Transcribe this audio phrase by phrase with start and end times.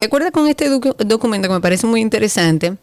[0.00, 2.76] De con este documento que me parece muy interesante,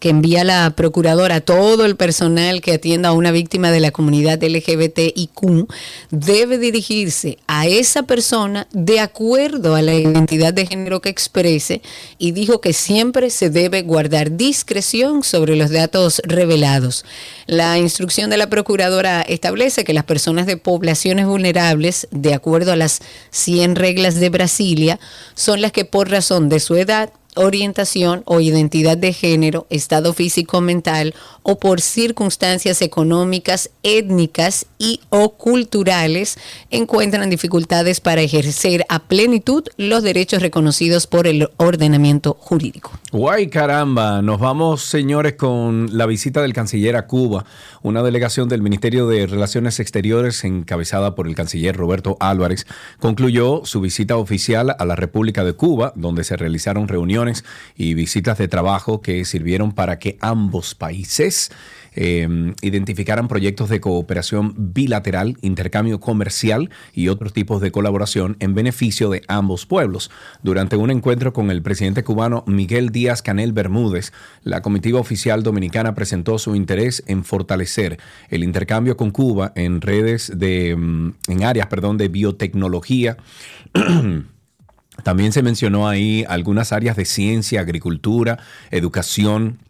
[0.00, 3.92] que envía la procuradora a todo el personal que atienda a una víctima de la
[3.92, 5.68] comunidad LGBTIQ
[6.10, 11.80] debe dirigirse a esa persona de acuerdo a la identidad de género que exprese
[12.18, 17.04] y dijo que siempre se debe guardar discreción sobre los datos revelados.
[17.46, 22.76] La instrucción de la procuradora establece que las personas de poblaciones vulnerables, de acuerdo a
[22.76, 23.00] las
[23.30, 25.00] 100 reglas de Brasilia,
[25.34, 30.60] son las que por razón de su edad, orientación o identidad de género, estado físico
[30.60, 36.38] mental o por circunstancias económicas, étnicas y o culturales
[36.70, 42.90] encuentran dificultades para ejercer a plenitud los derechos reconocidos por el ordenamiento jurídico.
[43.12, 47.44] Guay caramba, nos vamos señores con la visita del canciller a Cuba,
[47.82, 52.66] una delegación del Ministerio de Relaciones Exteriores encabezada por el canciller Roberto Álvarez
[52.98, 57.25] concluyó su visita oficial a la República de Cuba, donde se realizaron reuniones
[57.76, 61.50] y visitas de trabajo que sirvieron para que ambos países
[61.98, 69.08] eh, identificaran proyectos de cooperación bilateral, intercambio comercial y otros tipos de colaboración en beneficio
[69.08, 70.10] de ambos pueblos.
[70.42, 75.94] Durante un encuentro con el presidente cubano Miguel Díaz Canel Bermúdez, la comitiva oficial dominicana
[75.94, 81.68] presentó su interés en fortalecer el intercambio con Cuba en redes de, mm, en áreas,
[81.68, 83.16] perdón, de biotecnología.
[85.06, 88.40] También se mencionó ahí algunas áreas de ciencia, agricultura,
[88.72, 89.60] educación,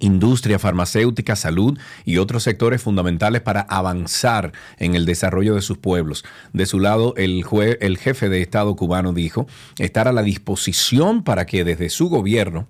[0.00, 6.26] industria farmacéutica, salud y otros sectores fundamentales para avanzar en el desarrollo de sus pueblos.
[6.52, 7.42] De su lado, el,
[7.80, 9.46] el jefe de Estado cubano dijo
[9.78, 12.68] estar a la disposición para que desde su gobierno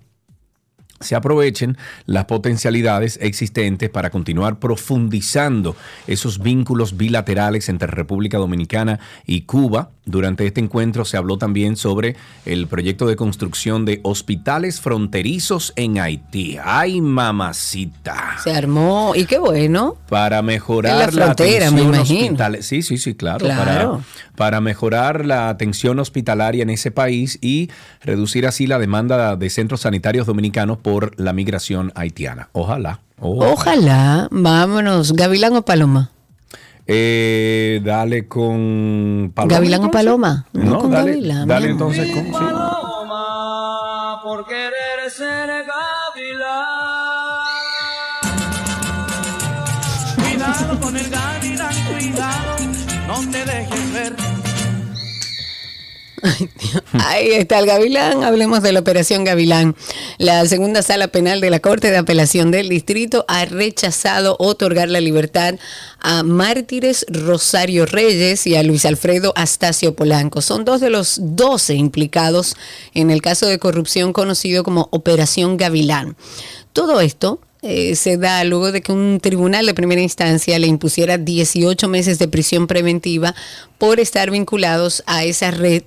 [0.99, 5.75] se aprovechen las potencialidades existentes para continuar profundizando
[6.07, 9.89] esos vínculos bilaterales entre República Dominicana y Cuba.
[10.05, 12.15] Durante este encuentro se habló también sobre
[12.45, 16.57] el proyecto de construcción de hospitales fronterizos en Haití.
[16.63, 18.37] ¡Ay, mamacita!
[18.43, 19.97] Se armó, y qué bueno.
[20.07, 22.37] Para mejorar la, frontera, me imagino.
[22.61, 23.47] Sí, sí, sí, claro.
[23.47, 23.99] Para,
[24.35, 27.71] para mejorar la atención hospitalaria en ese país y
[28.01, 32.49] reducir así la demanda de centros sanitarios dominicanos por la migración haitiana.
[32.51, 32.99] Ojalá.
[33.19, 34.27] Ojalá.
[34.29, 35.13] Vámonos.
[35.13, 36.11] ¿Gavilán o Paloma?
[36.85, 39.55] Eh, dale con Paloma.
[39.55, 40.45] ¿Gavilán o Paloma?
[40.53, 41.47] No, con dale, Gavilán.
[41.47, 42.31] Dale entonces con.
[42.31, 46.45] Paloma, por querer ser Gavilán.
[50.21, 51.34] Cuidado con el Gavilán,
[56.93, 58.23] Ahí está el Gavilán.
[58.23, 59.75] Hablemos de la Operación Gavilán.
[60.17, 65.01] La segunda sala penal de la Corte de Apelación del Distrito ha rechazado otorgar la
[65.01, 65.55] libertad
[65.99, 70.41] a Mártires Rosario Reyes y a Luis Alfredo Astacio Polanco.
[70.41, 72.55] Son dos de los doce implicados
[72.93, 76.15] en el caso de corrupción conocido como Operación Gavilán.
[76.73, 81.17] Todo esto eh, se da luego de que un tribunal de primera instancia le impusiera
[81.17, 83.33] 18 meses de prisión preventiva
[83.79, 85.81] por estar vinculados a esa red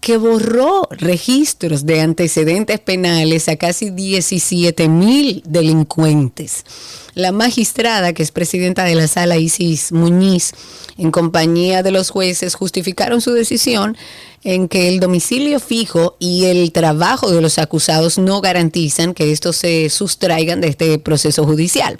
[0.00, 6.64] que borró registros de antecedentes penales a casi 17 mil delincuentes.
[7.12, 10.52] La magistrada, que es presidenta de la sala Isis Muñiz,
[10.96, 13.98] en compañía de los jueces, justificaron su decisión
[14.44, 19.56] en que el domicilio fijo y el trabajo de los acusados no garantizan que estos
[19.56, 21.96] se sustraigan de este proceso judicial.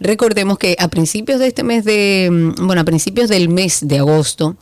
[0.00, 3.98] Recordemos que a principios de este mes de, mm, bueno, a principios del mes de
[3.98, 4.56] agosto,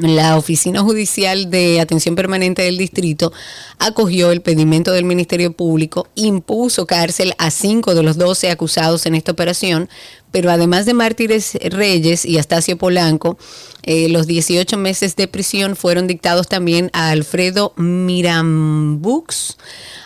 [0.00, 3.32] la Oficina Judicial de Atención Permanente del Distrito
[3.78, 9.14] acogió el pedimento del Ministerio Público, impuso cárcel a cinco de los doce acusados en
[9.14, 9.88] esta operación,
[10.30, 13.38] pero además de Mártires Reyes y Astacio Polanco,
[13.82, 19.56] eh, los 18 meses de prisión fueron dictados también a Alfredo Mirambux,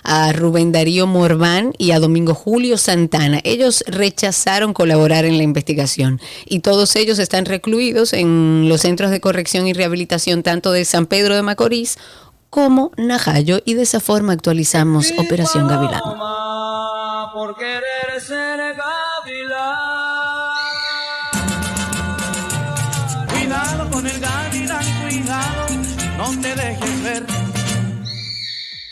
[0.03, 3.41] a Rubén Darío Morván y a Domingo Julio Santana.
[3.42, 9.20] Ellos rechazaron colaborar en la investigación y todos ellos están recluidos en los centros de
[9.20, 11.97] corrección y rehabilitación tanto de San Pedro de Macorís
[12.50, 16.03] como Najayo y de esa forma actualizamos Operación Gavilán.
[17.33, 18.70] Por querer ser Gavilán.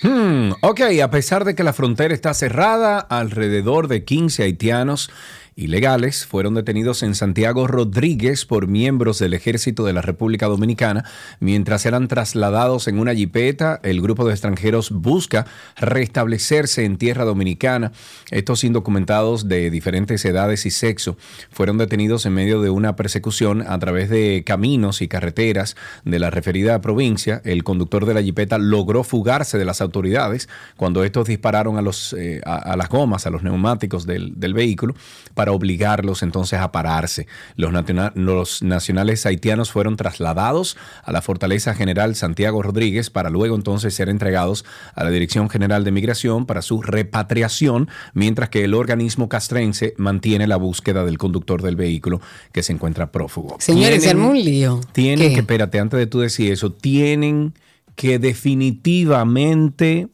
[0.03, 5.11] Hmm, ok, a pesar de que la frontera está cerrada, alrededor de 15 haitianos
[5.59, 11.05] ilegales fueron detenidos en Santiago Rodríguez por miembros del ejército de la República Dominicana.
[11.41, 15.47] Mientras eran trasladados en una jipeta, el grupo de extranjeros busca
[15.77, 17.91] restablecerse en tierra dominicana.
[18.31, 21.17] Estos indocumentados de diferentes edades y sexo
[21.51, 25.75] fueron detenidos en medio de una persecución a través de caminos y carreteras
[26.05, 27.43] de la referida provincia.
[27.45, 32.13] El conductor de la jipeta logró fugarse de las autoridades cuando estos dispararon a, los,
[32.13, 34.95] eh, a, las gomas, a los neumáticos del, del vehículo
[35.35, 37.27] para obligarlos entonces a pararse.
[37.57, 37.73] Los,
[38.15, 44.09] los nacionales haitianos fueron trasladados a la Fortaleza General Santiago Rodríguez para luego entonces ser
[44.09, 44.65] entregados
[44.95, 50.47] a la Dirección General de Migración para su repatriación, mientras que el organismo castrense mantiene
[50.47, 52.21] la búsqueda del conductor del vehículo
[52.53, 53.57] que se encuentra prófugo.
[53.59, 54.81] Señores, se un lío.
[54.93, 57.55] Tienen que, espérate, antes de tú decir eso, tienen
[57.95, 60.09] que definitivamente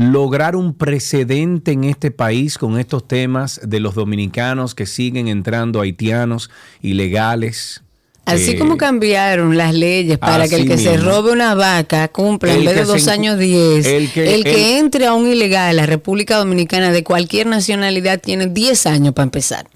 [0.00, 5.82] lograr un precedente en este país con estos temas de los dominicanos que siguen entrando
[5.82, 6.50] haitianos
[6.80, 7.82] ilegales.
[8.24, 12.54] Así como eh, cambiaron las leyes para que el que se robe una vaca cumpla
[12.54, 16.38] en vez de dos años diez, el que, entre a un ilegal a la República
[16.38, 19.68] Dominicana de cualquier nacionalidad tiene diez años para empezar.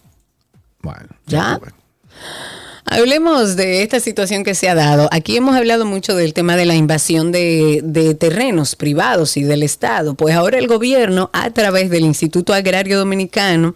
[0.81, 1.61] Bueno, ¿ya?
[2.87, 5.09] Hablemos de esta situación que se ha dado.
[5.11, 10.15] Aquí hemos hablado mucho del tema de la invasión de, terrenos privados y del Estado.
[10.15, 13.75] Pues ahora el gobierno, a través del Instituto Agrario Dominicano,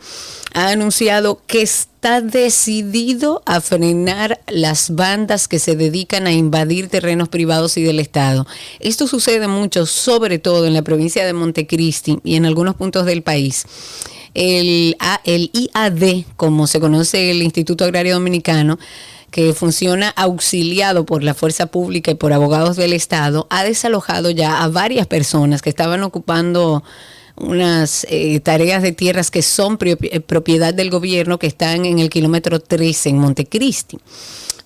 [0.52, 7.30] ha anunciado que está decidido a frenar las bandas que se dedican a invadir terrenos
[7.30, 8.46] privados y del Estado.
[8.78, 13.22] Esto sucede mucho, sobre todo en la provincia de Montecristi y en algunos puntos del
[13.22, 13.64] país
[14.34, 18.78] el, el IAD, como se conoce el Instituto Agrario Dominicano,
[19.30, 24.62] que funciona auxiliado por la fuerza pública y por abogados del Estado, ha desalojado ya
[24.62, 26.82] a varias personas que estaban ocupando
[27.36, 32.10] unas eh, tareas de tierras que son eh, propiedad del gobierno que están en el
[32.10, 33.98] kilómetro 13 en Montecristi.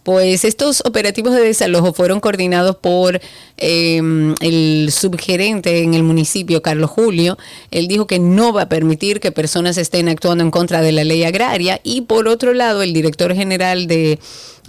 [0.03, 3.21] Pues estos operativos de desalojo fueron coordinados por
[3.57, 7.39] em, el subgerente en el municipio, Carlos Julio.
[7.71, 11.05] Él dijo que no va a permitir que personas estén actuando en contra de la
[11.05, 11.81] ley agraria.
[11.85, 14.19] Y por otro lado, el director general del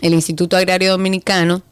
[0.01, 1.63] el Instituto Agrario Dominicano,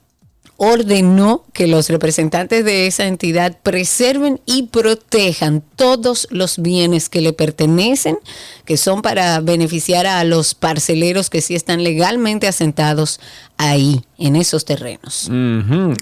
[0.64, 7.34] ordenó que los representantes de esa entidad preserven y protejan todos los bienes que le
[7.34, 8.20] pertenecen,
[8.64, 13.20] que son para beneficiar a los parceleros que sí están legalmente asentados
[13.62, 15.30] ahí, en esos terrenos.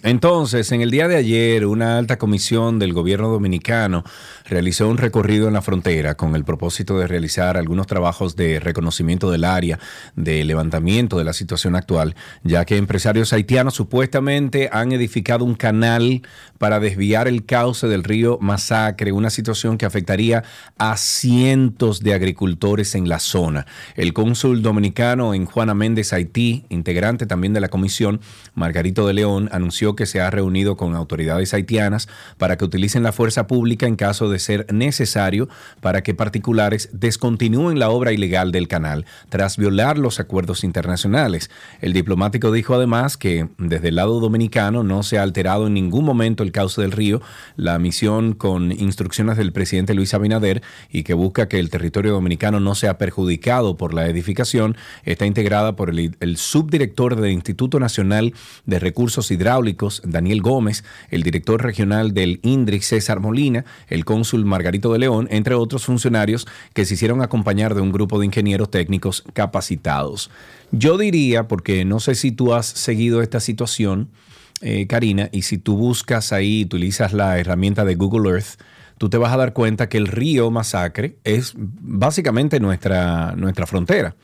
[0.04, 4.04] Entonces, en el día de ayer, una alta comisión del gobierno dominicano
[4.46, 9.30] realizó un recorrido en la frontera con el propósito de realizar algunos trabajos de reconocimiento
[9.30, 9.78] del área,
[10.16, 16.22] de levantamiento de la situación actual, ya que empresarios haitianos supuestamente han edificado un canal
[16.58, 20.44] para desviar el cauce del río Masacre, una situación que afectaría
[20.78, 23.66] a cientos de agricultores en la zona.
[23.96, 28.22] El cónsul dominicano en Juana Méndez, Haití, integrante también de la comisión,
[28.56, 32.08] Margarito de León, anunció que se ha reunido con autoridades haitianas
[32.38, 35.50] para que utilicen la fuerza pública en caso de ser necesario
[35.82, 41.50] para que particulares descontinúen la obra ilegal del canal tras violar los acuerdos internacionales.
[41.82, 46.06] El diplomático dijo además que desde el lado dominicano no se ha alterado en ningún
[46.06, 47.22] momento el cauce del río,
[47.56, 52.60] la misión con instrucciones del presidente Luis Abinader y que busca que el territorio dominicano
[52.60, 58.34] no sea perjudicado por la edificación, está integrada por el, subdirector de Instituto Nacional
[58.66, 64.94] de Recursos Hidráulicos, Daniel Gómez, el director regional del INDRI, César Molina, el cónsul Margarito
[64.94, 69.24] de León, entre otros funcionarios que se hicieron acompañar de un grupo de ingenieros técnicos
[69.34, 70.30] capacitados.
[70.72, 74.10] Yo diría, porque no sé si tú has seguido esta situación,
[74.62, 78.60] eh, Karina, y si tú buscas ahí, utilizas la herramienta de Google Earth,
[79.00, 84.16] tú te vas a dar cuenta que el río Masacre es básicamente nuestra, nuestra frontera,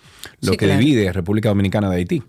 [0.42, 2.24] lo que divide República Dominicana de Haití.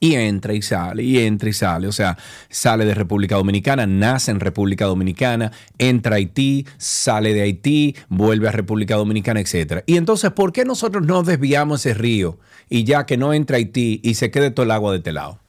[0.00, 1.86] Y entra y sale, y entra y sale.
[1.88, 7.42] O sea, sale de República Dominicana, nace en República Dominicana, entra a Haití, sale de
[7.42, 9.82] Haití, vuelve a República Dominicana, etc.
[9.86, 12.38] Y entonces, ¿por qué nosotros no desviamos ese río
[12.68, 15.12] y ya que no entra a Haití y se quede todo el agua de este
[15.12, 15.40] lado?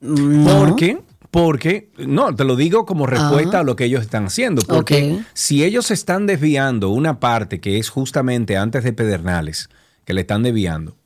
[0.00, 0.98] Porque,
[1.30, 4.62] porque, no, te lo digo como respuesta a lo que ellos están haciendo.
[4.62, 9.68] Porque si ellos están desviando una parte que es justamente antes de Pedernales,
[10.04, 10.96] que le están desviando,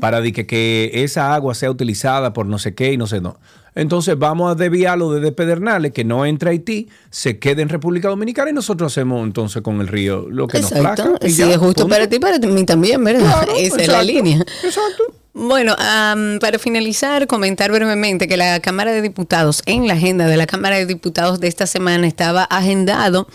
[0.00, 3.38] para que, que, esa agua sea utilizada por no sé qué y no sé no.
[3.74, 8.08] Entonces vamos a desviarlo desde Pedernales, que no entra a Haití, se quede en República
[8.08, 11.10] Dominicana y nosotros hacemos entonces con el río lo que nos plazca.
[11.20, 13.46] Sí, es justo para ti, para mí también, ¿verdad?
[13.58, 14.38] Esa es la línea.
[14.64, 15.04] Exacto.
[15.34, 15.76] Bueno,
[16.40, 20.76] para finalizar, comentar brevemente que la Cámara de Diputados, en la agenda de la Cámara
[20.76, 23.28] de Diputados de esta semana estaba agendado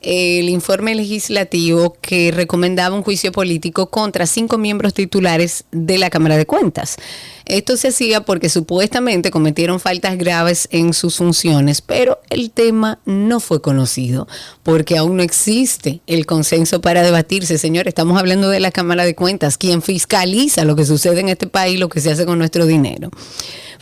[0.00, 6.36] el informe legislativo que recomendaba un juicio político contra cinco miembros titulares de la Cámara
[6.36, 6.96] de Cuentas.
[7.44, 13.40] Esto se hacía porque supuestamente cometieron faltas graves en sus funciones, pero el tema no
[13.40, 14.28] fue conocido
[14.62, 17.58] porque aún no existe el consenso para debatirse.
[17.58, 21.46] Señor, estamos hablando de la Cámara de Cuentas, quien fiscaliza lo que sucede en este
[21.46, 23.10] país, lo que se hace con nuestro dinero.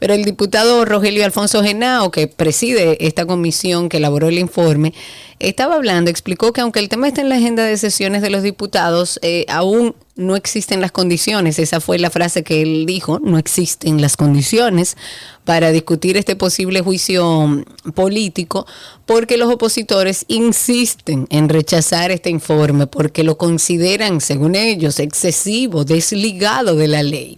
[0.01, 4.95] Pero el diputado Rogelio Alfonso Genao, que preside esta comisión que elaboró el informe,
[5.41, 8.43] estaba hablando, explicó que aunque el tema está en la agenda de sesiones de los
[8.43, 13.39] diputados, eh, aún no existen las condiciones, esa fue la frase que él dijo, no
[13.39, 14.97] existen las condiciones
[15.45, 17.65] para discutir este posible juicio
[17.95, 18.67] político,
[19.07, 26.75] porque los opositores insisten en rechazar este informe, porque lo consideran, según ellos, excesivo, desligado
[26.75, 27.37] de la ley.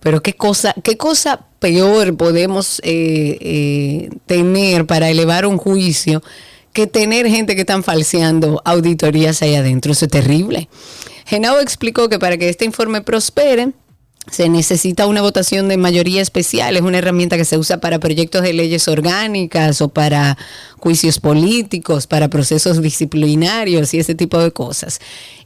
[0.00, 6.22] Pero qué cosa, qué cosa peor podemos eh, eh, tener para elevar un juicio
[6.72, 9.92] que tener gente que están falseando auditorías ahí adentro.
[9.92, 10.68] Eso es terrible.
[11.26, 13.72] Genao explicó que para que este informe prospere,
[14.30, 18.42] se necesita una votación de mayoría especial, es una herramienta que se usa para proyectos
[18.42, 20.38] de leyes orgánicas o para
[20.78, 25.00] juicios políticos, para procesos disciplinarios y ese tipo de cosas.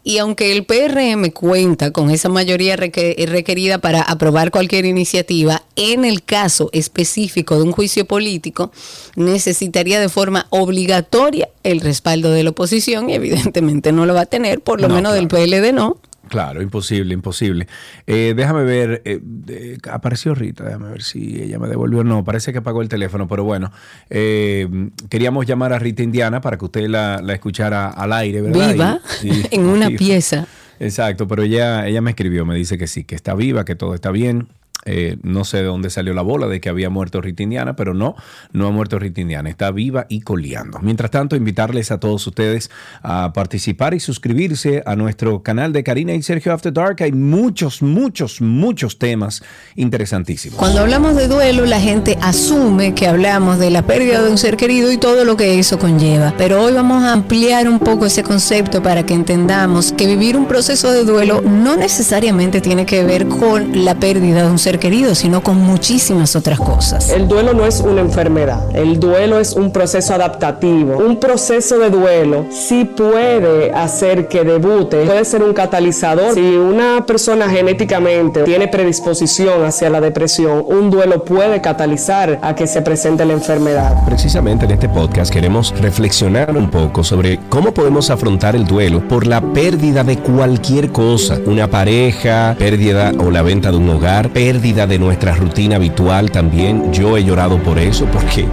[0.05, 6.23] Y aunque el PRM cuenta con esa mayoría requerida para aprobar cualquier iniciativa, en el
[6.23, 8.71] caso específico de un juicio político,
[9.17, 14.27] necesitaría de forma obligatoria el respaldo de la oposición y evidentemente no lo va a
[14.27, 15.97] tener, por lo menos del PLD no.
[16.29, 17.67] Claro, imposible, imposible.
[18.07, 22.05] Eh, déjame ver, eh, apareció Rita, déjame ver si ella me devolvió.
[22.05, 23.73] No, parece que apagó el teléfono, pero bueno,
[24.11, 24.69] eh,
[25.09, 28.73] queríamos llamar a Rita Indiana para que usted la, escuchara al aire, ¿verdad?
[28.73, 29.01] Viva,
[29.51, 30.47] en una pieza.
[30.79, 33.95] Exacto, pero ella, ella me escribió, me dice que sí, que está viva, que todo
[33.95, 34.49] está bien.
[34.87, 37.93] Eh, no sé de dónde salió la bola de que había muerto Rita Indiana, pero
[37.93, 38.15] no,
[38.53, 40.79] no ha muerto Rita Indiana, está viva y coleando.
[40.81, 42.71] Mientras tanto, invitarles a todos ustedes
[43.03, 47.03] a participar y suscribirse a nuestro canal de Karina y Sergio After Dark.
[47.03, 49.43] Hay muchos, muchos, muchos temas
[49.75, 50.59] interesantísimos.
[50.59, 54.57] Cuando hablamos de duelo, la gente asume que hablamos de la pérdida de un ser
[54.57, 56.33] querido y todo lo que eso conlleva.
[56.39, 60.47] Pero hoy vamos a ampliar un poco ese concepto para que entendamos que vivir un
[60.47, 65.15] proceso de duelo no necesariamente tiene que ver con la pérdida de un ser querido,
[65.15, 67.11] sino con muchísimas otras cosas.
[67.11, 70.99] El duelo no es una enfermedad, el duelo es un proceso adaptativo.
[70.99, 76.35] Un proceso de duelo sí puede hacer que debute, puede ser un catalizador.
[76.35, 82.67] Si una persona genéticamente tiene predisposición hacia la depresión, un duelo puede catalizar a que
[82.67, 84.05] se presente la enfermedad.
[84.07, 89.27] Precisamente en este podcast queremos reflexionar un poco sobre cómo podemos afrontar el duelo por
[89.27, 94.87] la pérdida de cualquier cosa, una pareja, pérdida o la venta de un hogar, pérdida
[94.87, 96.91] de nuestra rutina habitual también.
[96.91, 98.49] Yo he llorado por eso porque...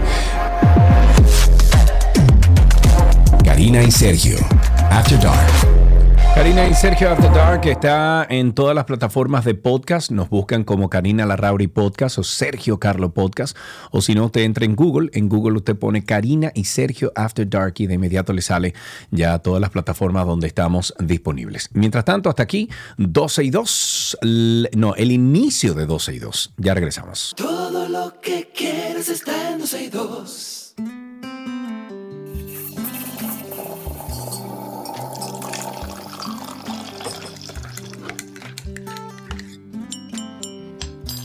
[3.46, 4.36] Karina y Sergio,
[4.92, 5.73] After Dark.
[6.36, 10.10] Karina y Sergio After Dark está en todas las plataformas de podcast.
[10.10, 13.56] Nos buscan como Karina Larrauri Podcast o Sergio Carlo Podcast.
[13.92, 15.12] O si no, usted entra en Google.
[15.14, 18.74] En Google usted pone Karina y Sergio After Dark y de inmediato le sale
[19.12, 21.70] ya todas las plataformas donde estamos disponibles.
[21.74, 24.18] Mientras tanto, hasta aquí, 12 y 2.
[24.76, 26.54] No, el inicio de 12 y 2.
[26.58, 27.36] Ya regresamos.
[27.38, 30.63] Todo lo que quieres está en 12 y 2.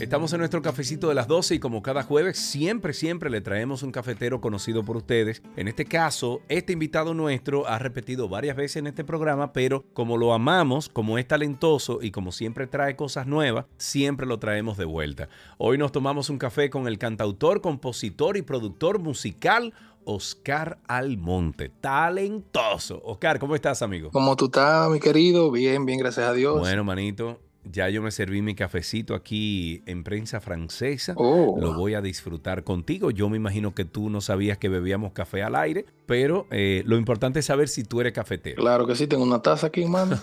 [0.01, 3.83] Estamos en nuestro cafecito de las 12 y como cada jueves siempre, siempre le traemos
[3.83, 5.41] un cafetero conocido por ustedes.
[5.57, 10.15] En este caso, este invitado nuestro ha repetido varias veces en este programa, pero como
[10.15, 14.85] lo amamos, como es talentoso y como siempre trae cosas nuevas, siempre lo traemos de
[14.85, 15.27] vuelta.
[15.57, 19.73] Hoy nos tomamos un café con el cantautor, compositor y productor musical
[20.05, 21.69] Oscar Almonte.
[21.81, 23.01] Talentoso.
[23.03, 24.11] Oscar, ¿cómo estás, amigo?
[24.11, 25.51] ¿Cómo tú estás, mi querido?
[25.51, 26.57] Bien, bien, gracias a Dios.
[26.57, 31.13] Bueno, manito, ya yo me serví mi cafecito aquí en prensa francesa.
[31.17, 31.57] Oh.
[31.59, 33.11] Lo voy a disfrutar contigo.
[33.11, 36.97] Yo me imagino que tú no sabías que bebíamos café al aire, pero eh, lo
[36.97, 38.59] importante es saber si tú eres cafetero.
[38.59, 40.19] Claro que sí, tengo una taza aquí, mano.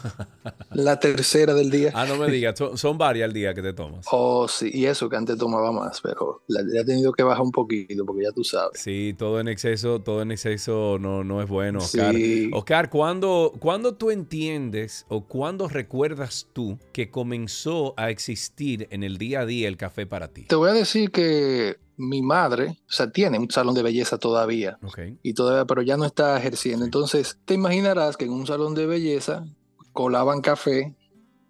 [0.74, 1.92] La tercera del día.
[1.94, 4.04] Ah, no me digas, son, son varias al día que te tomas.
[4.10, 7.44] Oh, sí, y eso que antes tomaba más, pero la, la he tenido que bajar
[7.44, 8.80] un poquito porque ya tú sabes.
[8.80, 12.12] Sí, todo en exceso, todo en exceso no, no es bueno, Oscar.
[12.12, 12.50] Sí.
[12.52, 19.18] Oscar, ¿cuándo, ¿cuándo tú entiendes o cuándo recuerdas tú que comenzó a existir en el
[19.18, 20.46] día a día el café para ti?
[20.46, 24.78] Te voy a decir que mi madre, o sea, tiene un salón de belleza todavía.
[25.22, 26.84] Y todavía, pero ya no está ejerciendo.
[26.84, 29.46] Entonces, te imaginarás que en un salón de belleza
[29.92, 30.94] colaban café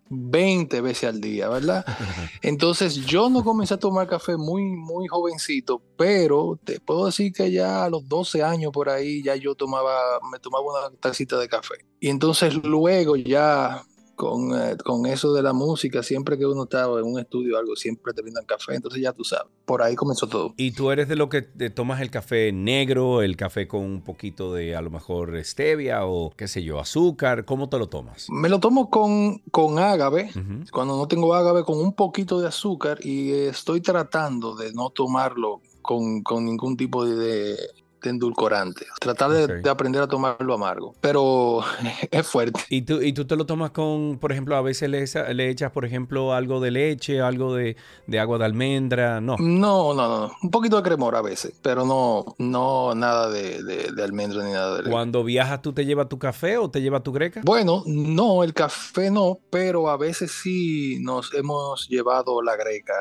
[0.08, 1.84] 20 veces al día, ¿verdad?
[2.42, 7.50] Entonces yo no comencé a tomar café muy, muy jovencito, pero te puedo decir que
[7.50, 11.48] ya a los 12 años por ahí ya yo tomaba, me tomaba una tacita de
[11.48, 11.74] café.
[11.98, 13.82] Y entonces luego ya
[14.16, 17.58] con, eh, con, eso de la música, siempre que uno estaba en un estudio o
[17.58, 20.54] algo, siempre te brindan café, entonces ya tú sabes, por ahí comenzó todo.
[20.56, 24.02] ¿Y tú eres de lo que te tomas el café negro, el café con un
[24.02, 27.44] poquito de a lo mejor stevia o qué sé yo, azúcar?
[27.44, 28.26] ¿Cómo te lo tomas?
[28.30, 30.70] Me lo tomo con, con ágave, uh -huh.
[30.70, 35.60] cuando no tengo ágave, con un poquito de azúcar y estoy tratando de no tomarlo
[35.82, 37.56] con, con ningún tipo de, de
[38.02, 38.86] de endulcorante.
[39.00, 39.62] Tratar de, okay.
[39.62, 41.60] de, aprender a tomarlo amargo, pero
[42.10, 42.60] es fuerte.
[42.68, 45.72] ¿Y tú, ¿Y tú te lo tomas con, por ejemplo, a veces le, le echas,
[45.72, 47.76] por ejemplo, algo de leche, algo de,
[48.06, 49.20] de, agua de almendra?
[49.20, 49.36] No.
[49.38, 50.32] No, no, no.
[50.42, 54.52] Un poquito de cremor a veces, pero no, no nada de, de, de almendra ni
[54.52, 54.90] nada de leche.
[54.90, 57.40] Cuando viajas, ¿tú te llevas tu café o te llevas tu greca?
[57.44, 62.94] Bueno, no, el café no, pero a veces sí nos hemos llevado la greca.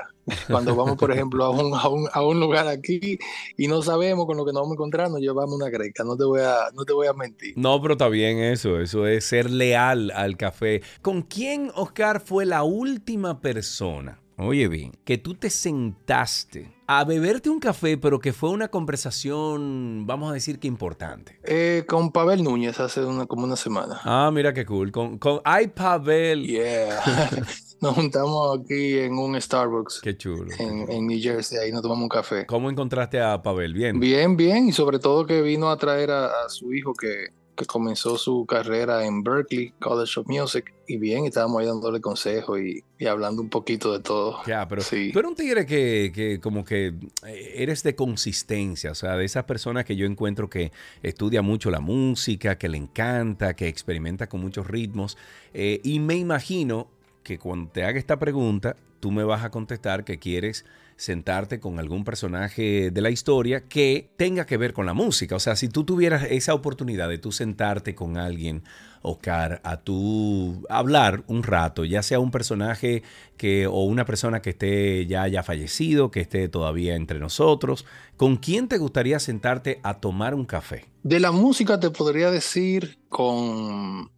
[0.48, 3.18] Cuando vamos, por ejemplo, a un, a un, a un lugar aquí
[3.58, 6.16] y no sabemos con lo que nos vamos a encontrar, nos llevamos una greca, no
[6.16, 7.54] te voy a, no te voy a mentir.
[7.58, 10.82] No, pero está bien eso, eso es ser leal al café.
[11.02, 14.20] ¿Con quién, Oscar, fue la última persona?
[14.38, 20.06] Oye bien, que tú te sentaste a beberte un café, pero que fue una conversación,
[20.06, 21.40] vamos a decir que importante.
[21.46, 24.02] Eh, con Pavel Núñez hace una, como una semana.
[24.04, 24.92] Ah, mira qué cool.
[24.92, 26.46] Con, con ay, Pavel.
[26.46, 27.00] Yeah.
[27.82, 30.02] nos juntamos aquí en un Starbucks.
[30.02, 30.48] Qué chulo.
[30.60, 32.46] En, en, New Jersey, ahí nos tomamos un café.
[32.46, 33.74] ¿Cómo encontraste a Pavel?
[33.74, 34.00] Bien.
[34.00, 37.66] Bien, bien, y sobre todo que vino a traer a, a su hijo que, que,
[37.66, 40.74] comenzó su carrera en Berkeley College of Music.
[40.88, 44.40] Y bien, estábamos ahí dándole consejos y, y, hablando un poquito de todo.
[44.46, 45.12] Ya, pero sí.
[45.12, 46.94] tú eres un tigre que, que como que
[47.26, 51.72] eh, eres de consistencia, o sea, de esas personas que yo encuentro que estudia mucho
[51.72, 55.18] la música, que le encanta, que experimenta con muchos ritmos.
[55.54, 56.95] Eh, y me imagino
[57.26, 60.64] que cuando te haga esta pregunta, tú me vas a contestar que quieres
[60.96, 65.36] sentarte con algún personaje de la historia que tenga que ver con la música.
[65.36, 68.64] O sea, si tú tuvieras esa oportunidad de tú sentarte con alguien,
[69.02, 73.04] Oscar, a tú hablar un rato, ya sea un personaje
[73.38, 77.86] que o una persona que esté ya haya fallecido, que esté todavía entre nosotros,
[78.18, 80.86] ¿con quién te gustaría sentarte a tomar un café?
[81.04, 84.15] De la música te podría decir con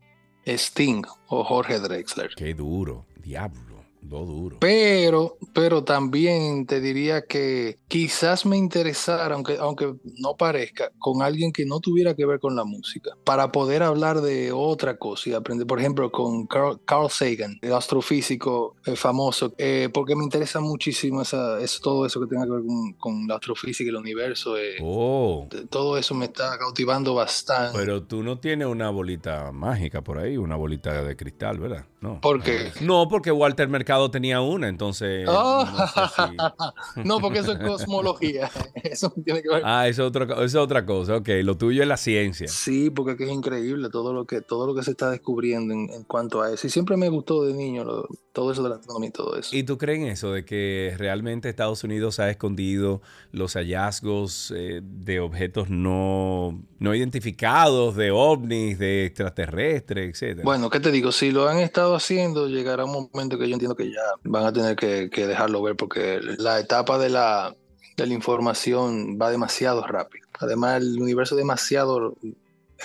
[0.55, 2.29] Sting o Jorge Drexler.
[2.35, 3.66] Qué duro, diablo.
[4.09, 4.57] Lo duro.
[4.59, 11.51] Pero, pero también te diría que quizás me interesara, aunque, aunque no parezca, con alguien
[11.51, 15.33] que no tuviera que ver con la música, para poder hablar de otra cosa y
[15.33, 20.59] aprender, por ejemplo, con Carl, Carl Sagan, el astrofísico eh, famoso, eh, porque me interesa
[20.59, 23.97] muchísimo esa, eso, todo eso que tenga que ver con, con la astrofísica y el
[23.97, 24.57] universo.
[24.57, 25.47] Eh, oh.
[25.69, 27.77] Todo eso me está cautivando bastante.
[27.77, 31.85] Pero tú no tienes una bolita mágica por ahí, una bolita de cristal, ¿verdad?
[31.99, 32.21] No.
[32.21, 32.71] ¿Por qué?
[32.81, 35.27] No, porque Walter Mercado tenía una, entonces.
[35.27, 35.65] Oh.
[35.65, 37.03] No, sé si...
[37.07, 38.49] no, porque eso es cosmología.
[38.83, 39.61] Eso tiene que ver.
[39.65, 41.17] Ah, eso es, otra, eso es otra cosa.
[41.17, 42.47] Ok, lo tuyo es la ciencia.
[42.47, 46.03] Sí, porque es increíble todo lo que, todo lo que se está descubriendo en, en
[46.03, 46.67] cuanto a eso.
[46.67, 48.07] Y siempre me gustó de niño lo,
[48.37, 49.55] todo eso de la astronomía y todo eso.
[49.55, 54.81] ¿Y tú crees en eso, de que realmente Estados Unidos ha escondido los hallazgos eh,
[54.83, 60.43] de objetos no, no identificados, de ovnis, de extraterrestres, etcétera?
[60.43, 61.11] Bueno, ¿qué te digo?
[61.11, 64.53] Si lo han estado haciendo, llegará un momento que yo entiendo que ya van a
[64.53, 67.55] tener que, que dejarlo ver porque la etapa de la,
[67.95, 70.27] de la información va demasiado rápido.
[70.39, 72.15] Además, el universo es demasiado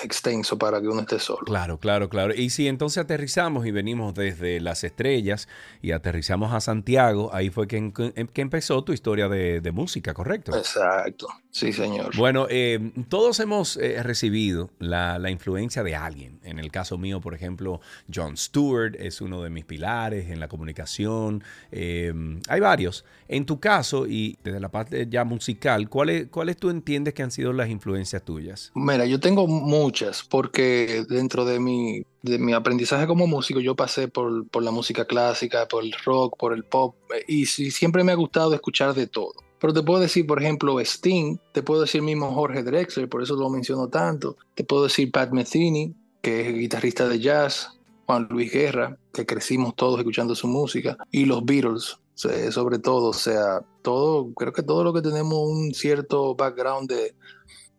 [0.02, 1.44] extenso para que uno esté solo.
[1.44, 2.34] Claro, claro, claro.
[2.34, 5.48] Y si entonces aterrizamos y venimos desde las estrellas
[5.82, 7.92] y aterrizamos a Santiago, ahí fue que,
[8.32, 10.56] que empezó tu historia de, de, música, ¿correcto?
[10.56, 12.16] Exacto, sí, señor.
[12.16, 16.40] Bueno, eh, todos hemos eh, recibido la, la, influencia de alguien.
[16.42, 17.80] En el caso mío, por ejemplo,
[18.12, 21.44] John Stewart es uno de mis pilares en la comunicación.
[21.70, 22.12] Eh,
[22.48, 23.04] hay varios.
[23.28, 27.30] En tu caso, y desde la parte ya musical, ¿cuáles, ¿cuáles tú entiendes que han
[27.30, 28.72] sido las influencias tuyas?
[28.74, 34.08] Mira, yo tengo muchas, porque dentro de mi, de mi aprendizaje como músico yo pasé
[34.08, 38.12] por, por la música clásica, por el rock, por el pop, y, y siempre me
[38.12, 39.32] ha gustado escuchar de todo.
[39.62, 43.36] Pero te puedo decir, por ejemplo, Sting, te puedo decir mismo Jorge Drexler, por eso
[43.36, 48.50] lo menciono tanto, te puedo decir Pat Metheny, que es guitarrista de jazz, Juan Luis
[48.50, 54.32] Guerra, que crecimos todos escuchando su música, y los Beatles, sobre todo, o sea, todo,
[54.34, 57.14] creo que todo lo que tenemos un cierto background de,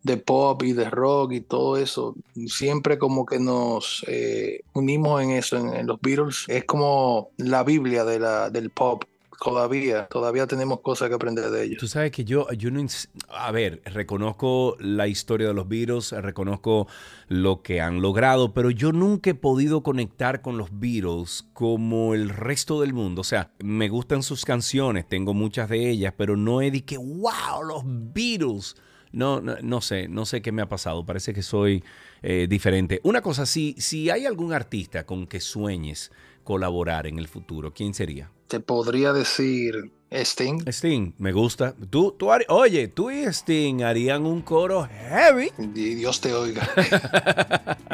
[0.03, 2.15] de pop y de rock y todo eso,
[2.47, 6.45] siempre como que nos eh, unimos en eso, en, los Beatles.
[6.47, 9.03] Es como la Biblia del pop
[9.43, 11.77] todavía, todavía tenemos cosas que aprender de ellos.
[11.79, 12.85] Tú sabes que yo, yo no,
[13.29, 16.87] a ver, reconozco la historia de los Beatles, reconozco
[17.27, 22.29] lo que han logrado, pero yo nunca he podido conectar con los Beatles como el
[22.29, 23.21] resto del mundo.
[23.21, 27.63] O sea, me gustan sus canciones, tengo muchas de ellas, pero no he dicho, wow,
[27.67, 28.75] los Beatles.
[29.11, 31.05] No, no, no, sé, no sé qué me ha pasado.
[31.05, 31.83] Parece que soy
[32.23, 32.99] eh, diferente.
[33.03, 36.11] Una cosa, si, si hay algún artista con que sueñes
[36.43, 38.31] colaborar en el futuro, ¿quién sería?
[38.47, 40.63] Te podría decir Sting.
[40.67, 41.73] Sting, me gusta.
[41.89, 45.51] Tú, tú oye, tú y Sting harían un coro heavy.
[45.57, 46.67] Y Dios te oiga.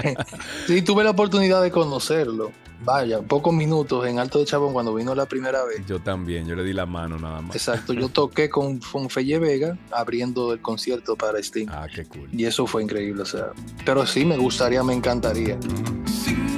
[0.68, 2.52] sí, tuve la oportunidad de conocerlo.
[2.82, 5.86] Vaya, pocos minutos en Alto de Chabón cuando vino la primera vez.
[5.86, 7.56] Yo también, yo le di la mano nada más.
[7.56, 11.68] Exacto, yo toqué con Fonfelle Vega abriendo el concierto para Sting.
[11.70, 12.30] Ah, qué cool.
[12.32, 13.52] Y eso fue increíble, o sea.
[13.86, 15.58] Pero sí, me gustaría, me encantaría.
[16.06, 16.49] Cinco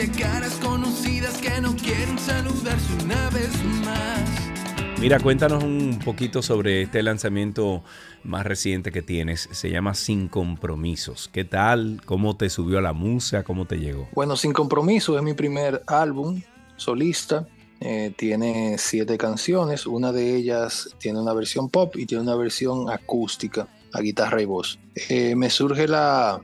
[0.00, 3.50] de caras conocidas que no quieren saludarse una vez
[3.84, 4.98] más.
[4.98, 7.84] Mira, cuéntanos un poquito sobre este lanzamiento
[8.24, 9.46] más reciente que tienes.
[9.52, 11.28] Se llama Sin Compromisos.
[11.30, 12.00] ¿Qué tal?
[12.06, 13.44] ¿Cómo te subió a la musa?
[13.44, 14.08] ¿Cómo te llegó?
[14.14, 16.40] Bueno, Sin Compromisos es mi primer álbum
[16.76, 17.46] solista.
[17.80, 19.84] Eh, tiene siete canciones.
[19.86, 24.46] Una de ellas tiene una versión pop y tiene una versión acústica a guitarra y
[24.46, 24.78] voz.
[25.10, 26.40] Eh, me surge la,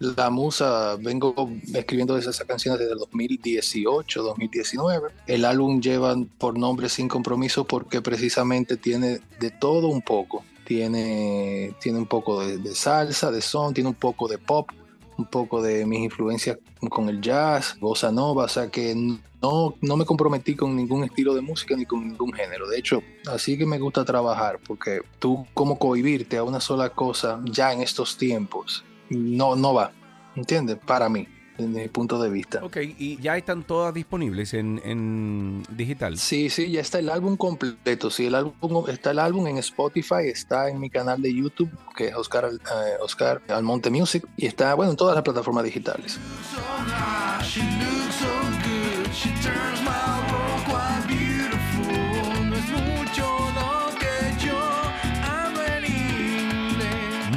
[0.00, 1.34] la musa, vengo
[1.74, 5.10] escribiendo esas canciones desde el 2018, 2019.
[5.26, 10.42] El álbum lleva por nombre Sin Compromiso porque precisamente tiene de todo un poco.
[10.64, 14.70] Tiene, tiene un poco de, salsa, de son, tiene un poco de pop,
[15.18, 16.58] un poco de mis influencias
[16.88, 18.94] con el jazz, bossa nova, o sea que
[19.42, 22.68] no, no me comprometí con ningún estilo de música ni con ningún género.
[22.68, 27.40] De hecho, así que me gusta trabajar, porque tú como cohibirte a una sola cosa
[27.44, 29.92] ya en estos tiempos, no, no va,
[30.36, 30.78] ¿entiendes?
[30.86, 32.64] Para mí, desde mi punto de vista.
[32.64, 36.16] Ok, y ya están todas disponibles en, en digital.
[36.16, 38.10] Sí, sí, ya está el álbum completo.
[38.10, 42.08] Sí, el álbum está el álbum en Spotify, está en mi canal de YouTube, que
[42.08, 46.18] es Oscar, Al- eh, Oscar Almonte Music, y está, bueno, en todas las plataformas digitales.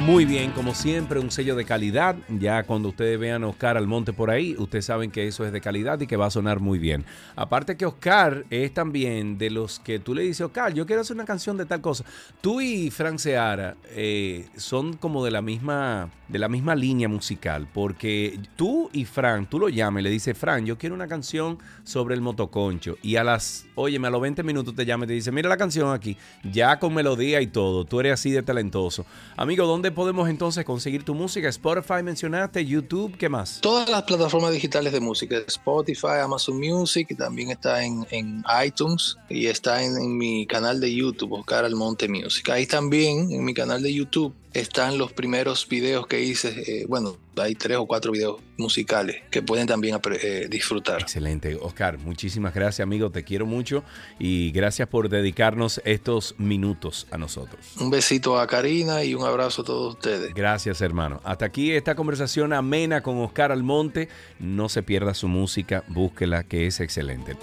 [0.04, 2.14] Muy bien, como siempre, un sello de calidad.
[2.28, 5.62] Ya cuando ustedes vean a Oscar Almonte por ahí, ustedes saben que eso es de
[5.62, 7.06] calidad y que va a sonar muy bien.
[7.36, 11.16] Aparte que Oscar es también de los que tú le dices, Oscar, yo quiero hacer
[11.16, 12.04] una canción de tal cosa.
[12.42, 17.66] Tú y Frank Seara eh, son como de la misma de la misma línea musical,
[17.72, 22.14] porque tú y Frank, tú lo llamas le dices, Frank, yo quiero una canción sobre
[22.14, 22.96] el motoconcho.
[23.02, 25.56] Y a las, óyeme, a los 20 minutos te llama y te dice, mira la
[25.56, 27.84] canción aquí, ya con melodía y todo.
[27.84, 29.06] Tú eres así de talentoso.
[29.36, 31.48] Amigo, ¿dónde podemos entonces conseguir tu música?
[31.48, 33.60] Spotify mencionaste, YouTube, ¿qué más?
[33.60, 39.46] Todas las plataformas digitales de música, Spotify, Amazon Music, también está en, en iTunes y
[39.46, 42.48] está en, en mi canal de YouTube, Oscar Almonte Music.
[42.50, 46.48] Ahí también, en mi canal de YouTube, están los primeros videos que hice.
[46.66, 51.00] eh, bueno, hay tres o cuatro videos musicales que pueden también eh, disfrutar.
[51.00, 51.98] Excelente, Oscar.
[51.98, 53.10] Muchísimas gracias, amigo.
[53.10, 53.82] Te quiero mucho
[54.18, 57.60] y gracias por dedicarnos estos minutos a nosotros.
[57.80, 60.34] Un besito a Karina y un abrazo a todos ustedes.
[60.34, 61.20] Gracias, hermano.
[61.24, 64.08] Hasta aquí esta conversación amena con Oscar Almonte.
[64.38, 67.36] No se pierda su música, búsquela, que es excelente.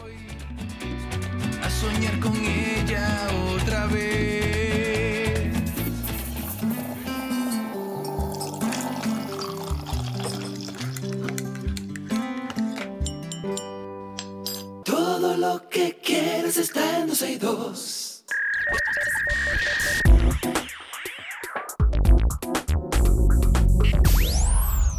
[1.62, 2.34] A soñar con
[15.41, 18.25] lo que quieres está en 12 y 2.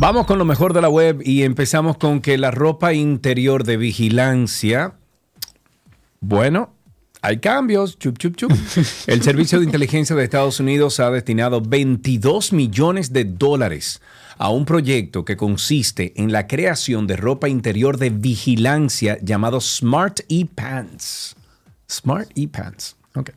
[0.00, 3.76] Vamos con lo mejor de la web y empezamos con que la ropa interior de
[3.76, 4.94] vigilancia,
[6.20, 6.74] bueno,
[7.20, 7.96] hay cambios.
[8.00, 8.50] Chup, chup, chup.
[9.07, 14.02] El Servicio de Inteligencia de Estados Unidos ha destinado 22 millones de dólares
[14.38, 20.21] a un proyecto que consiste en la creación de ropa interior de vigilancia llamado Smart
[20.29, 21.37] E-Pants.
[21.88, 22.97] Smart E-Pants.
[23.14, 23.31] Ok.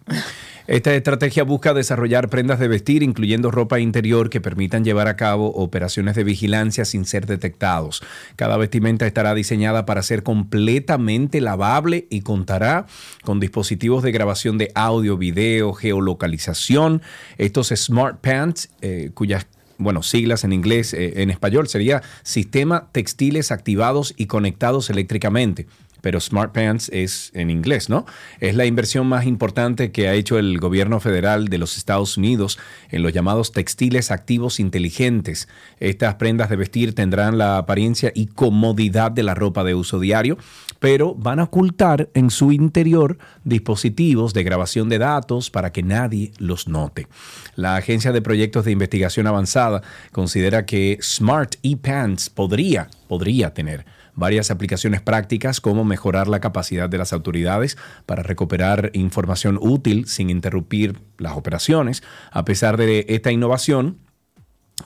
[0.68, 5.48] Esta estrategia busca desarrollar prendas de vestir, incluyendo ropa interior, que permitan llevar a cabo
[5.50, 8.02] operaciones de vigilancia sin ser detectados.
[8.38, 12.86] Cada vestimenta estará diseñada para ser completamente lavable y contará
[13.24, 17.02] con dispositivos de grabación de audio, video, geolocalización.
[17.38, 19.46] Estos Smart Pants, eh, cuyas
[19.78, 25.68] bueno, siglas en inglés, eh, en español sería Sistema Textiles Activados y Conectados Eléctricamente.
[26.06, 28.06] pero Smart Pants es en inglés, ¿no?
[28.40, 32.60] Es la inversión más importante que ha hecho el gobierno federal de los Estados Unidos
[32.92, 35.48] en los llamados textiles activos inteligentes.
[35.80, 40.38] Estas prendas de vestir tendrán la apariencia y comodidad de la ropa de uso diario,
[40.86, 46.32] pero van a ocultar en su interior dispositivos de grabación de datos para que nadie
[46.38, 47.08] los note.
[47.56, 54.52] La Agencia de Proyectos de Investigación Avanzada considera que Smart ePants podría, podría tener varias
[54.52, 61.00] aplicaciones prácticas como mejorar la capacidad de las autoridades para recuperar información útil sin interrumpir
[61.18, 62.04] las operaciones.
[62.30, 63.98] A pesar de esta innovación,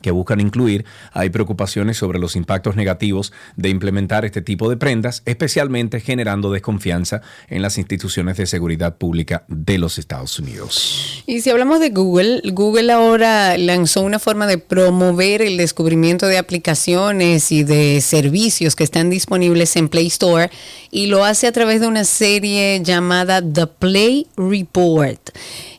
[0.02, 5.24] que buscan incluir, hay preocupaciones sobre los impactos negativos de implementar este tipo de prendas,
[5.26, 11.24] especialmente generando desconfianza en las instituciones de seguridad pública de los Estados Unidos.
[11.26, 16.38] Y si hablamos de Google, Google ahora lanzó una forma de promover el descubrimiento de
[16.38, 20.50] aplicaciones y de servicios que están disponibles en Play Store
[20.92, 25.20] y lo hace a través de una serie llamada The Play Report.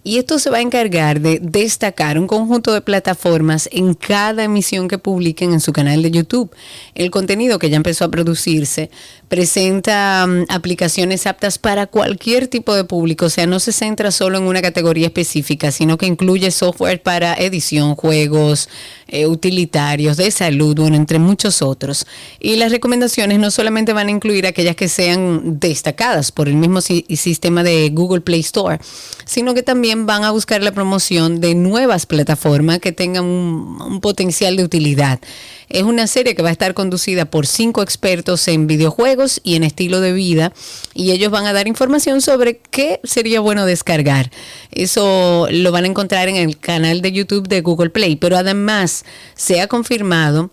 [0.02, 4.88] Y esto se va a encargar de destacar un conjunto de plataformas en cada emisión
[4.88, 6.50] que publiquen en su canal de YouTube.
[6.94, 8.90] El contenido que ya empezó a producirse
[9.30, 14.38] presenta um, aplicaciones aptas para cualquier tipo de público, o sea, no se centra solo
[14.38, 18.68] en una categoría específica, sino que incluye software para edición, juegos,
[19.06, 22.06] eh, utilitarios, de salud, entre muchos otros.
[22.40, 26.80] Y las recomendaciones no solamente van a incluir aquellas que sean destacadas por el mismo
[26.80, 28.80] si sistema de Google Play Store,
[29.26, 34.56] sino que también van a buscar la promoción de nuevas plataformas que tengan un potencial
[34.56, 35.20] de utilidad.
[35.68, 39.64] Es una serie que va a estar conducida por cinco expertos en videojuegos y en
[39.64, 40.52] estilo de vida
[40.94, 44.30] y ellos van a dar información sobre qué sería bueno descargar.
[44.70, 49.04] Eso lo van a encontrar en el canal de YouTube de Google Play, pero además
[49.34, 50.50] se ha confirmado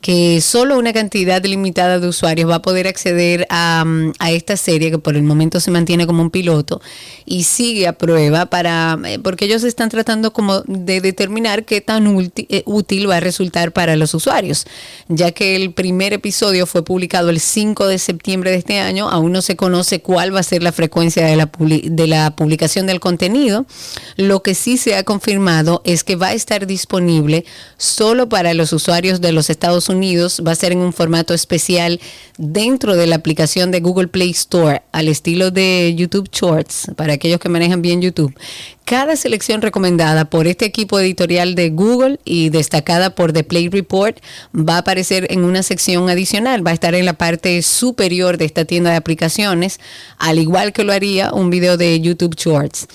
[0.00, 4.56] que solo una cantidad limitada de usuarios va a poder acceder a, mm, a, esta
[4.56, 6.80] serie que por el momento se mantiene como un piloto
[7.24, 12.06] y sigue a prueba para eh, porque ellos están tratando como de determinar qué tan
[12.36, 14.66] eh, útil va a resultar para los usuarios
[15.08, 19.08] ya que el primer episodio fue publicado el 5 de septiembre de este año.
[19.08, 22.86] Aún no se conoce cuál va a ser la frecuencia de la, de la publicación
[22.86, 23.66] del contenido.
[24.16, 27.44] Lo que sí se ha confirmado es que va a estar disponible
[27.76, 32.00] solo para los usuarios de los Estados Unidos va a ser en un formato especial
[32.36, 37.38] dentro de la aplicación de Google Play Store al estilo de YouTube Shorts para aquellos
[37.38, 38.34] que manejan bien YouTube.
[38.84, 44.18] Cada selección recomendada por este equipo editorial de Google y destacada por The Play Report
[44.54, 48.46] va a aparecer en una sección adicional, va a estar en la parte superior de
[48.46, 49.78] esta tienda de aplicaciones,
[50.18, 52.88] al igual que lo haría un video de YouTube Shorts.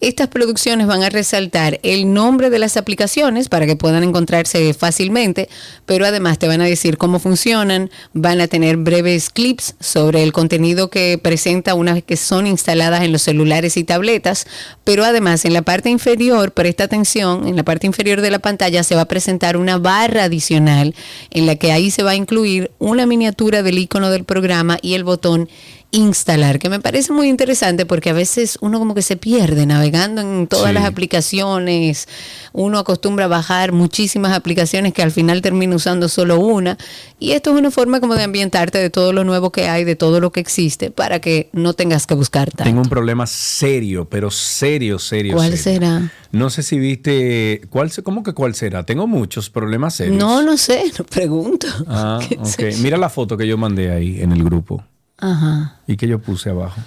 [0.00, 5.48] Estas producciones van a resaltar el nombre de las aplicaciones para que puedan encontrarse fácilmente,
[5.86, 10.32] pero además te van a decir cómo funcionan, van a tener breves clips sobre el
[10.32, 14.46] contenido que presenta una vez que son instaladas en los celulares y tabletas,
[14.84, 18.84] pero además en la parte inferior, presta atención, en la parte inferior de la pantalla
[18.84, 20.94] se va a presentar una barra adicional
[21.30, 24.94] en la que ahí se va a incluir una miniatura del icono del programa y
[24.94, 25.48] el botón
[25.90, 30.20] instalar, que me parece muy interesante porque a veces uno como que se pierde navegando
[30.20, 30.74] en todas Sí.
[30.74, 32.08] las aplicaciones,
[32.52, 36.76] uno acostumbra a bajar muchísimas aplicaciones que al final termina usando solo una
[37.18, 39.96] y esto es una forma como de ambientarte de todo lo nuevo que hay, de
[39.96, 42.64] todo lo que existe para que no tengas que buscar tanto.
[42.64, 45.34] Tengo un problema serio, pero serio, serio.
[45.34, 45.80] ¿Cuál serio.
[45.80, 46.12] será?
[46.32, 48.84] No sé si viste, ¿cuál, ¿cómo que cuál será?
[48.84, 50.18] Tengo muchos problemas serios.
[50.18, 51.66] No, no sé, no pregunto.
[51.86, 52.20] Ah.
[52.82, 54.84] Mira la foto que yo mandé ahí en el grupo
[55.18, 55.76] Ajá.
[55.86, 56.80] y que yo puse abajo.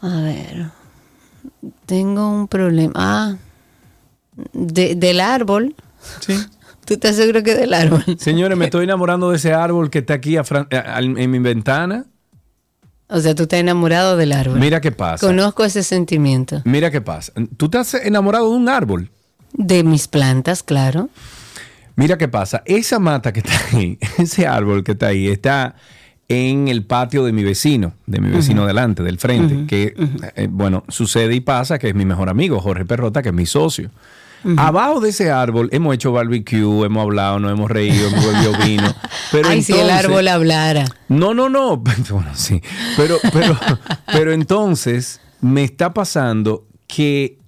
[0.00, 0.66] A ver.
[1.86, 2.92] Tengo un problema.
[2.94, 3.34] Ah,
[4.52, 5.74] de- del árbol.
[6.20, 6.34] Sí.
[6.84, 8.02] ¿Tú estás seguro que del árbol?
[8.18, 10.42] Señores, me estoy enamorando de ese árbol que está aquí a
[10.98, 12.06] en mi ventana.
[13.08, 14.58] O sea, tú estás enamorado del árbol.
[14.58, 15.24] Mira qué pasa.
[15.26, 16.62] Conozco ese sentimiento.
[16.64, 17.32] Mira qué pasa.
[17.56, 19.10] Tú estás enamorado de un árbol.
[19.52, 21.08] De mis plantas, claro.
[21.94, 22.62] Mira qué pasa.
[22.64, 25.76] Esa mata que está ahí, ese árbol que está ahí, está
[26.28, 29.66] en el patio de mi vecino, de mi vecino delante, del frente.
[29.66, 29.94] Que,
[30.36, 33.46] eh, bueno, sucede y pasa que es mi mejor amigo, Jorge Perrota, que es mi
[33.46, 33.90] socio.
[34.56, 38.94] Abajo de ese árbol hemos hecho barbecue, hemos hablado, nos hemos reído, hemos bebido vino.
[39.30, 40.84] Pero Ay, si el árbol hablara.
[41.08, 41.82] no, no, no.
[42.10, 42.60] Bueno, sí.
[42.96, 43.56] Pero, pero,
[44.12, 47.38] pero entonces me está pasando que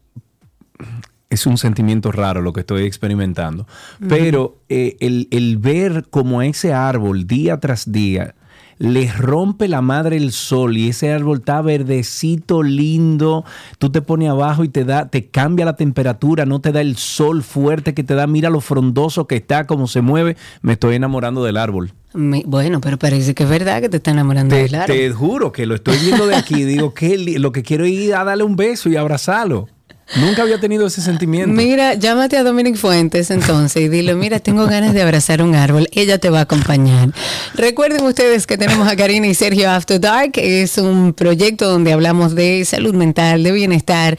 [1.31, 3.67] es un sentimiento raro lo que estoy experimentando.
[4.09, 8.35] Pero eh, el, el ver como ese árbol día tras día
[8.79, 13.45] les rompe la madre el sol y ese árbol está verdecito, lindo.
[13.79, 16.97] Tú te pones abajo y te da, te cambia la temperatura, no te da el
[16.97, 18.27] sol fuerte que te da.
[18.27, 20.37] Mira lo frondoso que está, cómo se mueve.
[20.63, 21.93] Me estoy enamorando del árbol.
[22.15, 24.97] Mi- bueno, pero parece que es verdad que te está enamorando Te, del árbol.
[24.97, 26.65] te juro que lo estoy viendo de aquí.
[26.65, 29.69] Digo que lo que quiero es ir a darle un beso y abrazarlo.
[30.17, 31.51] Nunca había tenido ese sentimiento.
[31.51, 35.89] Mira, llámate a Dominic Fuentes entonces y dile, mira, tengo ganas de abrazar un árbol,
[35.93, 37.11] ella te va a acompañar.
[37.55, 42.35] Recuerden ustedes que tenemos a Karina y Sergio After Dark, es un proyecto donde hablamos
[42.35, 44.19] de salud mental, de bienestar,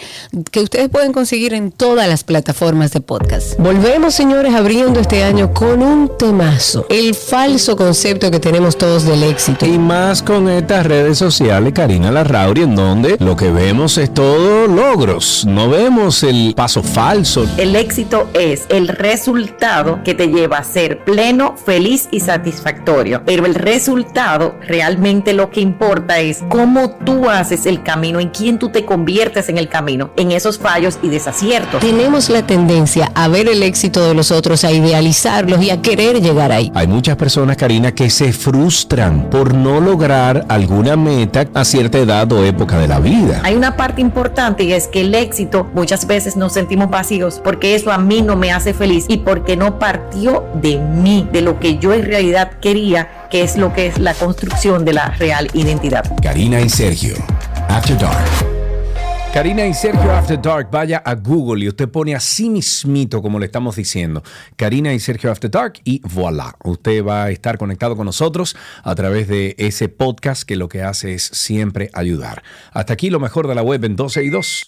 [0.52, 3.58] que ustedes pueden conseguir en todas las plataformas de podcast.
[3.60, 9.24] Volvemos, señores, abriendo este año con un temazo, el falso concepto que tenemos todos del
[9.24, 9.66] éxito.
[9.66, 14.68] Y más con estas redes sociales, Karina Larrauri, en donde lo que vemos es todo
[14.68, 15.46] logros.
[15.46, 17.46] No vemos el paso falso.
[17.58, 23.24] El éxito es el resultado que te lleva a ser pleno, feliz y satisfactorio.
[23.26, 28.58] Pero el resultado realmente lo que importa es cómo tú haces el camino, en quién
[28.58, 31.82] tú te conviertes en el camino, en esos fallos y desaciertos.
[31.82, 36.22] Tenemos la tendencia a ver el éxito de los otros, a idealizarlos y a querer
[36.22, 36.72] llegar ahí.
[36.74, 42.32] Hay muchas personas, Karina, que se frustran por no lograr alguna meta a cierta edad
[42.32, 43.42] o época de la vida.
[43.44, 47.76] Hay una parte importante y es que el éxito muchas veces nos sentimos vacíos porque
[47.76, 51.60] eso a mí no me hace feliz y porque no partió de mí, de lo
[51.60, 55.50] que yo en realidad quería, que es lo que es la construcción de la real
[55.54, 56.06] identidad.
[56.22, 57.16] Karina y Sergio,
[57.70, 58.56] After Dark.
[59.36, 63.48] Karina y Sergio After Dark, vaya a Google y usted pone así mismito como le
[63.48, 64.24] estamos diciendo.
[64.56, 66.56] Karina y Sergio After Dark y voilà.
[66.64, 70.84] Usted va a estar conectado con nosotros a través de ese podcast que lo que
[70.84, 72.44] hace es siempre ayudar.
[72.72, 74.68] Hasta aquí lo mejor de la web en 12 y 2.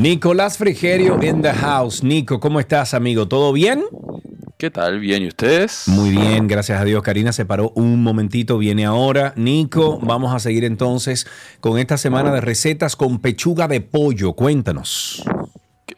[0.00, 2.02] Nicolás Frigerio in the house.
[2.02, 3.28] Nico, ¿cómo estás, amigo?
[3.28, 3.84] ¿Todo bien?
[4.56, 4.98] ¿Qué tal?
[4.98, 5.22] ¿Bien?
[5.22, 5.84] ¿Y ustedes?
[5.88, 7.02] Muy bien, gracias a Dios.
[7.02, 9.34] Karina se paró un momentito, viene ahora.
[9.36, 11.26] Nico, vamos a seguir entonces
[11.60, 14.32] con esta semana de recetas con pechuga de pollo.
[14.32, 15.22] Cuéntanos.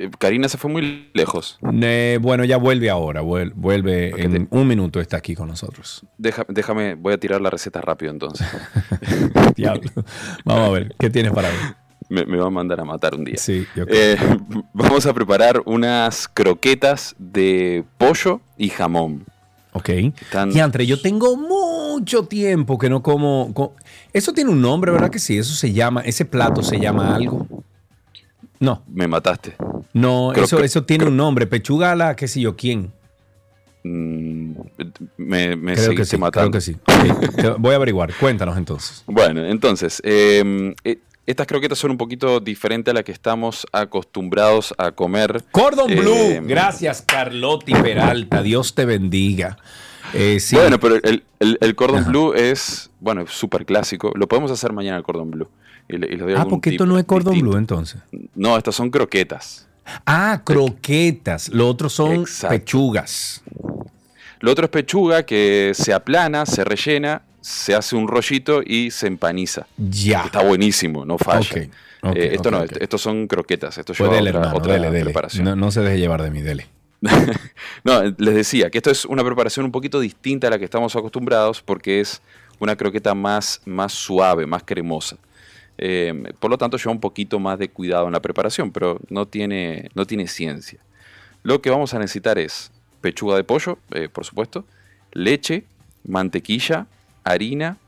[0.01, 1.61] Eh, Karina se fue muy lejos.
[1.81, 6.05] Eh, bueno, ya vuelve ahora, vuel- vuelve en te- un minuto, está aquí con nosotros.
[6.19, 8.47] Deja- déjame, voy a tirar la receta rápido entonces.
[9.57, 9.88] Diablo.
[10.45, 11.55] Vamos a ver, ¿qué tienes para hoy?
[12.12, 13.37] Me, me va a mandar a matar un día.
[13.38, 14.14] Sí, yo creo.
[14.14, 14.16] Eh,
[14.72, 19.25] vamos a preparar unas croquetas de pollo y jamón.
[19.72, 19.88] Ok.
[19.88, 23.75] Están- Y entre yo tengo mucho tiempo que no como, co-
[24.12, 25.38] Eso tiene un nombre, ¿verdad que sí?
[25.38, 27.46] Eso se llama, ese plato se llama algo.
[28.61, 29.57] No, Me mataste.
[29.92, 31.46] no, Creo eso, eso tiene un nombre.
[31.46, 32.92] Pechuga a la, qué sé yo, ¿quién?
[33.85, 34.53] Mm,
[35.16, 36.51] me me Creo que sí, creo matando.
[36.53, 36.77] que sí.
[37.59, 38.12] Voy a averiguar.
[38.14, 39.03] Cuéntanos entonces.
[39.07, 44.75] Bueno, entonces, eh, eh, estas croquetas son un poquito diferentes a las que estamos acostumbrados
[44.79, 45.45] a comer.
[45.53, 46.47] Cordon Eh, Blue.
[46.49, 48.43] Gracias, Carlotti Peralta.
[48.43, 49.57] Dios te bendiga.
[50.15, 50.57] Eh, sí.
[50.57, 52.11] Bueno, pero el, el- el cordon Ajá.
[52.11, 54.13] blue es, bueno, súper clásico.
[54.15, 55.49] Lo podemos hacer mañana el cordon blue.
[55.89, 57.51] Y le- y les doy ah, porque esto no es Cordon distinto.
[57.51, 58.01] Blue entonces.
[58.35, 59.67] No, estas son croquetas.
[60.07, 61.49] Ah, croquetas.
[61.49, 62.55] Lo otro son Exacto.
[62.57, 63.43] pechugas.
[64.41, 69.07] Lo otro es pechuga que se aplana, se rellena, se hace un rollito y se
[69.09, 69.66] empaniza.
[69.76, 70.22] Ya.
[70.22, 71.68] Está buenísimo, no falla.
[72.14, 73.76] Eh, esto no, estos son croquetas.
[73.76, 75.05] Esto Pues lleva dele, otra, hermano, otra dele, dele.
[75.05, 75.44] preparación.
[75.44, 76.66] No, no se deje llevar de mí, dele.
[77.85, 80.94] No, les decía que esto es una preparación un poquito distinta a la que estamos
[80.96, 82.22] acostumbrados porque es
[82.61, 85.16] una croqueta más, más suave, más cremosa.
[85.78, 89.26] Eh, por lo tanto, lleva un poquito más de cuidado en la preparación, pero no
[89.26, 90.78] tiene, no tiene ciencia.
[91.42, 94.64] Lo que vamos a necesitar es pechuga de pollo, eh, por supuesto,
[95.12, 95.64] leche,
[96.05, 96.87] mantequilla,
[97.25, 97.79] harina,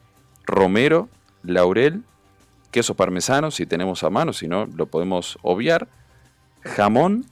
[0.45, 1.09] romero,
[1.43, 2.03] laurel,
[2.71, 5.87] queso parmesano, si tenemos a mano, si no, lo podemos obviar,
[6.63, 7.25] jamón,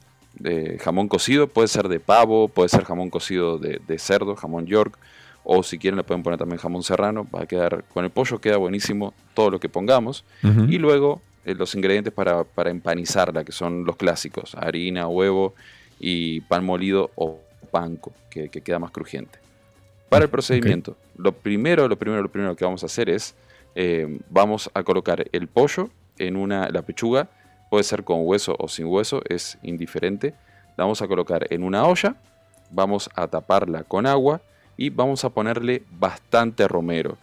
[0.43, 4.65] eh, jamón cocido, puede ser de pavo, puede ser jamón cocido de, de cerdo, jamón
[4.65, 4.97] york,
[5.43, 8.39] o si quieren le pueden poner también jamón serrano, va a quedar, con el pollo
[8.39, 13.51] queda buenísimo todo lo que pongamos, y luego eh, los ingredientes para, para empanizarla, que
[13.51, 15.55] son los clásicos, harina, huevo
[15.99, 19.42] y pan molido o panco, que, que queda más crujiente.
[20.13, 23.35] Para el procedimiento, lo primero, lo primero, lo primero que vamos a hacer es,
[23.75, 27.27] eh, vamos a colocar el pollo en una, la pechuga,
[27.69, 30.33] puede ser con hueso o sin hueso, es indiferente.
[30.77, 32.15] La vamos a colocar en una olla,
[32.71, 34.41] vamos a taparla con agua
[34.77, 37.17] y vamos a ponerle bastante romero,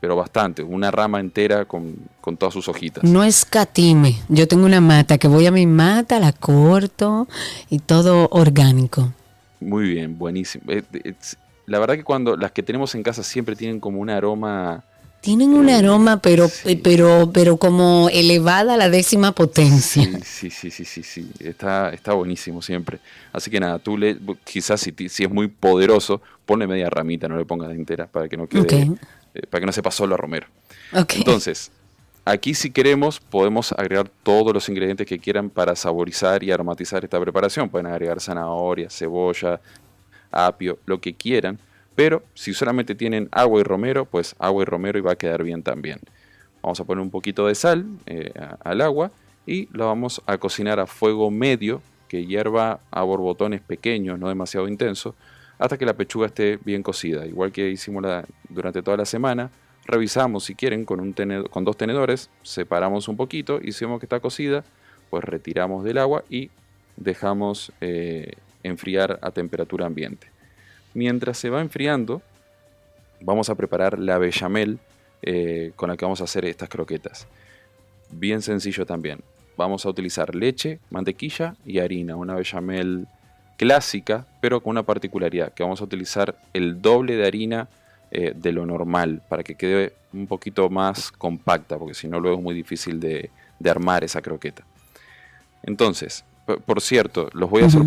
[0.00, 3.02] pero bastante, una rama entera con, con todas sus hojitas.
[3.04, 4.16] No escatime.
[4.28, 7.26] Yo tengo una mata que voy a mi mata, la corto
[7.70, 9.12] y todo orgánico.
[9.60, 10.64] Muy bien, buenísimo.
[10.70, 14.10] Eh, es- La verdad que cuando las que tenemos en casa siempre tienen como un
[14.10, 14.84] aroma
[15.20, 16.76] Tienen un Eh, aroma, pero, sí.
[16.76, 20.04] pero, pero como elevada a la décima potencia.
[20.04, 21.30] Sí, sí, sí, sí, sí, sí.
[21.40, 23.00] Está, está buenísimo siempre.
[23.32, 27.36] Así que nada, tú le, quizás si, si es muy poderoso, ponle media ramita, no
[27.36, 28.88] le pongas entera para que no quede,
[29.34, 30.46] eh, para que no sepa solo a romero.
[30.92, 31.14] Ok.
[31.16, 31.72] Entonces,
[32.24, 37.18] aquí si queremos podemos agregar todos los ingredientes que quieran para saborizar y aromatizar esta
[37.20, 37.68] preparación.
[37.68, 39.60] Pueden agregar zanahoria, cebolla,
[40.30, 41.58] apio, lo que quieran.
[41.94, 45.42] Pero si solamente tienen agua y romero, pues agua y romero y va a quedar
[45.42, 45.98] bien también.
[46.62, 48.32] Vamos a poner un poquito de sal eh,
[48.64, 49.10] al agua
[49.46, 54.68] y lo vamos a cocinar a fuego medio, que hierva a borbotones pequeños, no demasiado
[54.68, 55.14] intenso,
[55.58, 57.24] hasta que la pechuga esté bien cocida.
[57.24, 59.50] Igual que hicimos la- durante toda la semana,
[59.86, 64.00] revisamos si quieren con, un tenedo- con dos tenedores, separamos un poquito y si vemos
[64.00, 64.64] que está cocida,
[65.08, 66.50] pues retiramos del agua y
[66.96, 68.32] dejamos eh,
[68.66, 70.28] enfriar a temperatura ambiente.
[70.94, 72.22] Mientras se va enfriando,
[73.20, 74.78] vamos a preparar la bechamel
[75.22, 77.26] eh, con la que vamos a hacer estas croquetas.
[78.10, 79.20] Bien sencillo también.
[79.56, 83.06] Vamos a utilizar leche, mantequilla y harina, una bechamel
[83.56, 87.68] clásica, pero con una particularidad, que vamos a utilizar el doble de harina
[88.10, 92.36] eh, de lo normal, para que quede un poquito más compacta, porque si no luego
[92.36, 94.62] es muy difícil de, de armar esa croqueta.
[95.62, 96.24] Entonces,
[96.64, 97.78] por cierto, los voy a Ujú.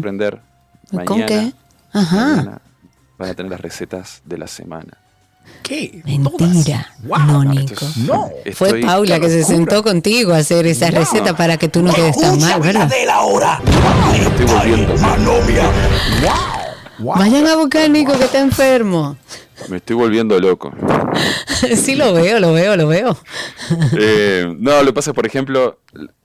[0.89, 1.05] Sorprender.
[1.05, 1.97] ¿Con Mañana, qué?
[1.97, 2.25] Ajá.
[2.27, 2.61] mañana
[3.17, 4.97] van a tener las recetas de la semana.
[5.63, 6.01] ¿Qué?
[6.05, 6.87] Mentira.
[7.01, 7.73] No, Nico.
[7.73, 8.29] Esto es- No.
[8.53, 12.19] Fue Paula que se sentó contigo a hacer esa receta para que tú no quedes
[12.19, 12.87] tan mal, ¿verdad?
[14.13, 14.93] estoy volviendo.
[16.99, 19.17] Vayan a buscar a Nico que está enfermo.
[19.69, 20.71] Me estoy volviendo loco.
[21.75, 23.17] Sí, lo veo, lo veo, lo veo.
[23.99, 25.77] Eh, no, lo que pasa es, por ejemplo,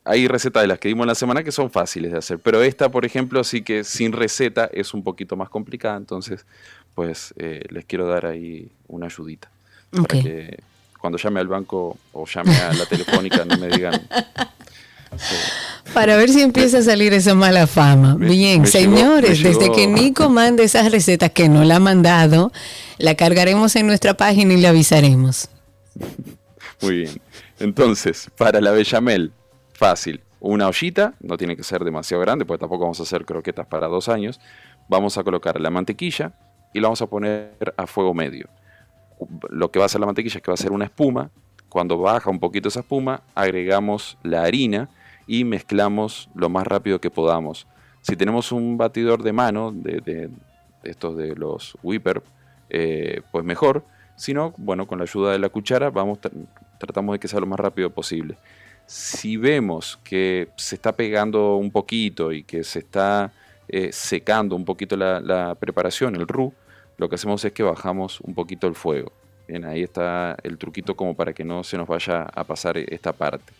[0.03, 2.63] hay recetas de las que dimos en la semana que son fáciles de hacer, pero
[2.63, 6.45] esta, por ejemplo, sí que sin receta es un poquito más complicada, entonces,
[6.95, 9.49] pues eh, les quiero dar ahí una ayudita.
[9.91, 10.09] Para Ok.
[10.23, 10.57] que
[10.99, 13.93] cuando llame al banco o llame a la telefónica no me digan...
[15.17, 15.35] sí,
[15.93, 18.15] Para ver si empieza a salir esa mala fama.
[18.15, 21.79] Me- Bien, me llegó- señores, desde que Nico mande esas recetas que no la ha
[21.79, 22.51] mandado,
[22.97, 25.49] la cargaremos en nuestra página y le avisaremos.
[26.81, 27.21] Muy bien.
[27.59, 29.31] Entonces, para la bechamel,
[29.73, 30.21] fácil.
[30.39, 33.87] Una ollita, no tiene que ser demasiado grande, porque tampoco vamos a hacer croquetas para
[33.87, 34.39] dos años.
[34.87, 36.33] Vamos a colocar la mantequilla
[36.73, 38.47] y la vamos a poner a fuego medio.
[39.49, 41.31] Lo que va a hacer la mantequilla es que va a hacer una espuma.
[41.69, 44.89] Cuando baja un poquito esa espuma, agregamos la harina
[45.25, 47.65] y mezclamos lo más rápido que podamos.
[48.01, 50.29] Si tenemos un batidor de mano, de- de
[50.83, 52.21] estos de los Whipper,
[52.77, 53.83] eh, pues mejor.
[54.17, 56.31] Si no, bueno, con la ayuda de la cuchara vamos tra-
[56.77, 58.35] tratamos de que sea lo más rápido posible.
[58.85, 63.31] Si vemos que se está pegando un poquito y que se está
[63.67, 66.53] eh, secando un poquito la, preparación, el roux,
[66.97, 69.11] lo que hacemos es que bajamos un poquito el fuego.
[69.47, 73.13] Bien, ahí está el truquito como para que no se nos vaya a pasar esta
[73.13, 73.53] parte.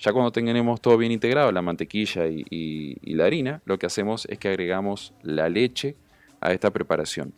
[0.00, 4.38] Ya cuando tengamos todo bien integrado, la mantequilla y la harina, lo que hacemos es
[4.38, 5.96] que agregamos la leche
[6.40, 7.32] a esta preparación.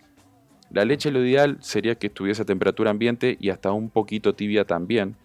[0.71, 4.65] La leche lo ideal sería que estuviese a temperatura ambiente y hasta un poquito tibia
[4.65, 5.17] también.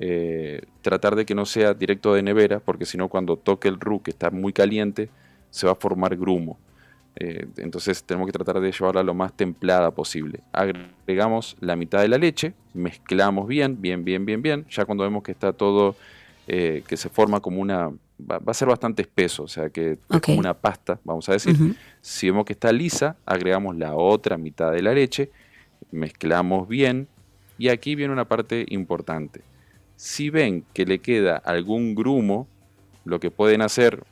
[0.00, 3.78] Eh, tratar de que no sea directo de nevera, porque si no cuando toque el
[3.78, 5.08] roux que está muy caliente,
[5.50, 6.58] se va a formar grumo.
[7.16, 10.40] Eh, entonces tenemos que tratar de llevarla lo más templada posible.
[10.52, 14.66] Agregamos la mitad de la leche, mezclamos bien, bien, bien, bien, bien.
[14.68, 15.94] Ya cuando vemos que está todo,
[16.48, 19.98] eh, que se forma como una, va, va a ser bastante espeso, o sea que
[20.10, 21.76] es como una pasta, vamos a decir.
[22.00, 25.30] Si vemos que está lisa, agregamos la otra mitad de la leche,
[25.90, 27.08] mezclamos bien
[27.58, 29.42] y aquí viene una parte importante.
[29.96, 32.48] Si ven que le queda algún grumo,
[33.04, 34.02] lo que pueden hacer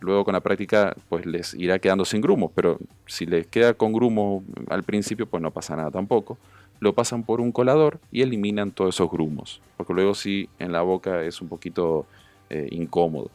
[0.00, 3.92] luego con la práctica pues les irá quedando sin grumos, pero si les queda con
[3.92, 6.38] grumos al principio pues no pasa nada tampoco.
[6.80, 10.82] Lo pasan por un colador y eliminan todos esos grumos, porque luego sí en la
[10.82, 12.06] boca es un poquito
[12.50, 13.30] eh, incómodo.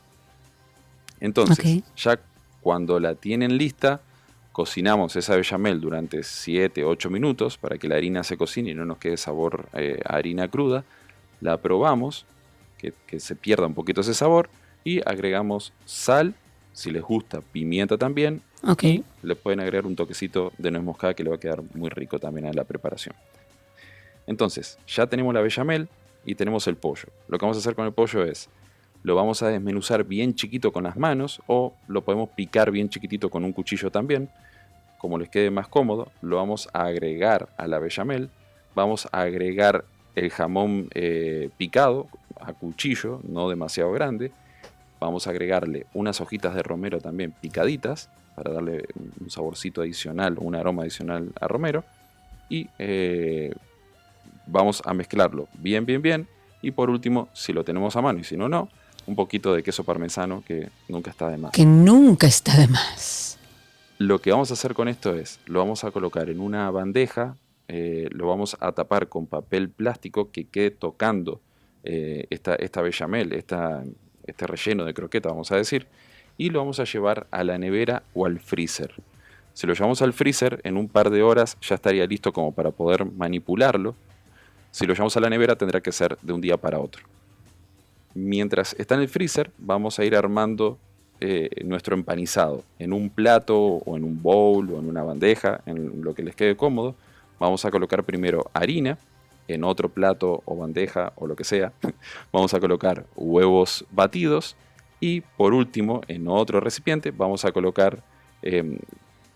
[1.20, 2.20] Entonces, ya
[2.62, 4.02] cuando la tienen lista,
[4.52, 8.86] cocinamos esa bechamel durante 7, 8 minutos para que la harina se cocine y no
[8.86, 10.84] nos quede sabor eh, a harina cruda.
[11.42, 12.26] La probamos,
[12.78, 14.50] que, que se pierda un poquito ese sabor,
[14.84, 16.34] y agregamos sal,
[16.74, 18.84] si les gusta, pimienta también, Ok.
[18.84, 21.90] y le pueden agregar un toquecito de nuez moscada que le va a quedar muy
[21.90, 23.16] rico también a la preparación.
[24.26, 25.88] Entonces, ya tenemos la bechamel
[26.26, 27.06] y tenemos el pollo.
[27.28, 28.50] Lo que vamos a hacer con el pollo es,
[29.08, 33.30] lo vamos a desmenuzar bien chiquito con las manos o lo podemos picar bien chiquitito
[33.30, 34.28] con un cuchillo también,
[34.98, 36.12] como les quede más cómodo.
[36.22, 38.30] Lo vamos a agregar a la bechamel,
[38.76, 42.10] vamos a agregar el jamón eh, picado
[42.42, 44.34] a cuchillo, no demasiado grande.
[45.00, 48.84] Vamos a agregarle unas hojitas de romero también picaditas para darle
[49.22, 51.86] un saborcito adicional, un aroma adicional a romero.
[52.50, 53.54] Y eh,
[54.48, 56.28] vamos a mezclarlo bien, bien, bien.
[56.62, 58.68] Y por último, si lo tenemos a mano y si no, no,
[59.08, 61.52] un poquito de queso parmesano que nunca está de más.
[61.52, 63.40] Que nunca está de más.
[63.98, 67.36] Lo que vamos a hacer con esto es, lo vamos a colocar en una bandeja,
[67.68, 71.42] eh, lo vamos a tapar con papel plástico que quede tocando
[71.84, 73.84] eh, esta, esta bechamel, esta,
[74.26, 75.88] este relleno de croqueta, vamos a decir,
[76.38, 78.94] y lo vamos a llevar a la nevera o al freezer.
[79.54, 82.70] Si lo llevamos al freezer, en un par de horas ya estaría listo como para
[82.70, 83.96] poder manipularlo.
[84.70, 87.04] Si lo llevamos a la nevera, tendrá que ser de un día para otro.
[88.20, 90.80] Mientras está en el freezer, vamos a ir armando
[91.20, 96.02] eh, nuestro empanizado en un plato o en un bowl o en una bandeja, en
[96.02, 96.96] lo que les quede cómodo.
[97.40, 98.98] Vamos a colocar primero harina,
[99.48, 101.74] en otro plato o bandeja o lo que sea.
[102.34, 104.56] Vamos a colocar huevos batidos
[105.00, 108.02] y por último, en otro recipiente, vamos a colocar
[108.42, 108.80] eh,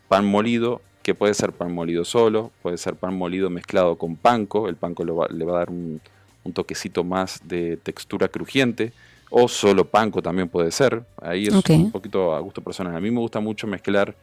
[0.08, 4.68] pan molido, que puede ser pan molido solo, puede ser pan molido mezclado con panco.
[4.68, 6.02] El panco le va, le va a dar un,
[6.44, 8.94] un toquecito más de textura crujiente.
[9.30, 11.04] O solo panco también puede ser.
[11.22, 11.54] Ahí es
[11.86, 12.96] un poquito a gusto personal.
[12.96, 14.14] A mí me gusta mucho mezclar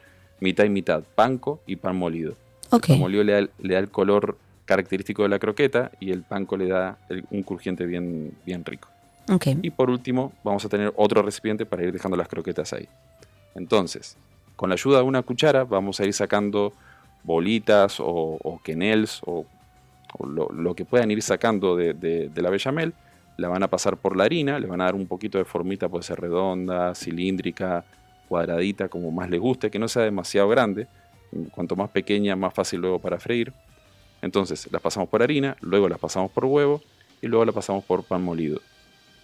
[0.41, 2.33] mitad y mitad, panco y pan molido.
[2.33, 6.11] El pan molido le da, el- le da el color característico de la croqueta y
[6.11, 8.89] el panco le da el- un crujiente bien, bien rico.
[9.63, 12.87] Y por último, vamos a tener otro recipiente para ir dejando las croquetas ahí.
[13.55, 14.17] Entonces,
[14.57, 16.75] con la ayuda de una cuchara, vamos a ir sacando
[17.25, 19.47] bolitas o, o quenels o,
[20.27, 22.95] lo, que puedan ir sacando de la bechamel.
[23.37, 25.89] La van a pasar por la harina, le van a dar un poquito de formita,
[25.89, 27.85] puede ser redonda, cilíndrica,
[28.29, 30.89] cuadradita, como más les guste, que no sea demasiado grande.
[31.53, 33.53] Cuanto más pequeña, más fácil luego para freír.
[34.23, 36.83] Entonces, las pasamos por harina, luego las pasamos por huevo
[37.23, 38.61] y luego las pasamos por pan molido.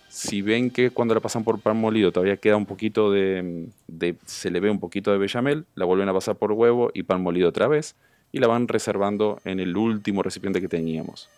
[0.08, 4.16] Si ven que cuando la pasan por pan molido todavía queda un poquito de, de-
[4.26, 7.20] se le ve un poquito de bechamel, la vuelven a pasar por huevo y pan
[7.20, 7.96] molido otra vez
[8.34, 11.30] y la van reservando en el último recipiente que teníamos.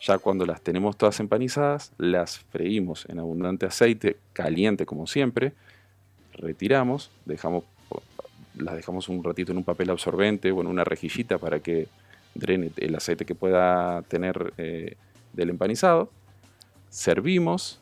[0.00, 5.52] Ya cuando las tenemos todas empanizadas, las freímos en abundante aceite caliente como siempre,
[6.32, 7.62] retiramos, dejamos,
[8.56, 11.86] las dejamos un ratito en un papel absorbente o en una rejillita para que
[12.34, 14.96] drene el aceite que pueda tener eh,
[15.32, 16.10] del empanizado.
[16.90, 17.80] Servimos,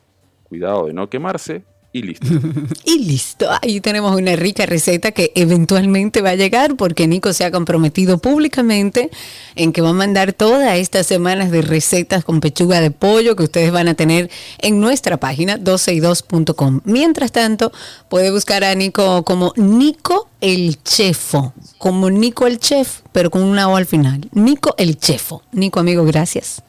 [0.49, 2.27] cuidado de no quemarse y listo.
[2.85, 7.45] Y listo, ahí tenemos una rica receta que eventualmente va a llegar porque Nico se
[7.45, 9.09] ha comprometido públicamente
[9.55, 13.43] en que va a mandar todas estas semanas de recetas con pechuga de pollo que
[13.43, 14.29] ustedes van a tener
[14.59, 16.81] en nuestra página 12y2.com.
[16.85, 17.71] Mientras tanto,
[18.09, 23.69] puede buscar a Nico como Nico el Chefo, como Nico el Chef, pero con una
[23.69, 24.29] O al final.
[24.33, 25.43] Nico el Chefo.
[25.51, 26.63] Nico, amigo, gracias.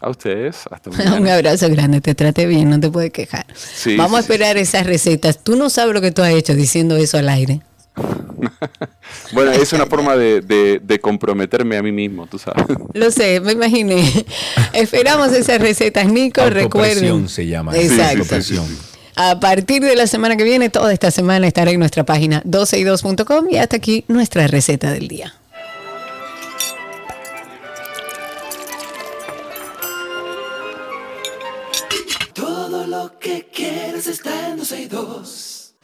[0.00, 1.34] A ustedes, hasta Un mañana.
[1.36, 3.46] abrazo grande, te trate bien, no te puedes quejar.
[3.54, 5.42] Sí, Vamos a sí, esperar esas recetas.
[5.42, 7.60] Tú no sabes lo que tú has hecho diciendo eso al aire.
[9.32, 12.64] Bueno, es una forma de, de- de comprometerme a mí mismo, tú sabes.
[12.92, 14.04] Lo sé, me imaginé.
[14.72, 16.44] Esperamos esas recetas, Nico.
[16.48, 17.28] Recuerden.
[17.28, 17.76] Se llama.
[17.76, 18.24] Exacto.
[19.16, 23.46] A partir de la semana que viene, toda esta semana estará en nuestra página 12y2.com
[23.50, 25.34] y hasta aquí nuestra receta del día.
[33.20, 35.74] Que quieres está en dos.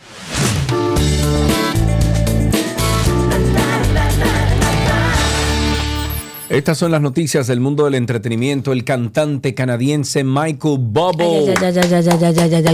[6.48, 8.72] Estas son las noticias del mundo del entretenimiento.
[8.72, 11.56] El cantante canadiense Michael Bubble.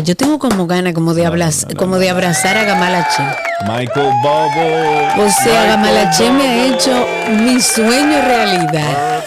[0.03, 3.23] Yo tengo como ganas como de, no, como de abrazar a Gamalache.
[3.69, 5.25] Michael Bubble.
[5.25, 7.07] O sea, Gamalache me ha hecho
[7.45, 9.25] mi sueño realidad.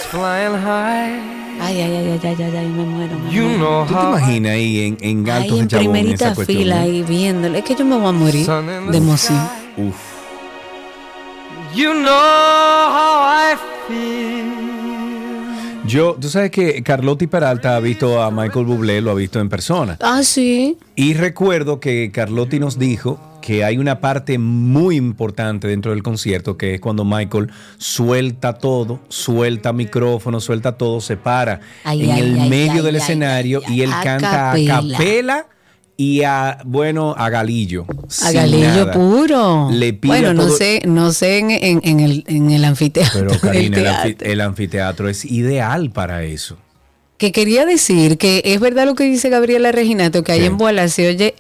[1.64, 3.20] Ay, ay, ay, ay, ay, ay, ay, me muero.
[3.20, 3.58] me You muero.
[3.58, 6.58] know ¿Tú te imaginas ahí en, en Ahí Altos en Chabón primerita esa cuestión?
[6.60, 7.60] fila ahí viéndole.
[7.60, 8.48] Es que yo me voy a morir
[8.92, 9.40] de emoción.
[9.78, 9.96] Uf.
[11.76, 13.56] You know how I
[13.88, 14.52] feel.
[15.86, 19.50] Yo, tú sabes que Carlotti Peralta ha visto a Michael Bublé, lo ha visto en
[19.50, 19.98] persona.
[20.02, 20.78] Ah, sí.
[20.96, 26.58] Y recuerdo que Carlotti nos dijo que hay una parte muy importante dentro del concierto,
[26.58, 32.20] que es cuando Michael suelta todo, suelta micrófono, suelta todo, se para Ay, en ay,
[32.22, 34.78] el ay, medio del escenario y él a canta capela.
[34.78, 35.48] a capela
[35.98, 37.86] y a, bueno, a galillo.
[38.24, 38.92] A Galillo nada.
[38.94, 39.70] puro.
[39.72, 43.28] Le pide bueno, no sé, no sé en, en- en el, en el anfiteatro.
[43.28, 44.28] Pero Karina, el, anfi- teatro.
[44.32, 46.58] el anfiteatro es ideal para eso.
[47.18, 50.88] Que quería decir que es verdad lo que dice Gabriela Reginato, que ahí en Boala
[50.88, 51.36] se oye,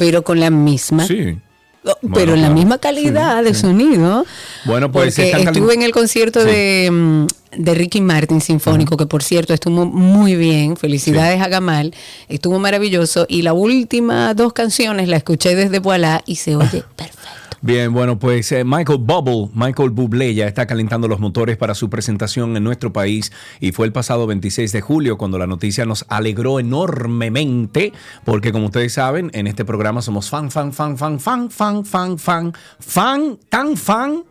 [0.00, 1.06] pero con la misma.
[1.06, 1.38] Sí.
[1.84, 2.54] Oh, Bueno, pero en la claro.
[2.54, 3.60] misma calidad Sí, de sí.
[3.60, 4.26] sonido.
[4.66, 6.46] Bueno, pues Porque estuve en el concierto Sí.
[6.46, 7.26] de, mm,
[7.56, 10.76] de Ricky Martin Sinfónico, que por cierto estuvo muy bien.
[10.76, 11.94] Felicidades a Gamal.
[12.28, 13.24] Estuvo maravilloso.
[13.30, 17.18] Y las últimas dos canciones las escuché desde Boalá y se oye perfecto.
[17.62, 21.90] Bien, bueno, pues eh, Michael Bubble, Michael Bublé ya está calentando los motores para su
[21.90, 26.06] presentación en nuestro país y fue el pasado 26 de julio cuando la noticia nos
[26.08, 27.92] alegró enormemente
[28.24, 32.18] porque como ustedes saben, en este programa somos fan, fan, fan, fan, fan, fan, fan,
[32.18, 34.24] fan, fan, tan fan.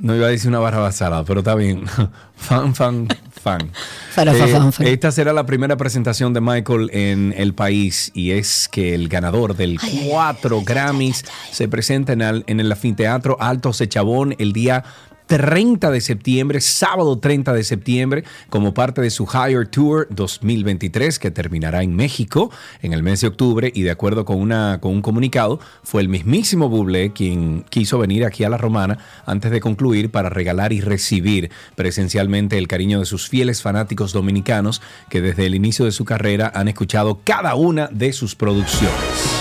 [0.00, 1.84] No iba a decir una barra basada, pero está bien.
[2.36, 4.86] fan, Eh, fan, fan.
[4.86, 9.56] Esta será la primera presentación de Michael en el país y es que el ganador
[9.56, 9.78] del
[10.08, 12.68] cuatro Grammys se presenta en el, en el
[13.40, 14.84] Alto Sechabón el día
[15.30, 21.30] 30 de septiembre, sábado 30 de septiembre, como parte de su Higher Tour 2023 que
[21.30, 22.50] terminará en México
[22.82, 26.08] en el mes de octubre y de acuerdo con, una, con un comunicado, fue el
[26.08, 30.80] mismísimo Bublé quien quiso venir aquí a La Romana antes de concluir para regalar y
[30.80, 36.04] recibir presencialmente el cariño de sus fieles fanáticos dominicanos que desde el inicio de su
[36.04, 39.39] carrera han escuchado cada una de sus producciones.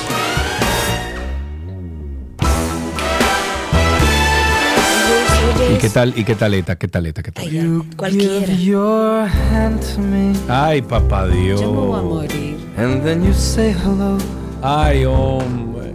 [5.80, 6.14] Qué tal?
[6.18, 6.78] ¿Y qué taleta?
[6.78, 7.24] ¿Qué taleta?
[7.24, 7.86] ¿Qué taleta?
[7.96, 8.54] Cualquiera.
[8.54, 11.62] Your hand to me, Ay, papá Dios.
[11.62, 12.58] Yo me voy a morir.
[12.78, 14.18] and then you say hello,
[14.62, 15.94] Ay, hombre.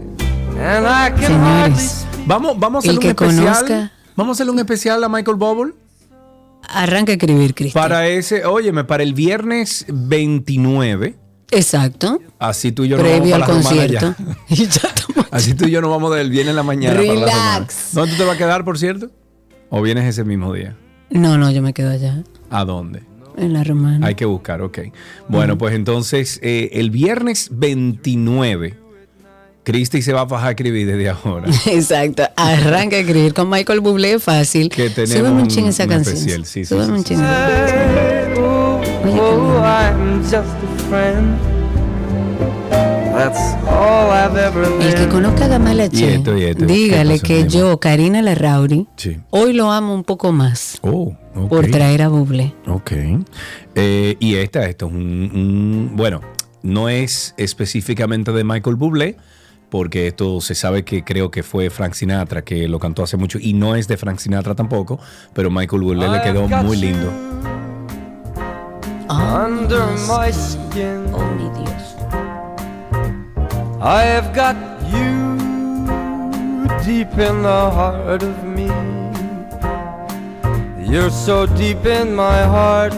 [0.59, 3.55] and I can Señores, Vamos, vamos a El hacerle un que especial.
[3.67, 5.73] conozca- Vamos a hacerle un especial a Michael Bubble.
[6.69, 7.83] arranca a escribir, Cristian.
[7.83, 11.17] Para ese, óyeme, para el viernes 29.
[11.51, 12.21] Exacto.
[12.39, 14.15] Así tú y yo nos vamos Previo al para la romana concierto.
[14.49, 15.25] ya.
[15.31, 16.95] Así tú y yo nos vamos del viernes en la mañana.
[16.97, 17.53] para la romana.
[17.55, 17.89] Relax.
[17.93, 19.11] ¿Dónde te vas a quedar, por cierto?
[19.71, 20.77] ¿O vienes ese mismo día?
[21.11, 22.23] No, no, yo me quedo allá.
[22.51, 23.03] ¿A dónde?
[23.37, 24.07] En la romana.
[24.07, 24.79] Hay que buscar, ok.
[25.29, 28.77] Bueno, pues entonces, eh, el viernes 29,
[29.65, 31.49] Cristi se va a bajar a escribir desde ahora.
[31.67, 32.23] Exacto.
[32.37, 34.69] Arranca a escribir con Michael Bublé fácil.
[34.69, 36.17] Que tenemos Súbeme un ching esa canción.
[36.17, 37.19] especial, sí, sí, Súbeme sí, un ching.
[37.19, 39.21] say, oh, Oye,
[44.81, 46.65] El que conozca a Gamala Y esto, y esto.
[46.67, 49.19] dígale ¿Qué pasó, que yo, Karina Larrauri, Sí.
[49.31, 51.15] hoy lo amo un poco más Oh,
[51.49, 52.55] por traer a Bublé.
[52.67, 52.93] Ok.
[53.77, 56.23] Eh, y esta, esto es un, un- Bueno,
[56.63, 59.17] no es específicamente de Michael Bublé,
[59.71, 63.39] porque esto se sabe que creo que fue Frank Sinatra, que lo cantó hace mucho,
[63.41, 64.99] y no es de Frank Sinatra tampoco,
[65.35, 67.13] pero Michael Bublé le quedó muy lindo.
[69.09, 71.23] Under my skin, Oh,
[73.85, 73.93] mi Dios.
[73.93, 74.57] I have got
[74.91, 75.37] you
[76.85, 78.71] deep in the heart of me.
[80.91, 82.95] You're so deep in my heart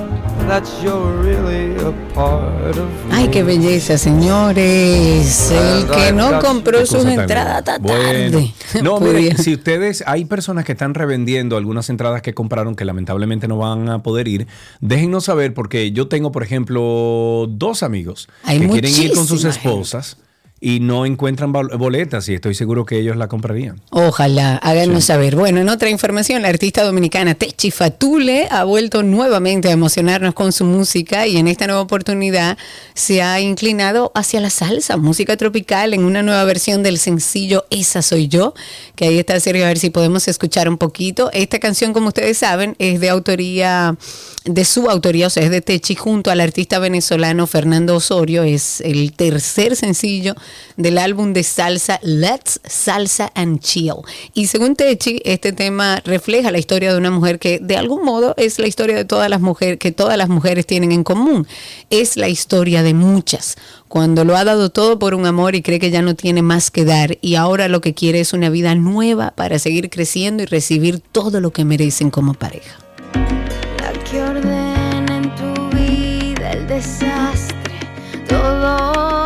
[0.48, 3.12] that you're really a part of me.
[3.12, 5.50] Ay, qué belleza, señores.
[5.50, 8.40] El que no compró sus entradas está Bueno.
[8.82, 13.48] No, miren, si ustedes, hay personas que están revendiendo algunas entradas que compraron que lamentablemente
[13.48, 14.46] no van a poder ir,
[14.80, 19.44] déjennos saber porque yo tengo, por ejemplo, dos amigos Hay que quieren ir con sus
[19.44, 20.18] esposas
[20.66, 23.80] y no encuentran bol- boletas y estoy seguro que ellos la comprarían.
[23.90, 25.36] Ojalá, háganos saber.
[25.36, 30.50] Bueno, en otra información, la artista dominicana Techi Fatule ha vuelto nuevamente a emocionarnos con
[30.50, 32.58] su música y en esta nueva oportunidad
[32.94, 38.02] se ha inclinado hacia la salsa, música tropical, en una nueva versión del sencillo Esa
[38.02, 38.52] Soy Yo,
[38.96, 41.30] que ahí está Sergio, a ver si podemos escuchar un poquito.
[41.32, 43.96] Esta canción, como ustedes saben, es de autoría,
[44.44, 48.80] de su autoría, o sea, es de Techi junto al artista venezolano Fernando Osorio, es
[48.80, 50.34] el tercer sencillo
[50.76, 53.96] del álbum de salsa Let's Salsa and Chill.
[54.34, 58.34] Y según Techi, este tema refleja la historia de una mujer que de algún modo
[58.36, 61.46] es la historia de todas las mujeres que todas las mujeres tienen en común.
[61.90, 63.56] Es la historia de muchas.
[63.88, 66.70] Cuando lo ha dado todo por un amor y cree que ya no tiene más
[66.70, 70.46] que dar y ahora lo que quiere es una vida nueva para seguir creciendo y
[70.46, 72.78] recibir todo lo que merecen como pareja.
[73.78, 77.56] La que ordena en tu vida el desastre,
[78.28, 79.25] todo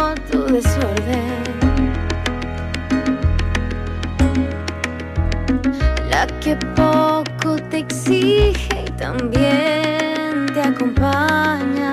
[6.41, 11.93] que poco te exige y también te acompaña.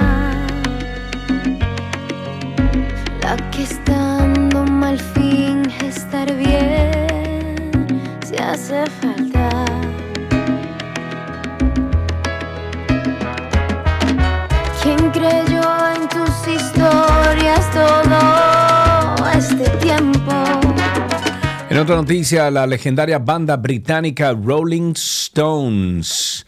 [3.22, 7.86] La que estando mal finge estar bien,
[8.26, 9.50] si hace falta.
[14.82, 18.37] ¿Quién creyó en tus historias todo
[21.78, 26.44] En otra noticia, la legendaria banda británica Rolling Stones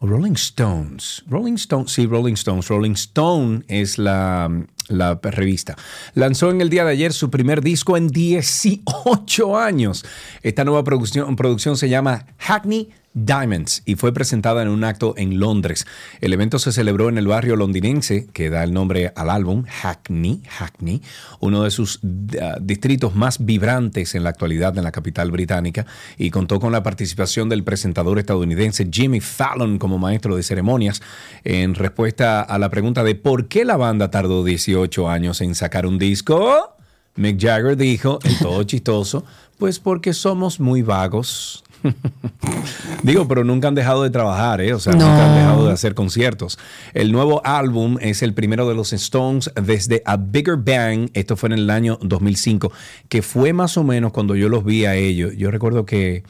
[0.00, 1.22] Rolling Stones.
[1.28, 2.68] Rolling Stones, sí, Rolling Stones.
[2.68, 4.50] Rolling Stone es la,
[4.88, 5.76] la revista.
[6.14, 10.04] Lanzó en el día de ayer su primer disco en 18 años.
[10.42, 15.38] Esta nueva producción, producción se llama Hackney Diamonds y fue presentada en un acto en
[15.38, 15.86] Londres.
[16.20, 20.42] El evento se celebró en el barrio londinense que da el nombre al álbum, Hackney,
[20.48, 21.02] Hackney,
[21.40, 25.86] uno de sus uh, distritos más vibrantes en la actualidad en la capital británica
[26.16, 31.02] y contó con la participación del presentador estadounidense Jimmy Fallon como maestro de ceremonias
[31.44, 35.86] en respuesta a la pregunta de por qué la banda tardó 18 años en sacar
[35.86, 36.76] un disco.
[37.14, 39.24] Mick Jagger dijo, en todo chistoso,
[39.58, 41.62] pues porque somos muy vagos.
[43.02, 44.72] Digo, pero nunca han dejado de trabajar, ¿eh?
[44.74, 45.00] O sea, No.
[45.08, 46.58] nunca han dejado de hacer conciertos.
[46.94, 51.10] El nuevo álbum es el primero de los Stones desde A Bigger Bang.
[51.14, 52.72] Esto fue en el año 2005,
[53.08, 55.32] que fue más o menos cuando yo los vi a ellos.
[55.36, 56.22] Yo recuerdo que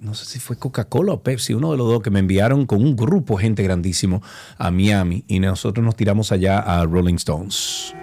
[0.00, 2.82] no sé si fue Coca-Cola o Pepsi, uno de los dos que me enviaron con
[2.82, 4.20] un grupo gente grandísimo
[4.58, 7.94] a Miami y nosotros nos tiramos allá a Rolling Stones.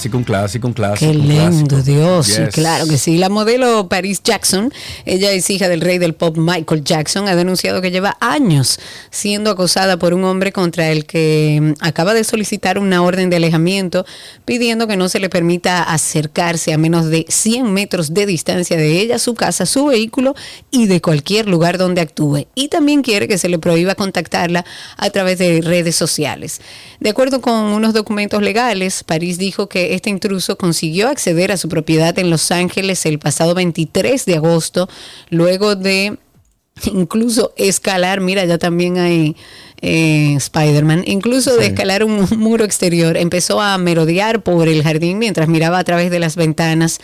[0.00, 1.12] Clásico, un clásico, un clásico.
[1.12, 1.82] Qué un lindo, clásico.
[1.82, 2.26] Dios.
[2.28, 2.54] Yes.
[2.54, 3.18] claro que sí.
[3.18, 4.72] La modelo Paris Jackson,
[5.04, 8.80] ella es hija del rey del pop Michael Jackson, ha denunciado que lleva años
[9.10, 13.36] siendo acosada por un hombre contra el que mm, acaba de solicitar una orden de
[13.36, 14.06] alejamiento
[14.46, 19.00] pidiendo que no se le permita acercarse a menos de 100 metros de distancia de
[19.00, 20.34] ella, su casa, su vehículo
[20.70, 22.46] y de cualquier lugar donde actúe.
[22.54, 24.64] Y también quiere que se le prohíba contactarla
[24.96, 26.62] a través de redes sociales.
[27.00, 31.68] De acuerdo con unos documentos legales, París dijo que este intruso consiguió acceder a su
[31.68, 34.88] propiedad en Los Ángeles el pasado 23 de agosto,
[35.30, 36.18] luego de
[36.86, 39.36] incluso escalar, mira, ya también hay
[39.82, 45.48] eh, Spider-Man, incluso de escalar un muro exterior, empezó a merodear por el jardín mientras
[45.48, 46.98] miraba a través de las ventanas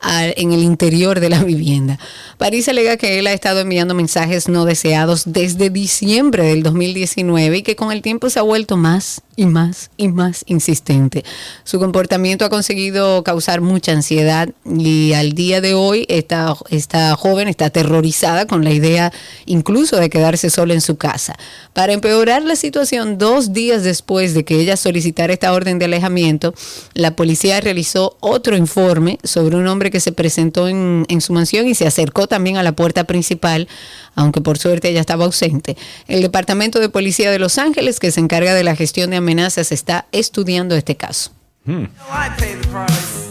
[0.00, 1.98] a- en el interior de la vivienda.
[2.36, 7.62] París alega que él ha estado enviando mensajes no deseados desde diciembre del 2019 y
[7.62, 11.24] que con el tiempo se ha vuelto más y más y más insistente.
[11.64, 17.48] Su comportamiento ha conseguido causar mucha ansiedad y al día de hoy esta, esta joven
[17.48, 19.12] está aterrorizada con la idea
[19.46, 21.36] incluso de quedarse sola en su casa.
[21.72, 26.54] Para empeorar la situación, dos días después de que ella solicitara esta orden de alejamiento,
[26.94, 31.68] la policía realizó otro informe sobre un hombre que se presentó en, en su mansión
[31.68, 33.68] y se acercó también a la puerta principal,
[34.14, 35.76] aunque por suerte ella estaba ausente.
[36.08, 39.70] El Departamento de Policía de Los Ángeles, que se encarga de la gestión de amenazas,
[39.72, 41.32] está estudiando este caso.
[41.66, 43.25] I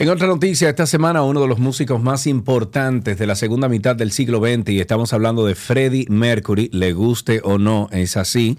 [0.00, 3.94] En otra noticia, esta semana uno de los músicos más importantes de la segunda mitad
[3.94, 8.56] del siglo XX, y estamos hablando de Freddie Mercury, le guste o no, es así,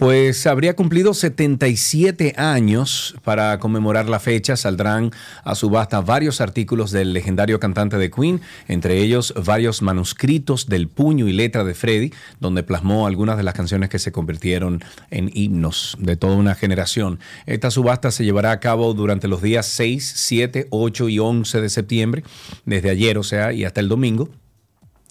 [0.00, 3.14] pues habría cumplido 77 años.
[3.22, 5.10] Para conmemorar la fecha saldrán
[5.44, 11.28] a subasta varios artículos del legendario cantante de Queen, entre ellos varios manuscritos del puño
[11.28, 15.98] y letra de Freddie, donde plasmó algunas de las canciones que se convirtieron en himnos
[16.00, 17.20] de toda una generación.
[17.44, 21.68] Esta subasta se llevará a cabo durante los días 6, 7, 8 y 11 de
[21.68, 22.24] septiembre,
[22.64, 24.30] desde ayer, o sea, y hasta el domingo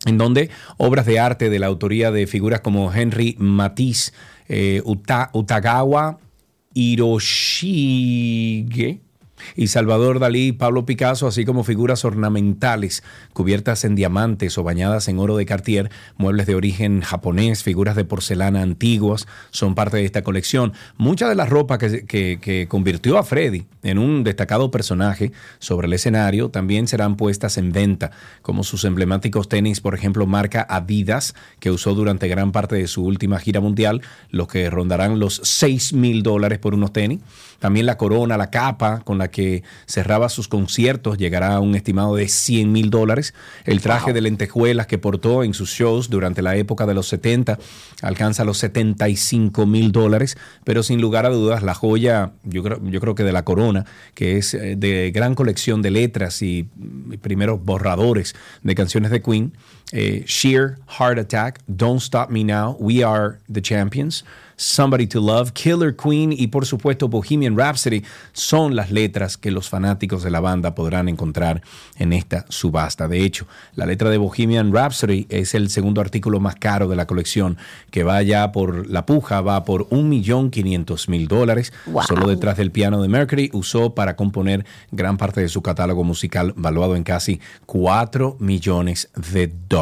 [0.06, 4.14] en donde obras de arte de la autoría de figuras como Henry Matisse,
[4.50, 6.20] eh, Uta- Utagawa
[6.76, 9.00] Hiroshige
[9.56, 15.20] y Salvador Dalí, Pablo Picasso, así como figuras ornamentales cubiertas en diamantes o bañadas en
[15.20, 20.22] oro de Cartier, muebles de origen japonés, figuras de porcelana antiguas, son parte de esta
[20.24, 20.74] colección.
[20.98, 25.88] Mucha de la ropa que, que- que convirtió a Freddy en un destacado personaje sobre
[25.88, 28.12] el escenario también serán puestas en venta,
[28.42, 33.04] como sus emblemáticos tenis, por ejemplo, marca Adidas, que usó durante gran parte de su
[33.04, 37.20] última gira mundial, los que rondarán los 6 mil dólares por unos tenis.
[37.60, 42.16] También la corona, la capa con la que cerraba sus conciertos llegará a un estimado
[42.16, 43.34] de 100 mil dólares.
[43.66, 47.60] El traje de lentejuelas que portó en sus shows durante la época de los 70
[48.01, 52.99] alcanza los 75 mil dólares, pero sin lugar a dudas la joya, yo creo, yo
[52.99, 56.68] creo que de la corona, que es eh, de gran colección de letras y
[57.22, 59.53] primeros borradores de canciones de Queen,
[59.92, 64.24] eh, Sheer, Heart Attack, Don't Stop Me Now, We Are the Champions,
[64.60, 69.70] Somebody to Love, Killer Queen y por supuesto Bohemian Rhapsody son las letras que los
[69.70, 71.62] fanáticos de la banda podrán encontrar
[71.98, 73.08] en esta subasta.
[73.08, 77.08] De hecho, la letra de Bohemian Rhapsody es el segundo artículo más caro de la
[77.08, 77.58] colección,
[77.90, 81.72] que va ya por la puja, va por 1.500.000 dólares.
[81.86, 82.04] Wow.
[82.04, 86.54] Solo detrás del piano de Mercury usó para componer gran parte de su catálogo musical,
[86.58, 89.79] valuado en casi 4 millones de dólares.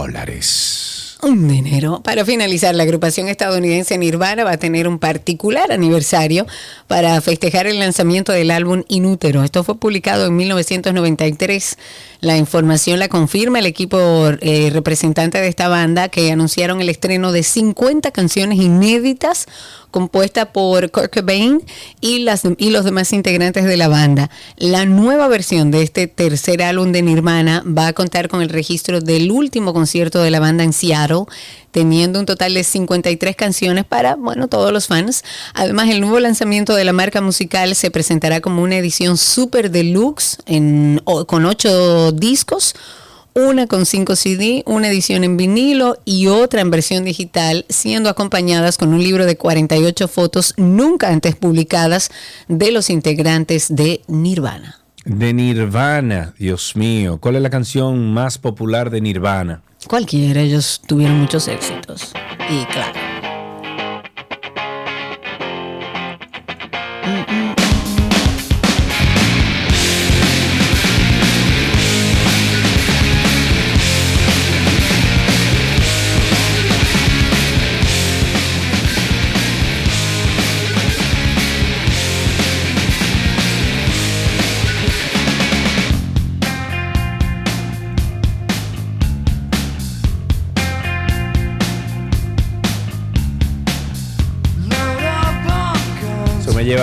[1.24, 2.02] Un dinero.
[2.04, 6.46] Para finalizar, la agrupación estadounidense Nirvana va a tener un particular aniversario
[6.86, 9.44] para festejar el lanzamiento del álbum Inútero.
[9.44, 11.78] Esto fue publicado en 1993.
[12.20, 17.32] La información la confirma el equipo eh, representante de esta banda que anunciaron el estreno
[17.32, 19.48] de 50 canciones inéditas
[19.92, 21.62] compuesta por Kurt Cobain
[22.02, 24.30] y, las, y los demás integrantes de la banda.
[24.58, 29.02] La nueva versión de este tercer álbum de Nirvana va a contar con el registro
[29.02, 31.26] del último concierto de la banda en Seattle,
[31.78, 35.24] teniendo un total de 53 canciones para, bueno, todos los fans.
[35.54, 40.40] Además, el nuevo lanzamiento de la marca musical se presentará como una edición super deluxe
[40.48, 42.74] en, con ocho discos
[43.36, 48.80] una con 5 CD, una edición en vinilo y otra en versión digital, siendo acompañadas
[48.80, 52.10] con un libro de 48 fotos nunca antes publicadas
[52.48, 54.80] de los integrantes de Nirvana.
[55.06, 57.20] De Nirvana, Dios mío.
[57.20, 59.62] ¿Cuál es la canción más popular de Nirvana?
[59.88, 62.12] Cualquiera, ellos tuvieron muchos éxitos.
[62.50, 63.17] Y claro.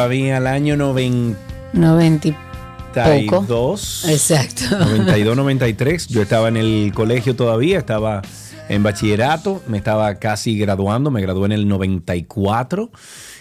[0.09, 1.55] Bien al año 92.
[1.75, 3.75] 90 y poco.
[4.09, 4.79] Exacto.
[4.79, 6.07] 92, 93.
[6.09, 8.23] Yo estaba en el colegio todavía, estaba
[8.69, 12.91] en bachillerato, me estaba casi graduando, me gradué en el 94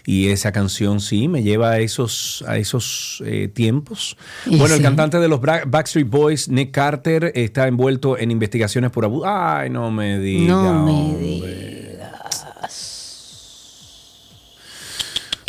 [0.06, 4.18] y esa canción sí me lleva a esos, a esos eh, tiempos.
[4.46, 9.06] Y bueno, el cantante de los Backstreet Boys, Nick Carter, está envuelto en investigaciones por
[9.06, 9.26] abuso.
[9.28, 10.48] Ay, no me digas.
[10.50, 11.73] No me hombre.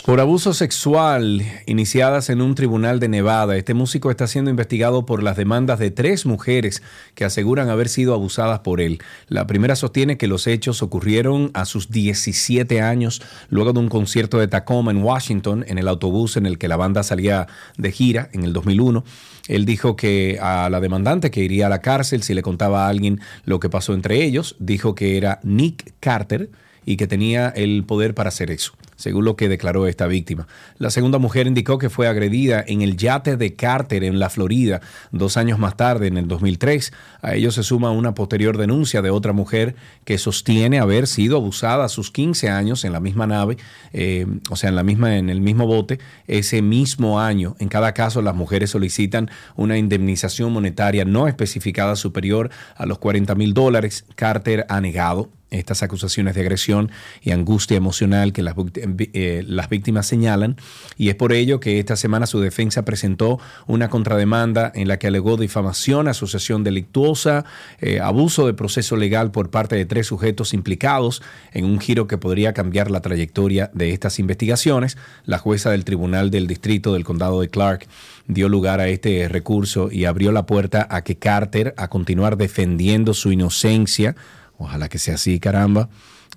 [0.05, 5.23] Por abuso sexual iniciadas en un tribunal de Nevada, este músico está siendo investigado por
[5.23, 6.83] las demandas de tres mujeres
[7.15, 8.99] que aseguran haber sido abusadas por él.
[9.29, 14.39] La primera sostiene que los hechos ocurrieron a sus 17 años, luego de un concierto
[14.39, 17.47] de Tacoma en Washington, en el autobús en el que la banda salía
[17.79, 19.05] de gira en el 2001.
[19.49, 22.89] Él dijo que a la demandante que iría a la cárcel si le contaba a
[22.91, 26.51] alguien lo que pasó entre ellos, dijo que era Nick Carter
[26.85, 30.47] y que tenía el poder para hacer eso, según lo que declaró esta víctima.
[30.79, 34.81] La segunda mujer indicó que fue agredida en el yate de Carter en la Florida
[35.13, 36.93] dos años más tarde, en el 2003.
[37.23, 39.75] A ello se suma una posterior denuncia de otra mujer
[40.05, 43.57] que sostiene haber sido abusada a sus 15 años en la misma nave,
[43.93, 47.57] eh, o sea, en, la misma, en el mismo bote, ese mismo año.
[47.59, 53.35] En cada caso, las mujeres solicitan una indemnización monetaria no especificada superior a los 40
[53.35, 54.05] mil dólares.
[54.15, 56.91] Carter ha negado estas acusaciones de agresión
[57.23, 60.57] y angustia emocional que las, vict- eh, las víctimas señalan
[60.99, 65.07] y es por ello que esta semana su defensa presentó una contrademanda en la que
[65.07, 67.45] alegó difamación, asociación delictuosa,
[67.81, 72.19] eh, abuso de proceso legal por parte de tres sujetos implicados en un giro que
[72.19, 74.97] podría cambiar la trayectoria de estas investigaciones.
[75.25, 77.87] La jueza del Tribunal del Distrito del Condado de Clark
[78.27, 83.15] dio lugar a este recurso y abrió la puerta a que Carter a continuar defendiendo
[83.15, 84.17] su inocencia
[84.65, 85.89] Ojalá que sea así, caramba.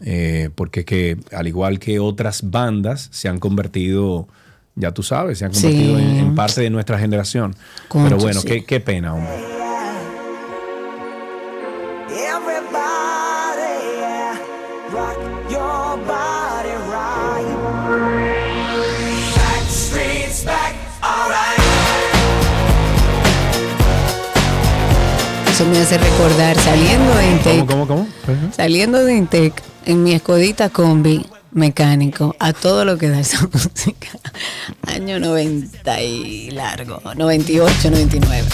[0.06, 4.28] Eh, porque que al igual que otras bandas se han convertido,
[4.76, 5.64] ya tú sabes, se han Sí.
[5.64, 7.56] convertido en, en parte de nuestra generación.
[7.92, 8.48] Pero bueno, sí.
[8.48, 9.57] qué, qué pena, hombre.
[25.58, 28.54] Eso me hace recordar saliendo de Intec, ¿Cómo, cómo, cómo?
[28.56, 34.10] saliendo de Intec en mi escodita combi mecánico a todo lo que da esa música.
[34.86, 38.48] Año 90 y largo, 98, 99.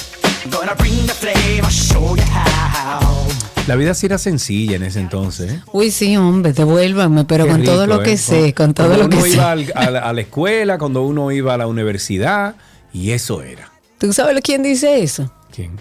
[0.49, 3.27] Gonna bring the flame, I'll show you how.
[3.67, 5.51] La vida sí era sencilla en ese entonces.
[5.51, 5.61] ¿eh?
[5.73, 8.17] Uy, sí, hombre, devuélvame, pero Qué con todo lo que ¿eh?
[8.17, 9.33] sé, con todo Cuando lo que uno sé.
[9.33, 12.55] iba al- a, la, a la escuela, cuando uno iba a la universidad,
[12.93, 13.69] y eso era.
[13.97, 15.29] ¿Tú sabes quién dice eso?
[15.53, 15.71] ¿Quién?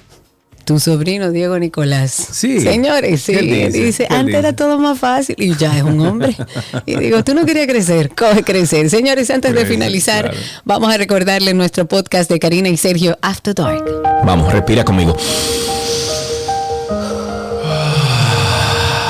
[0.64, 2.10] Tu sobrino Diego Nicolás.
[2.12, 2.60] Sí.
[2.60, 3.34] Señores, sí.
[3.34, 3.78] ¿Qué dice?
[3.78, 6.36] Dice, ¿Qué antes era todo más fácil y ya es un hombre.
[6.86, 8.88] y digo, tú no querías crecer, coge crecer.
[8.90, 10.38] Señores, antes de finalizar, claro.
[10.64, 13.84] vamos a recordarle nuestro podcast de Karina y Sergio After Dark.
[14.24, 15.16] Vamos, respira conmigo.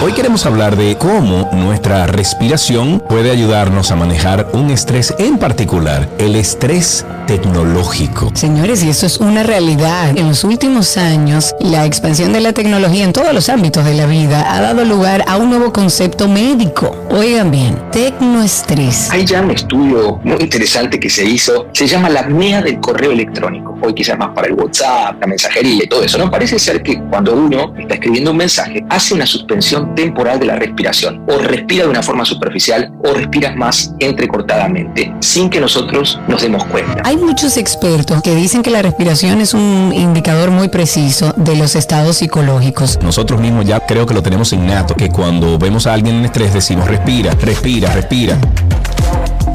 [0.04, 6.08] Hoy queremos hablar de cómo nuestra respiración puede ayudarnos a manejar un estrés en particular,
[6.18, 8.32] el estrés tecnológico.
[8.34, 10.18] Señores, y eso es una realidad.
[10.18, 14.06] En los últimos años, la expansión de la tecnología en todos los ámbitos de la
[14.06, 16.96] vida ha dado lugar a un nuevo concepto médico.
[17.10, 19.08] Oigan bien, tecnoestrés.
[19.12, 23.12] Hay ya un estudio muy interesante que se hizo, se llama la apnea del correo
[23.12, 26.28] electrónico, hoy quizás más para el WhatsApp, la mensajería y todo eso, ¿no?
[26.28, 30.56] Parece ser que cuando uno está escribiendo un mensaje, hace una suspensión temporal de la
[30.56, 36.42] respiración, o respira de una forma superficial, o respiras más entrecortadamente, sin que nosotros nos
[36.42, 37.02] demos cuenta.
[37.04, 41.76] Hay muchos expertos que dicen que la respiración es un indicador muy preciso de los
[41.76, 42.98] estados psicológicos.
[43.02, 46.52] Nosotros mismos ya creo que lo tenemos innato, que cuando vemos a alguien en estrés
[46.52, 48.38] decimos respira, respira, respira.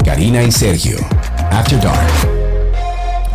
[0.04, 0.98] Karina y Sergio,
[1.50, 2.37] After Dark.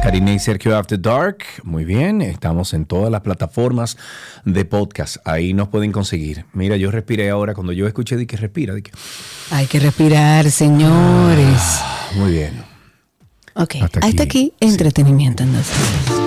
[0.03, 1.45] Karina y Sergio After Dark.
[1.63, 3.95] Muy bien, estamos en todas las plataformas
[4.43, 5.15] de podcast.
[5.23, 6.43] Ahí nos pueden conseguir.
[6.51, 8.73] Mira, yo respiré ahora cuando yo escuché di que respira.
[8.75, 8.91] Di que,
[9.51, 11.79] Hay que respirar, señores.
[12.17, 12.61] muy bien.
[13.53, 16.22] Ok, Hasta aquí, hasta aquí, entretenimiento entonces.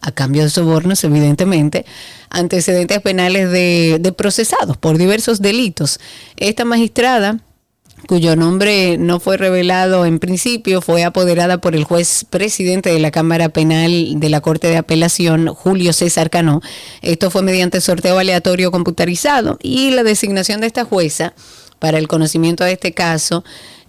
[0.00, 1.86] a cambio de sobornos, evidentemente,
[2.30, 5.98] antecedentes penales de, de procesados por diversos delitos.
[6.36, 7.40] Esta magistrada
[8.06, 13.10] cuyo nombre no fue revelado en principio, fue apoderada por el juez presidente de la
[13.10, 16.60] Cámara Penal de la Corte de Apelación, Julio César Cano.
[17.02, 21.34] Esto fue mediante sorteo aleatorio computarizado y la designación de esta jueza
[21.78, 23.44] para el conocimiento de este caso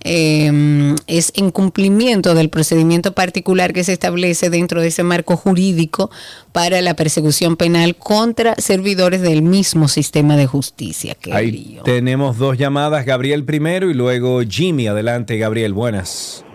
[0.08, 6.12] eh, es en cumplimiento del procedimiento particular que se establece dentro de ese marco jurídico
[6.52, 11.16] para la persecución penal contra servidores del mismo sistema de justicia.
[11.20, 11.84] Qué Ahí lío.
[11.84, 14.86] tenemos dos llamadas, Gabriel primero y luego Jimmy.
[14.88, 16.46] Adelante, Gabriel, buenas.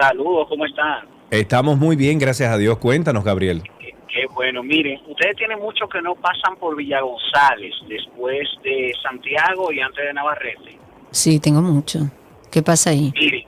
[0.00, 1.06] Saludos, ¿cómo están?
[1.30, 2.78] Estamos muy bien, gracias a Dios.
[2.78, 3.62] Cuéntanos, Gabriel.
[3.78, 4.62] Qué, qué bueno.
[4.62, 10.02] Miren, ustedes tienen mucho que no pasan por Villa González, después de Santiago y antes
[10.06, 10.78] de Navarrete.
[11.10, 12.10] Sí, tengo mucho.
[12.50, 13.12] ¿Qué pasa ahí?
[13.14, 13.46] Miren,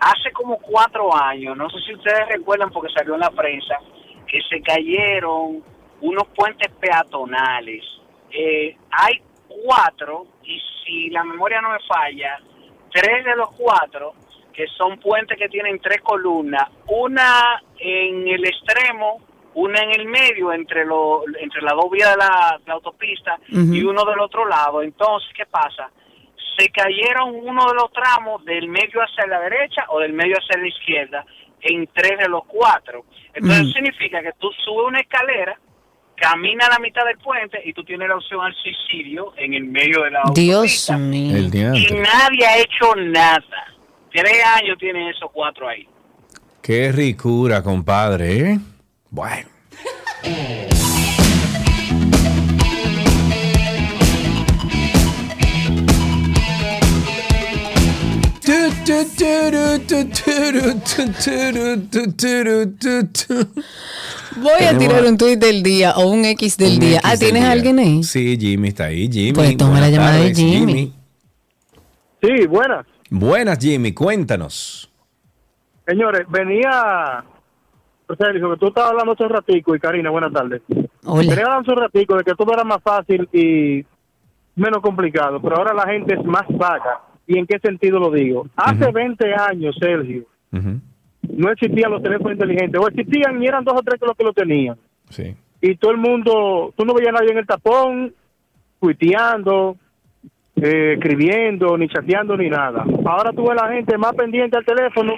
[0.00, 3.78] hace como cuatro años, no sé si ustedes recuerdan porque salió en la prensa,
[4.26, 5.62] que se cayeron
[6.00, 7.84] unos puentes peatonales.
[8.30, 12.38] Eh, hay cuatro, y si la memoria no me falla,
[12.92, 14.14] tres de los cuatro
[14.52, 19.20] que son puentes que tienen tres columnas, una en el extremo,
[19.54, 23.82] una en el medio entre lo, entre las dos vías de la, la autopista y
[23.82, 24.82] uno del otro lado.
[24.82, 25.90] Entonces, ¿qué pasa?
[26.56, 30.60] Se cayeron uno de los tramos del medio hacia la derecha o del medio hacia
[30.60, 31.24] la izquierda
[31.60, 33.04] en tres de los cuatro.
[33.32, 33.72] Entonces Ujú.
[33.72, 35.58] significa que tú subes una escalera,
[36.16, 39.64] camina a la mitad del puente y tú tienes la opción al suicidio en el
[39.64, 40.96] medio de la Dios autopista.
[40.98, 41.36] mío.
[41.36, 41.46] El
[41.76, 43.42] Y nadie ha hecho nada.
[44.12, 45.88] Tres años tienen esos cuatro ahí.
[46.62, 48.58] Qué ricura, compadre, ¿eh?
[49.10, 49.48] Bueno.
[64.36, 66.98] Voy a tirar un tuit del día o un X del Un día.
[66.98, 67.52] X Ah, ¿tienes día.
[67.52, 68.02] alguien ahí?
[68.02, 69.08] Sí, Jimmy está ahí.
[69.10, 69.32] Jimmy.
[69.32, 70.92] Pues toma la llamada de Jimmy.
[72.22, 72.86] Sí, buenas.
[73.10, 73.92] Buenas, Jimmy.
[73.92, 74.90] Cuéntanos.
[75.86, 77.24] Señores, venía.
[78.06, 80.60] O sea, dijo que tú estabas hablando hace un ratico y Karina, buenas tardes.
[81.04, 81.30] Hola.
[81.30, 83.84] Venía hablando hace un ratico de que todo era más fácil y
[84.56, 87.00] menos complicado, pero ahora la gente es más vaga.
[87.26, 88.46] ¿Y en qué sentido lo digo?
[88.56, 93.82] Hace 20 años, Sergio, no existían los teléfonos inteligentes, o existían y eran dos o
[93.82, 94.76] tres que los que lo tenían.
[95.08, 95.34] Sí.
[95.60, 98.12] Y todo el mundo, tú no veías a nadie en el tapón,
[98.80, 99.76] tuiteando,
[100.56, 102.84] eh, escribiendo, ni chateando, ni nada.
[103.06, 105.14] Ahora tú ves a la gente más pendiente al teléfono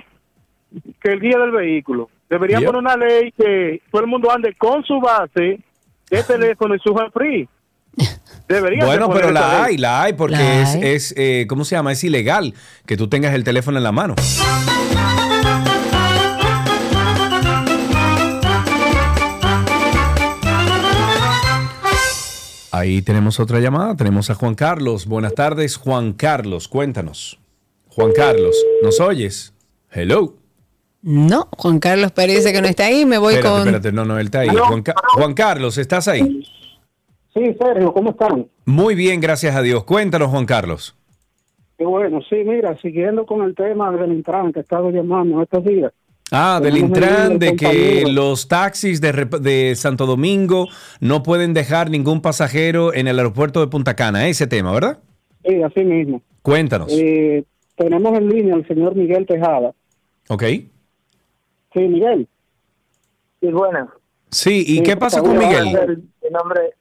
[1.00, 2.08] que el guía del vehículo.
[2.30, 2.70] Deberían Yep.
[2.72, 5.60] poner una ley que todo el mundo ande con su base
[6.10, 7.48] de teléfono y su free.
[8.48, 10.82] Bueno, pero la hay, la hay, porque La es, hay.
[10.84, 11.90] es eh, ¿cómo se llama?
[11.92, 12.54] Es ilegal
[12.86, 14.14] que tú tengas el teléfono en la mano.
[22.72, 25.06] Ahí tenemos otra llamada, tenemos a Juan Carlos.
[25.06, 27.38] Buenas tardes, Juan Carlos, cuéntanos.
[27.88, 29.54] Juan Carlos, ¿nos oyes?
[29.90, 30.34] Hello.
[31.00, 33.06] No, Juan Carlos parece que no está ahí.
[33.06, 33.60] Me voy espérate, con.
[33.68, 34.48] espérate, no, no, él está ahí.
[34.50, 36.46] Aló, Juan, Ca- Juan Carlos, ¿estás ahí?
[37.36, 38.48] Sí, Sergio, ¿cómo están?
[38.64, 39.84] Muy bien, gracias a Dios.
[39.84, 40.96] Cuéntanos, Juan Carlos.
[41.76, 45.62] Qué bueno, sí, mira, siguiendo con el tema del Intran que he estado llamando estos
[45.62, 45.92] días.
[46.32, 50.68] Ah, del el Intran, de que los taxis de, de Santo Domingo
[51.00, 54.26] no pueden dejar ningún pasajero en el aeropuerto de Punta Cana.
[54.28, 54.98] Ese tema, ¿verdad?
[55.44, 56.22] Sí, así mismo.
[56.40, 56.88] Cuéntanos.
[56.90, 57.44] Eh,
[57.76, 59.74] tenemos en línea al señor Miguel Tejada.
[60.30, 60.42] ¿Ok?
[60.42, 62.26] Sí, Miguel.
[63.40, 63.90] Sí, bueno.
[64.30, 65.66] Sí, ¿y Sí, qué pasa con Miguel?
[66.22, 66.72] Mi nombre,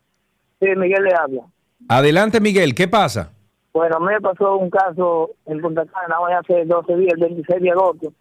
[0.60, 1.42] sí, Miguel le habla.
[1.88, 3.32] Adelante, Miguel, ¿qué pasa?
[3.74, 7.72] Bueno, me pasó un caso en Punta Cana hoy hace 12 días, el 26 de
[7.72, 8.14] agosto.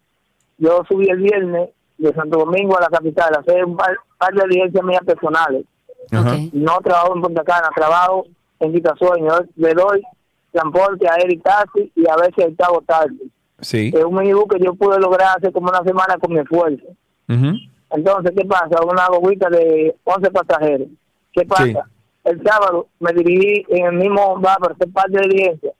[0.57, 4.33] Yo subí el viernes de Santo Domingo a la capital a hacer un par, par
[4.33, 5.65] de diligencias mías personales.
[6.11, 6.35] Ajá.
[6.51, 8.25] No trabajo en Punta Cana, trabajo
[8.59, 9.31] en Quitasueño.
[9.55, 10.03] Le doy
[10.51, 13.15] transporte a él y taxi y a veces el pago tarde.
[13.61, 13.91] Sí.
[13.95, 16.85] Es un minibús que yo pude lograr hace como una semana con mi esfuerzo.
[17.27, 18.83] Entonces, ¿qué pasa?
[18.83, 20.87] Una bobita de 11 pasajeros.
[21.31, 21.63] ¿Qué pasa?
[21.63, 21.75] Sí.
[22.25, 25.71] El sábado me dirigí en el mismo bar para hacer parte de diligencia.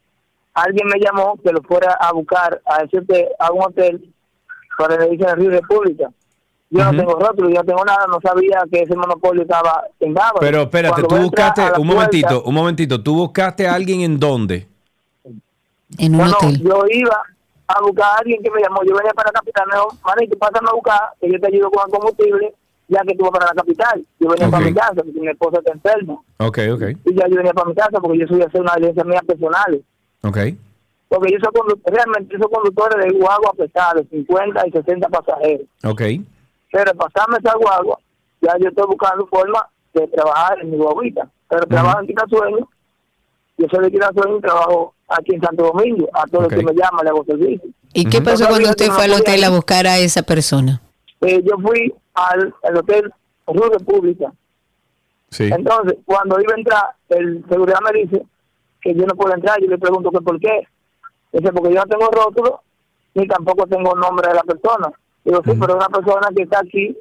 [0.54, 4.14] Alguien me llamó que lo fuera a buscar a decirte a un hotel
[4.78, 6.10] para el edificio de Río República.
[6.70, 10.14] Yo no tengo rótulo, yo no tengo nada, no sabía que ese monopolio estaba en
[10.14, 10.38] Bávaro.
[10.40, 14.02] Pero espérate, Cuando tú buscaste, la un puerta- momentito, un momentito, tú buscaste a alguien
[14.02, 14.68] en dónde?
[15.98, 16.62] En un No, no, hotel.
[16.62, 17.22] yo iba
[17.68, 18.82] a buscar a alguien que me llamó.
[18.84, 19.66] Yo venía para la capital.
[19.68, 22.54] Me dijo, manito, pásame a buscar, que yo te ayudo con el combustible,
[22.88, 24.06] ya que vas para la capital.
[24.20, 26.14] Yo venía para mi casa, porque mi esposa está enferma.
[26.38, 28.74] Ok, ok, Y ya yo venía para mi casa porque yo subí a hacer una
[28.76, 29.84] diligencia mía personal.
[30.24, 30.38] ok.
[31.08, 35.08] Porque yo soy condu- realmente yo soy conductor de guagua pesada, de 50 y 60
[35.10, 35.68] pasajeros.
[35.84, 36.02] Ok,
[36.72, 38.00] Pero pasarme esa guagua,
[38.42, 41.30] ya yo estoy buscando forma de trabajar en mi guaguita.
[41.48, 42.68] Pero trabajo en Quitasueño,
[43.58, 46.10] yo soy de Quitasueño y trabajo aquí en Santo Domingo.
[46.14, 46.52] A todo Ok.
[46.54, 47.70] el que me llama le hago servicio.
[47.94, 50.82] ¿Y qué pasó cuando usted fue al hotel a buscar a esa persona?
[51.28, 53.12] Eh, yo fui al, al hotel
[53.48, 54.32] Río República.
[55.30, 55.50] sí.
[55.52, 58.26] Entonces, cuando iba a entrar, el seguridad me dice
[58.82, 59.60] que yo no puedo entrar.
[59.62, 60.68] Yo le pregunto que por qué.
[61.32, 62.62] Dice, porque yo no tengo rótulo
[63.16, 64.92] ni tampoco tengo nombre de la persona.
[65.24, 66.96] Digo, sí, pero es una persona que está aquí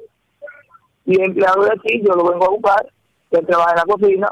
[1.05, 2.87] y empleado de aquí, yo lo vengo a buscar,
[3.31, 4.29] que trabaja en la cocina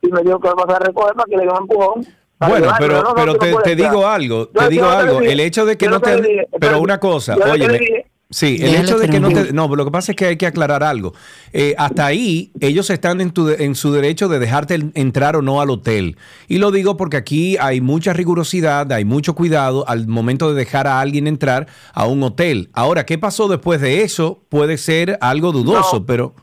[0.00, 2.06] y me dijo que lo vas a recoger para que le dé un empujón.
[2.38, 5.40] Bueno, pero, No, no, pero no te, digo algo, Yo- te digo algo, dije- el
[5.40, 6.16] hecho de que no te...
[6.22, 9.52] dije, Pero una cosa, oye, sí, el Déjalo hecho de que no te...
[9.52, 11.12] No, lo que pasa es que hay que aclarar algo.
[11.52, 15.42] Eh, hasta ahí, ellos están en, tu de- en su derecho de dejarte entrar o
[15.42, 16.16] no al hotel.
[16.48, 20.86] Y lo digo porque aquí hay mucha rigurosidad, hay mucho cuidado al momento de dejar
[20.86, 22.70] a alguien entrar a un hotel.
[22.72, 24.42] Ahora, ¿qué pasó después de eso?
[24.48, 26.06] Puede ser algo dudoso, No.
[26.06, 26.34] pero...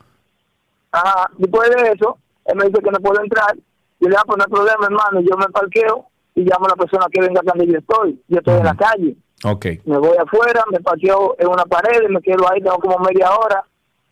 [0.92, 3.54] Ajá, después de eso, él me dice que no puedo entrar.
[4.00, 5.20] Yo le digo, ah, pues no hay problema, hermano.
[5.28, 6.06] Yo me parqueo
[6.36, 8.20] y llamo a la persona que venga donde yo estoy.
[8.28, 9.16] Yo estoy en la calle.
[9.44, 9.66] Ok.
[9.84, 13.62] Me voy afuera, me parqueo en una pared me quedo ahí, tengo como media hora,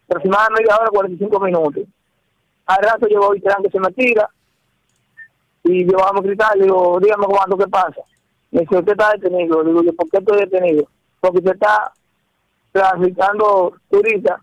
[0.04, 1.84] aproximadamente media hora, 45 minutos.
[2.66, 4.28] Al rato yo voy que se me tira
[5.64, 8.02] y yo vamos a gritar, digo, dígame cuándo, ¿qué pasa?
[8.50, 9.62] Me dice, usted está detenido.
[9.62, 10.86] Le digo, yo, ¿por qué estoy detenido?
[11.20, 11.92] Porque usted está
[12.72, 14.40] traficando turistas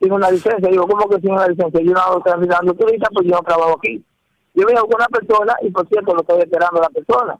[0.00, 0.68] sin una licencia.
[0.70, 1.80] Digo, ¿cómo que sin una licencia?
[1.80, 4.04] Yo no hago traficando turistas, pues yo no trabajo aquí.
[4.54, 7.38] Yo vine con una persona y, por cierto, lo estoy esperando a la persona.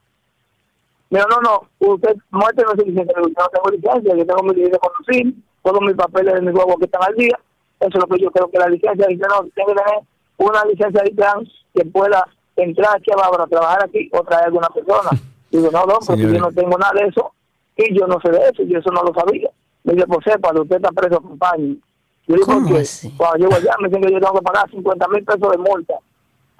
[1.10, 3.14] Me dijo, no, no, usted muéstrame su licencia.
[3.16, 6.52] Yo no tengo licencia, yo tengo mi licencia de conducir, todos mis papeles de mi
[6.52, 7.38] huevo que están al día.
[7.80, 10.00] Eso es lo que yo creo que la licencia dice, no, tiene que tener
[10.36, 11.44] una licencia de plan
[11.74, 15.10] que pueda entrar aquí abajo a trabajar aquí o traer a alguna persona.
[15.50, 17.32] Digo, no, no, porque yo no tengo nada de eso
[17.76, 19.50] y yo no sé de eso, yo eso no lo sabía.
[19.82, 21.76] Me dice, pues sepa, usted está preso, acompañe.
[22.28, 23.10] Yo digo, ¿Cómo así?
[23.16, 25.94] Cuando llego allá me dicen que yo tengo que pagar 50 mil pesos de multa.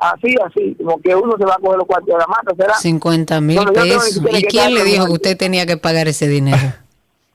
[0.01, 2.75] Así, así, como que uno se va a coger los cuartos de la mata, ¿será?
[2.75, 4.19] 50 mil pesos.
[4.33, 6.73] ¿Y quién le dijo que usted tenía que pagar ese dinero?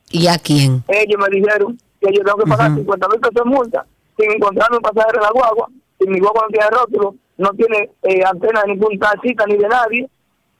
[0.09, 0.83] ¿Y a quién?
[0.87, 2.79] ellos me dijeron que yo tengo que pagar Ujú.
[2.81, 3.85] 50 mil pesos de multa
[4.17, 5.67] sin encontrarme un pasajero en la guagua,
[5.99, 9.67] sin mi guagua no tiene rótulo, no tiene eh, antena de ningún taxista ni de
[9.67, 10.09] nadie.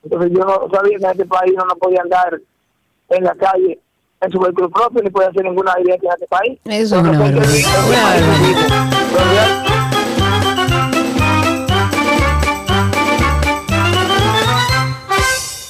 [0.03, 2.39] Entonces yo no sabía que en este país no, no podía andar
[3.09, 3.79] en la calle
[4.21, 6.59] en su vehículo propio ni podía hacer ninguna diligencia en este país.
[6.65, 7.65] Eso es una barbaridad.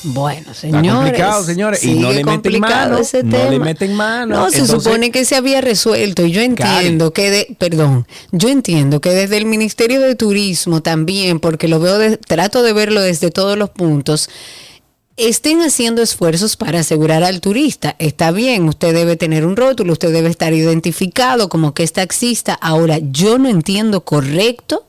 [0.06, 0.92] Bueno, señores.
[0.94, 3.66] complicado, señores, y no le meten complicado mano, ese no le tema.
[3.66, 4.36] meten mano.
[4.36, 8.50] No, se Entonces- supone que se había resuelto y yo entiendo que, de, perdón, yo
[8.50, 13.02] entiendo que desde el Ministerio de Turismo también, porque lo veo, de- trato de verlo
[13.02, 14.30] desde todos los puntos,
[15.18, 17.96] estén haciendo esfuerzos para asegurar al turista.
[18.00, 22.54] Está bien, usted debe tener un rótulo, usted debe estar identificado como que es taxista.
[22.54, 24.86] Ahora, yo no entiendo correcto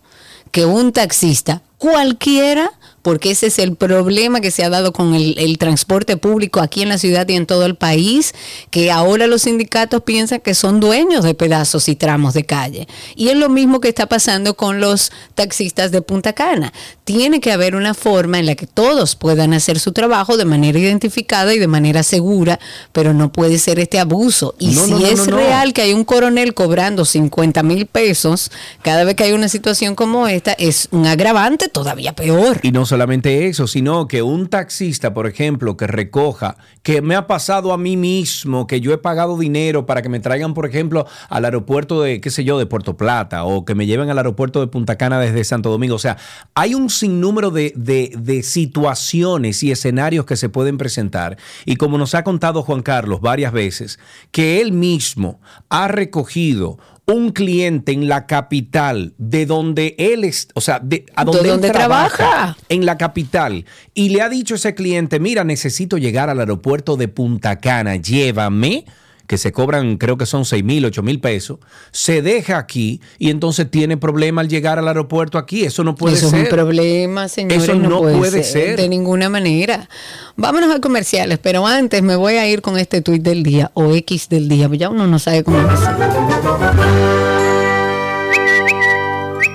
[0.50, 2.72] que un taxista cualquiera,
[3.06, 6.82] porque ese es el problema que se ha dado con el, el transporte público aquí
[6.82, 8.34] en la ciudad y en todo el país,
[8.70, 12.88] que ahora los sindicatos piensan que son dueños de pedazos y tramos de calle.
[13.14, 16.72] Y es lo mismo que está pasando con los taxistas de Punta Cana.
[17.04, 20.76] Tiene que haber una forma en la que todos puedan hacer su trabajo de manera
[20.76, 22.58] identificada y de manera segura,
[22.90, 24.56] pero no puede ser este abuso.
[24.58, 28.50] Y No, si no, no, es real que hay un coronel cobrando 50 mil pesos
[28.82, 32.58] cada vez que hay una situación como esta, es un agravante todavía peor.
[32.64, 37.26] Y no solamente eso, sino que un taxista, por ejemplo, que recoja, que me ha
[37.26, 41.06] pasado a mí mismo, que yo he pagado dinero para que me traigan, por ejemplo,
[41.28, 44.60] al aeropuerto de, qué sé yo, de Puerto Plata, o que me lleven al aeropuerto
[44.60, 45.94] de Punta Cana desde Santo Domingo.
[45.94, 46.16] O sea,
[46.54, 51.36] hay un sinnúmero de, de, de situaciones y escenarios que se pueden presentar.
[51.66, 53.98] Y como nos ha contado Juan Carlos varias veces,
[54.30, 60.60] que él mismo ha recogido un cliente en la capital de donde él es, o
[60.60, 62.56] sea, de, a ¿De donde, él dónde trabaja?
[62.68, 63.64] en la capital
[63.94, 67.96] y le ha dicho a ese cliente, mira, necesito llegar al aeropuerto de Punta Cana,
[67.96, 68.84] llévame,
[69.26, 71.58] que se cobran, creo que son 6 mil, 8 mil pesos,
[71.90, 75.64] se deja aquí y entonces tiene problema al llegar al aeropuerto aquí.
[75.64, 76.40] Eso no puede Eso ser.
[76.40, 77.62] es un problema, señores.
[77.62, 78.76] Eso no puede ser.
[78.76, 79.88] De ninguna manera.
[80.36, 83.94] Vámonos a comerciales, pero antes me voy a ir con este tuit del día o
[83.94, 85.96] X del día, pues ya uno no sabe cómo empezar.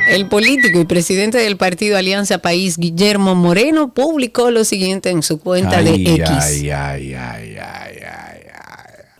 [0.09, 5.39] El político y presidente del partido Alianza País, Guillermo Moreno, publicó lo siguiente en su
[5.39, 6.29] cuenta Ay, de X.
[6.29, 8.30] ay, ay, ay, ay, ay, ay.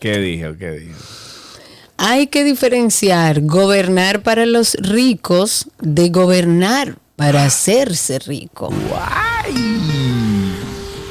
[0.02, 0.56] ¿Qué dijo?
[0.58, 0.98] ¿Qué dijo?
[1.96, 8.74] Hay que diferenciar gobernar para los ricos de gobernar para hacerse rico.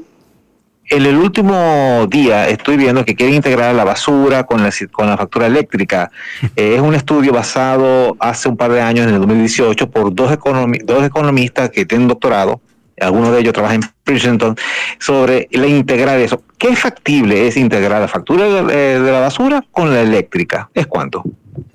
[0.90, 5.18] en el último día estoy viendo que quieren integrar la basura con la, con la
[5.18, 6.12] factura eléctrica.
[6.56, 10.32] Eh, es un estudio basado hace un par de años, en el 2018, por dos,
[10.32, 12.60] economi- dos economistas que tienen doctorado,
[13.04, 14.56] algunos de ellos trabajan en Princeton,
[15.00, 16.42] sobre la integrar eso.
[16.58, 20.70] ¿Qué factible es integrar la factura de, eh, de la basura con la eléctrica?
[20.74, 21.24] ¿Es cuánto?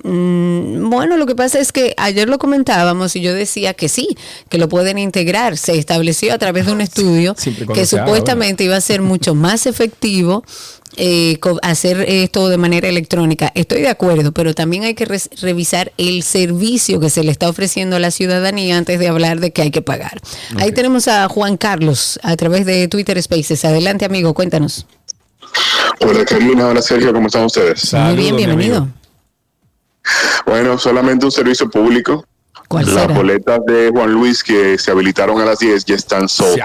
[0.03, 4.17] Mm, Bueno, lo que pasa es que ayer lo comentábamos y yo decía que sí,
[4.49, 5.57] que lo pueden integrar.
[5.57, 9.65] Se estableció a través de un estudio que haga, supuestamente iba a ser mucho más
[9.65, 10.43] efectivo
[10.97, 13.51] eh, hacer esto de manera electrónica.
[13.55, 15.05] Estoy de acuerdo, pero también hay que
[15.41, 19.51] revisar el servicio que se le está ofreciendo a la ciudadanía antes de hablar de
[19.51, 20.19] que hay que pagar.
[20.57, 23.63] Ahí tenemos a Juan Carlos a través de Twitter Spaces.
[23.65, 24.85] Adelante, amigo, cuéntanos.
[26.01, 27.93] Hola Karina, hola Sergio, ¿cómo están ustedes?
[27.93, 29.00] Muy bien, bienvenido.
[30.45, 32.25] Bueno, solamente un servicio público.
[32.67, 33.13] ¿Cuál Las será?
[33.13, 36.59] boletas de Juan Luis que se habilitaron a las 10 ya están out.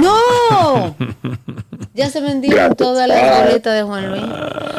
[0.00, 0.96] ¡No!
[1.96, 2.76] Ya se vendieron Gracias.
[2.76, 4.24] todas las boletas de Juan Luis.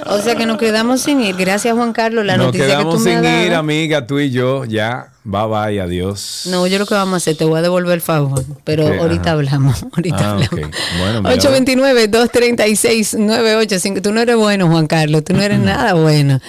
[0.08, 1.38] O sea que nos quedamos sin ir.
[1.38, 2.26] Gracias, Juan Carlos.
[2.26, 3.60] La Nos noticia que tú quedamos me sin has ir, dado.
[3.62, 4.66] amiga, tú y yo.
[4.66, 6.42] Ya, bye bye, adiós.
[6.48, 8.44] No, yo lo que vamos a hacer, te voy a devolver el favor.
[8.66, 9.32] Pero ahorita ajá.
[9.32, 9.86] hablamos.
[9.96, 10.52] Ahorita Ah, hablamos.
[10.52, 10.60] ok.
[11.00, 14.02] Bueno, mira, 829-236-985.
[14.02, 15.24] Tú no eres bueno, Juan Carlos.
[15.24, 16.42] Tú no eres nada bueno.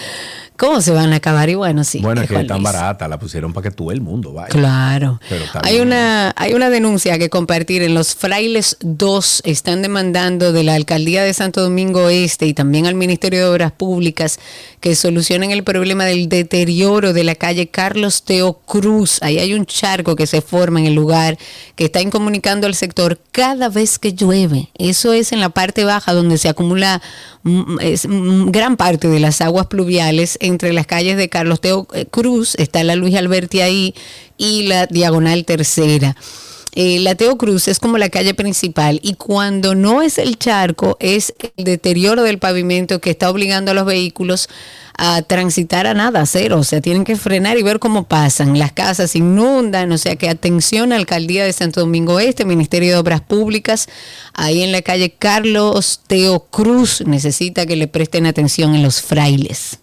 [0.56, 1.48] ¿Cómo se van a acabar?
[1.50, 2.00] Y bueno, sí.
[2.00, 4.48] Bueno, es que es tan barata, la pusieron para que todo el mundo vaya.
[4.48, 5.20] Claro.
[5.28, 7.82] Pero Hay una, hay una denuncia que compartir.
[7.82, 12.86] En los Frailes 2 están demandando de la Alcaldía de Santo Domingo Este y también
[12.86, 14.38] al Ministerio de Obras Públicas
[14.80, 19.22] que solucionen el problema del deterioro de la calle Carlos Teo Cruz.
[19.22, 21.38] Ahí hay un charco que se forma en el lugar
[21.74, 24.70] que está incomunicando al sector cada vez que llueve.
[24.78, 27.02] Eso es en la parte baja donde se acumula
[27.80, 32.54] es, gran parte de las aguas pluviales entre las calles de Carlos Teo eh, Cruz,
[32.56, 33.94] está la Luis Alberti ahí,
[34.36, 36.16] y la Diagonal Tercera.
[36.78, 40.98] Eh, la Teo Cruz es como la calle principal y cuando no es el charco
[41.00, 44.50] es el deterioro del pavimento que está obligando a los vehículos
[44.98, 48.58] a transitar a nada, a cero, o sea, tienen que frenar y ver cómo pasan.
[48.58, 53.22] Las casas inundan, o sea que atención Alcaldía de Santo Domingo Este, Ministerio de Obras
[53.22, 53.88] Públicas,
[54.34, 59.78] ahí en la calle Carlos Teo Cruz, necesita que le presten atención en los frailes.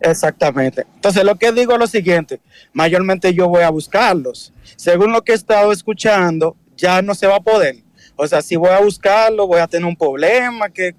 [0.00, 0.86] Exactamente.
[0.94, 2.40] Entonces, lo que digo es lo siguiente,
[2.72, 4.52] mayormente yo voy a buscarlos.
[4.76, 7.76] Según lo que he estado escuchando, ya no se va a poder.
[8.16, 10.94] O sea, si voy a buscarlo, voy a tener un problema que...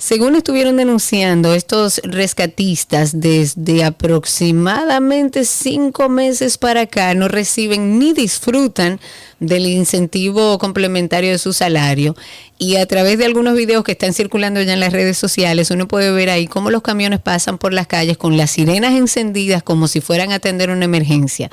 [0.00, 8.98] Según estuvieron denunciando estos rescatistas, desde aproximadamente cinco meses para acá no reciben ni disfrutan
[9.40, 12.16] del incentivo complementario de su salario.
[12.56, 15.86] Y a través de algunos videos que están circulando ya en las redes sociales, uno
[15.86, 19.86] puede ver ahí cómo los camiones pasan por las calles con las sirenas encendidas como
[19.86, 21.50] si fueran a atender una emergencia.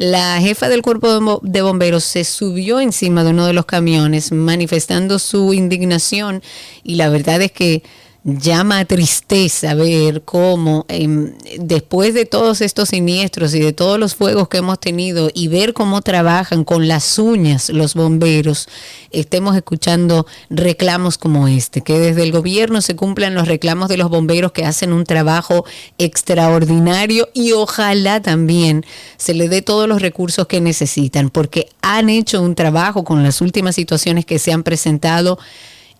[0.00, 3.66] La jefa del cuerpo de bo- de bomberos se subió encima de uno de los
[3.66, 6.42] camiones manifestando su indignación
[6.82, 7.82] y la verdad es que
[8.22, 14.14] llama a tristeza ver cómo em, después de todos estos siniestros y de todos los
[14.14, 18.68] fuegos que hemos tenido y ver cómo trabajan con las uñas los bomberos,
[19.10, 24.10] estemos escuchando reclamos como este, que desde el gobierno se cumplan los reclamos de los
[24.10, 25.64] bomberos que hacen un trabajo
[25.96, 28.84] extraordinario y ojalá también
[29.16, 33.40] se le dé todos los recursos que necesitan, porque han hecho un trabajo con las
[33.40, 35.38] últimas situaciones que se han presentado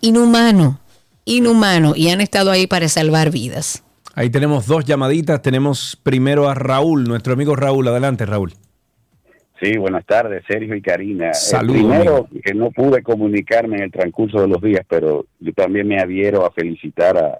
[0.00, 0.79] inhumano,
[1.24, 3.84] inhumano, y han estado ahí para salvar vidas.
[4.14, 5.40] Ahí tenemos dos llamaditas.
[5.40, 7.86] Tenemos primero a Raúl, nuestro amigo Raúl.
[7.88, 8.52] Adelante, Raúl.
[9.62, 11.30] Sí, buenas tardes, Sergio y Karina.
[11.30, 15.52] Eh, Saludos, primero, que no pude comunicarme en el transcurso de los días, pero yo
[15.52, 17.38] también me adhiero a felicitar a-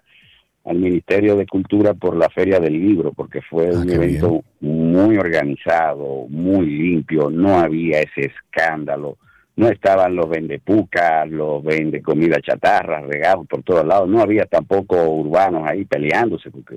[0.67, 6.27] al Ministerio de Cultura por la Feria del Libro, porque fue un evento muy organizado,
[6.29, 9.17] muy limpio, no había ese escándalo,
[9.61, 14.97] no estaban los vendepucas, los vende comida chatarra, regalos por todos lados, no había tampoco
[15.11, 16.75] urbanos ahí peleándose, porque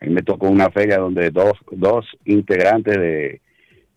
[0.00, 3.40] a mí me tocó una feria donde dos, dos integrantes de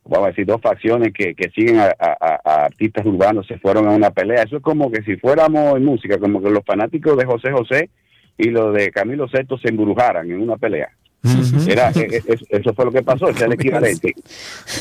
[0.04, 3.92] vamos a decir, dos facciones que, que siguen a- a artistas urbanos se fueron a
[3.92, 4.44] una pelea.
[4.44, 7.90] Eso es como que si fuéramos en música, como que los fanáticos de José José
[8.38, 10.90] y los de Camilo Sesto se embrujaran en una pelea.
[11.68, 14.15] Era, e- e- es- eso fue lo que pasó, ese es el equivalente.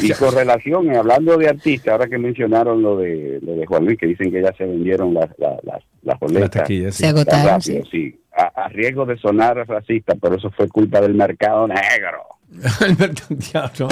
[0.03, 3.85] Y con relación, eh, hablando de artistas, ahora que mencionaron lo de, lo de Juan
[3.85, 6.67] Luis, que dicen que ya se vendieron las, las, las, las boletas.
[6.67, 6.91] sí.
[6.93, 8.17] Se agotaron, tan rápido, sí.
[8.37, 12.23] A, a riesgo de sonar racista, pero eso fue culpa del mercado negro.
[13.29, 13.89] Diablo.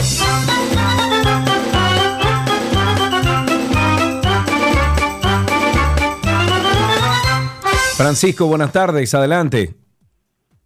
[7.96, 9.12] Francisco, buenas tardes.
[9.14, 9.74] Adelante.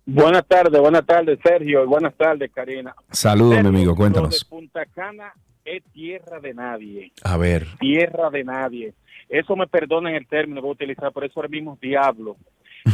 [0.05, 2.95] Buenas tardes, buenas tardes, Sergio, y buenas tardes, Karina.
[3.11, 3.87] Saludos, mi amigo.
[3.87, 4.45] Lo de Cuéntanos.
[4.45, 5.33] Punta Cana
[5.65, 7.67] es tierra de nadie, A ver.
[7.79, 8.95] tierra de nadie.
[9.29, 12.37] Eso me perdonen el término que voy a utilizar, por eso ahora mismo diablo.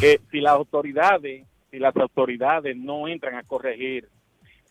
[0.00, 4.06] Que si las autoridades, si las autoridades no entran a corregir,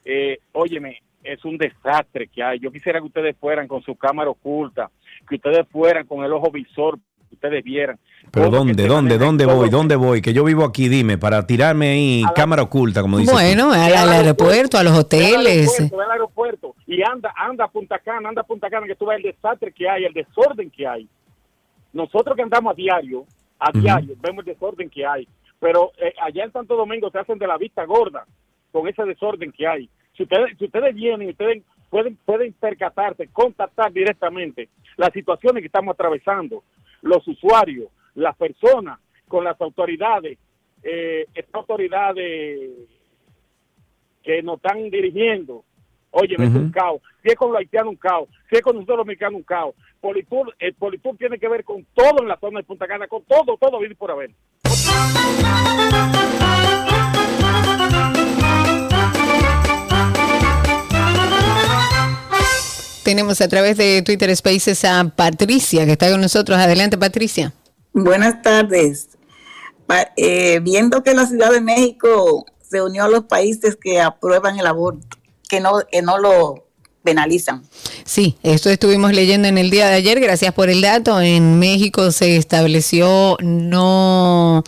[0.06, 2.60] eh, óyeme, es un desastre que hay.
[2.60, 4.92] Yo quisiera que ustedes fueran con su cámara oculta,
[5.28, 8.00] que ustedes fueran con el ojo visor, que ustedes vieran.
[8.32, 9.70] Pero ¿dónde, dónde, dónde voy?
[9.70, 10.22] ¿Dónde voy?
[10.22, 13.32] Que yo vivo aquí, dime, para tirarme ahí cámara oculta, como dices.
[13.34, 13.40] tú.
[13.40, 15.70] Bueno, al, al aeropuerto, a los al hoteles.
[15.80, 18.96] aeropuerto, ve al aeropuerto y anda, anda a Punta Cana, anda a Punta Cana, que
[18.96, 21.08] tú ves el desastre que hay, el desorden que hay.
[21.94, 23.26] Nosotros que andamos a diario,
[23.60, 25.28] a diario, vemos el desorden que hay.
[25.60, 28.26] Pero eh, allá en Santo Domingo se hacen de la vista gorda
[28.72, 29.90] con ese desorden que hay.
[30.16, 35.94] Si ustedes, si ustedes vienen, ustedes pueden, pueden percatarse, contactar directamente las situaciones que estamos
[35.94, 36.64] atravesando,
[37.02, 37.88] los usuarios,
[38.18, 40.40] las personas, con las autoridades,
[40.82, 42.72] eh, estas autoridades
[44.24, 45.64] que nos están dirigiendo.
[46.10, 47.02] Oye, es un caos.
[47.22, 48.28] Si es con los haitianos, un caos.
[48.50, 49.76] Si es con nosotros los mexicanos, un caos.
[50.02, 53.24] Politur, el Politur tiene que ver con todo en la zona de Punta Cana, con
[53.24, 54.32] todo, todo viene por haber.
[63.04, 66.58] Tenemos a través de Twitter Spaces a Patricia, que está con nosotros.
[66.58, 67.54] Adelante, Patricia.
[67.98, 69.10] Buenas tardes.
[70.18, 74.68] Eh, viendo que la Ciudad de México se unió a los países que aprueban el
[74.68, 75.18] aborto,
[75.50, 76.68] que no, que no lo
[77.02, 77.64] penalizan.
[78.04, 80.20] Sí, esto estuvimos leyendo en el día de ayer.
[80.20, 81.20] Gracias por el dato.
[81.22, 84.64] En México se estableció no,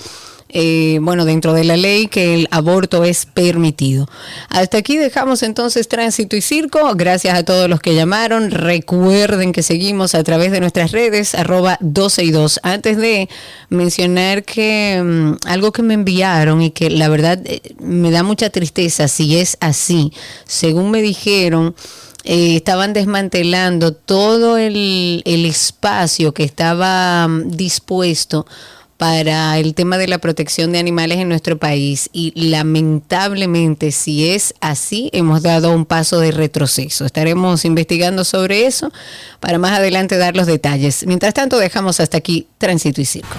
[0.52, 4.10] eh, bueno, dentro de la ley que el aborto es permitido.
[4.50, 6.96] Hasta aquí dejamos entonces tránsito y circo.
[6.96, 8.50] Gracias a todos los que llamaron.
[8.50, 12.62] Recuerden que seguimos a través de nuestras redes, arroba 12 y 2.
[12.64, 13.30] Antes de
[13.70, 18.50] mencionar que mm, algo que me enviaron y que la verdad eh, me da mucha
[18.50, 20.12] tristeza si es así.
[20.46, 21.76] Según me dijeron,
[22.24, 28.48] eh, estaban desmantelando todo el, el espacio que estaba mm, dispuesto
[29.00, 34.54] para el tema de la protección de animales en nuestro país y lamentablemente si es
[34.60, 37.06] así hemos dado un paso de retroceso.
[37.06, 38.92] Estaremos investigando sobre eso
[39.40, 41.06] para más adelante dar los detalles.
[41.08, 43.38] Mientras tanto dejamos hasta aquí Tránsito y Circo.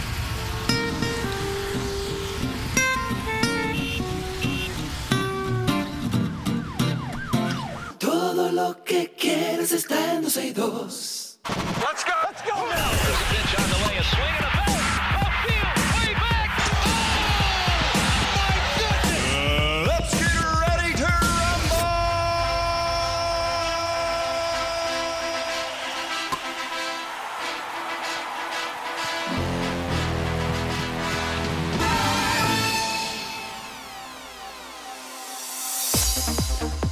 [7.99, 11.41] Todo lo que quieres está en 12 y 2.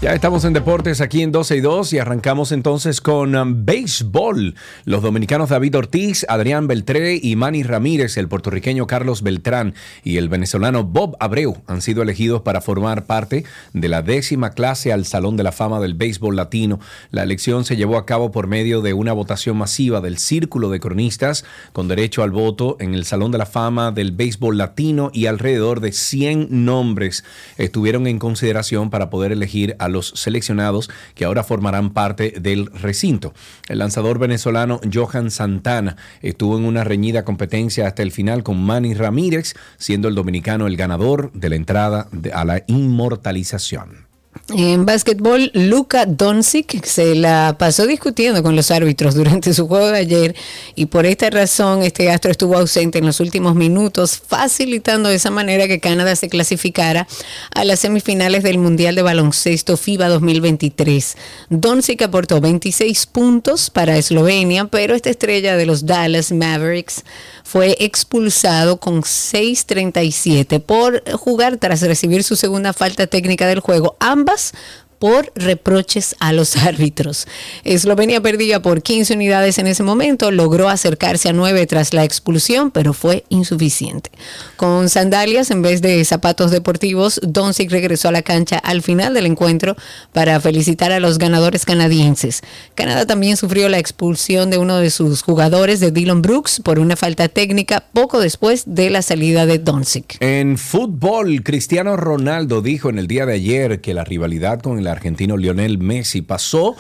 [0.01, 4.55] Ya estamos en deportes aquí en 12 y 2 y arrancamos entonces con um, béisbol.
[4.85, 10.29] Los dominicanos David Ortiz, Adrián Beltré y Manny Ramírez, el puertorriqueño Carlos Beltrán y el
[10.29, 15.37] venezolano Bob Abreu han sido elegidos para formar parte de la décima clase al Salón
[15.37, 16.79] de la Fama del Béisbol Latino.
[17.11, 20.79] La elección se llevó a cabo por medio de una votación masiva del Círculo de
[20.79, 25.27] Cronistas con derecho al voto en el Salón de la Fama del Béisbol Latino y
[25.27, 27.25] alrededor de 100 nombres
[27.57, 33.33] estuvieron en consideración para poder elegir a los seleccionados que ahora formarán parte del recinto.
[33.69, 38.95] El lanzador venezolano Johan Santana estuvo en una reñida competencia hasta el final con Manny
[38.95, 44.08] Ramírez, siendo el dominicano el ganador de la entrada a la inmortalización.
[44.51, 49.99] En básquetbol, Luka Doncic se la pasó discutiendo con los árbitros durante su juego de
[49.99, 50.37] ayer
[50.75, 55.31] y por esta razón este astro estuvo ausente en los últimos minutos, facilitando de esa
[55.31, 57.07] manera que Canadá se clasificara
[57.55, 61.17] a las semifinales del Mundial de Baloncesto FIBA 2023.
[61.51, 67.05] Doncic aportó 26 puntos para Eslovenia, pero esta estrella de los Dallas Mavericks
[67.45, 73.97] fue expulsado con 6.37 por jugar tras recibir su segunda falta técnica del juego,
[74.29, 74.53] us.
[74.99, 77.27] Por reproches a los árbitros.
[77.65, 82.71] Eslovenia perdía por 15 unidades en ese momento, logró acercarse a 9 tras la expulsión,
[82.71, 84.11] pero fue insuficiente.
[84.57, 89.27] Con sandalias en vez de zapatos deportivos, Doncic regresó a la cancha al final del
[89.27, 89.77] encuentro
[90.13, 92.43] para felicitar a los ganadores canadienses.
[92.75, 96.97] Canadá también sufrió la expulsión de uno de sus jugadores, de Dylan Brooks, por una
[96.97, 100.17] falta técnica poco después de la salida de Doncic.
[100.21, 104.88] En fútbol, Cristiano Ronaldo dijo en el día de ayer que la rivalidad con el
[104.89, 106.77] argentino Lionel Messi pasó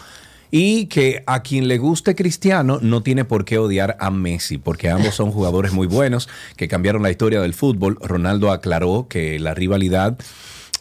[0.50, 4.88] y que a quien le guste Cristiano no tiene por qué odiar a Messi, porque
[4.88, 7.98] ambos son jugadores muy buenos que cambiaron la historia del fútbol.
[8.00, 10.18] Ronaldo aclaró que la rivalidad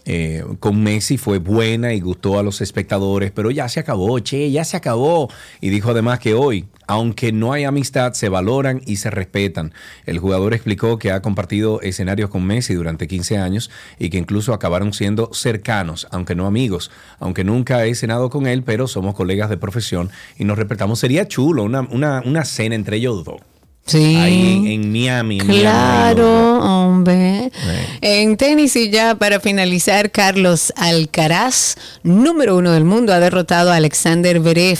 [0.09, 4.49] eh, con Messi fue buena y gustó a los espectadores, pero ya se acabó, che,
[4.49, 5.29] ya se acabó.
[5.59, 9.73] Y dijo además que hoy, aunque no hay amistad, se valoran y se respetan.
[10.05, 13.69] El jugador explicó que ha compartido escenarios con Messi durante 15 años
[13.99, 16.89] y que incluso acabaron siendo cercanos, aunque no amigos.
[17.19, 20.99] Aunque nunca he cenado con él, pero somos colegas de profesión y nos respetamos.
[20.99, 23.41] Sería chulo una, una, una cena entre ellos dos.
[23.87, 24.15] Sí.
[24.17, 25.39] Ahí en, en Miami.
[25.39, 27.51] en Miami, Claro, hombre.
[28.01, 33.77] En tenis y ya para finalizar, Carlos Alcaraz, número uno del mundo, ha derrotado a
[33.77, 34.79] Alexander Berev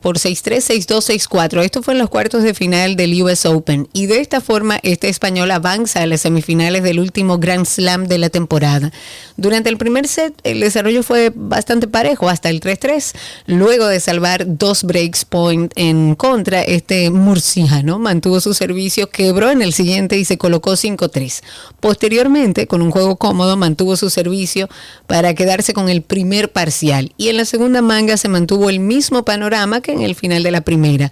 [0.00, 1.62] por 6-3, 6-2, 6-4.
[1.62, 3.88] Esto fue en los cuartos de final del US Open.
[3.92, 8.18] Y de esta forma, este español avanza a las semifinales del último Grand Slam de
[8.18, 8.92] la temporada.
[9.36, 13.12] Durante el primer set, el desarrollo fue bastante parejo, hasta el 3-3.
[13.46, 19.62] Luego de salvar dos breaks point en contra, este murciano mantuvo su servicio, quebró en
[19.62, 21.42] el siguiente y se colocó 5-3.
[21.80, 24.68] Posteriormente, con un juego cómodo, mantuvo su servicio
[25.06, 27.12] para quedarse con el primer parcial.
[27.16, 30.50] Y en la segunda manga se mantuvo el mismo panorama que en el final de
[30.50, 31.10] la primera.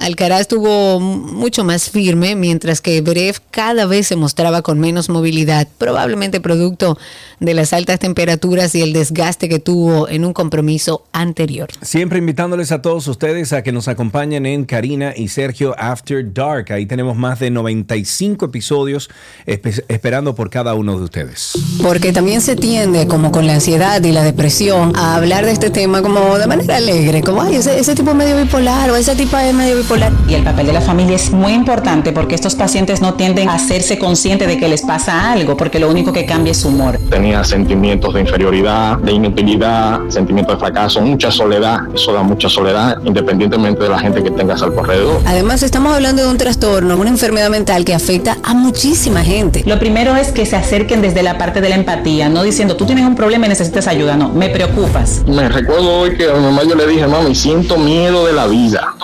[0.00, 5.68] Alcaraz estuvo mucho más firme, mientras que Brev cada vez se mostraba con menos movilidad,
[5.78, 6.98] probablemente producto
[7.40, 11.68] de las altas temperaturas y el desgaste que tuvo en un compromiso anterior.
[11.82, 16.72] Siempre invitándoles a todos ustedes a que nos acompañen en Karina y Sergio After Dark.
[16.72, 19.08] Ahí tenemos más de 95 episodios
[19.46, 21.52] espe- esperando por cada uno de ustedes.
[21.82, 25.70] Porque también se tiende, como con la ansiedad y la depresión, a hablar de este
[25.70, 29.14] tema como de manera alegre, como, ay, ese, ese tipo es medio bipolar o esa
[29.14, 29.87] tipa es medio bipolar.
[30.28, 33.54] Y el papel de la familia es muy importante porque estos pacientes no tienden a
[33.54, 36.98] hacerse conscientes de que les pasa algo, porque lo único que cambia es su humor.
[37.08, 41.80] Tenía sentimientos de inferioridad, de inutilidad, sentimientos de fracaso, mucha soledad.
[41.94, 45.22] Eso da mucha soledad, independientemente de la gente que tengas al alrededor.
[45.24, 49.62] Además, estamos hablando de un trastorno, una enfermedad mental que afecta a muchísima gente.
[49.64, 52.84] Lo primero es que se acerquen desde la parte de la empatía, no diciendo tú
[52.84, 55.22] tienes un problema y necesitas ayuda, no, me preocupas.
[55.26, 58.46] Me recuerdo hoy que a mi mamá yo le dije, mami, siento miedo de la
[58.46, 58.94] vida.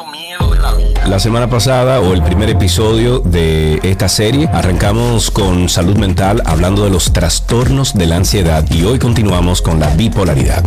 [1.14, 6.82] La semana pasada o el primer episodio de esta serie arrancamos con salud mental hablando
[6.82, 10.64] de los trastornos de la ansiedad y hoy continuamos con la bipolaridad.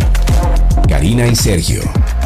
[0.87, 1.81] Karina y Sergio,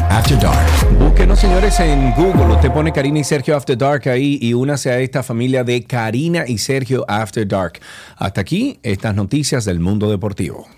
[0.08, 0.68] After Dark.
[1.00, 2.54] Búsquenos, señores, en Google.
[2.54, 6.44] Usted pone Karina y Sergio After Dark ahí y únase a esta familia de Karina
[6.46, 7.80] y Sergio After Dark.
[8.16, 10.68] Hasta aquí, estas noticias del mundo deportivo.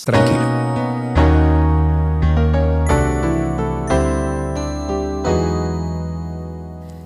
[0.00, 0.04] 2.
[0.04, 0.60] Tranquilo.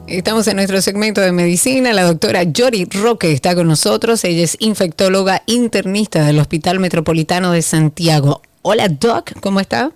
[0.06, 1.92] Estamos en nuestro segmento de medicina.
[1.92, 4.24] La doctora Yori Roque está con nosotros.
[4.24, 8.40] Ella es infectóloga internista del Hospital Metropolitano de Santiago.
[8.62, 9.90] Hola, Doc, ¿cómo está?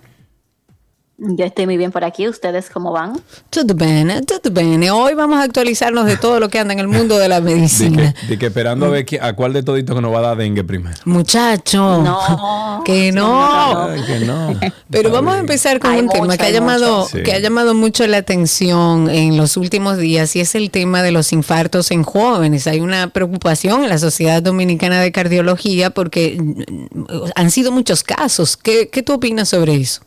[1.21, 2.27] Yo estoy muy bien por aquí.
[2.29, 3.19] ¿Ustedes cómo van?
[3.49, 4.89] Todo bien, todo bien.
[4.89, 7.53] Hoy vamos a actualizarnos de todo lo que anda en el mundo de la De
[7.55, 8.13] medicina.
[8.21, 10.21] que, de que esperando a ver qui- a cuál de toditos que nos va a
[10.21, 10.95] dar dengue primero.
[11.05, 13.89] Muchacho, No, que no.
[13.89, 14.57] Ay, que no.
[14.89, 17.17] Pero vamos a empezar con Hay un tema mucho, que ha llamado mucho.
[17.17, 17.23] Sí.
[17.23, 21.11] que ha llamado mucho la atención en los últimos días y es el tema de
[21.11, 22.65] los infartos en jóvenes.
[22.67, 27.03] Hay una preocupación en la Sociedad Dominicana de Cardiología porque mm,
[27.35, 28.55] han sido muchos casos.
[28.55, 30.01] ¿Qué, qué tú opinas sobre eso?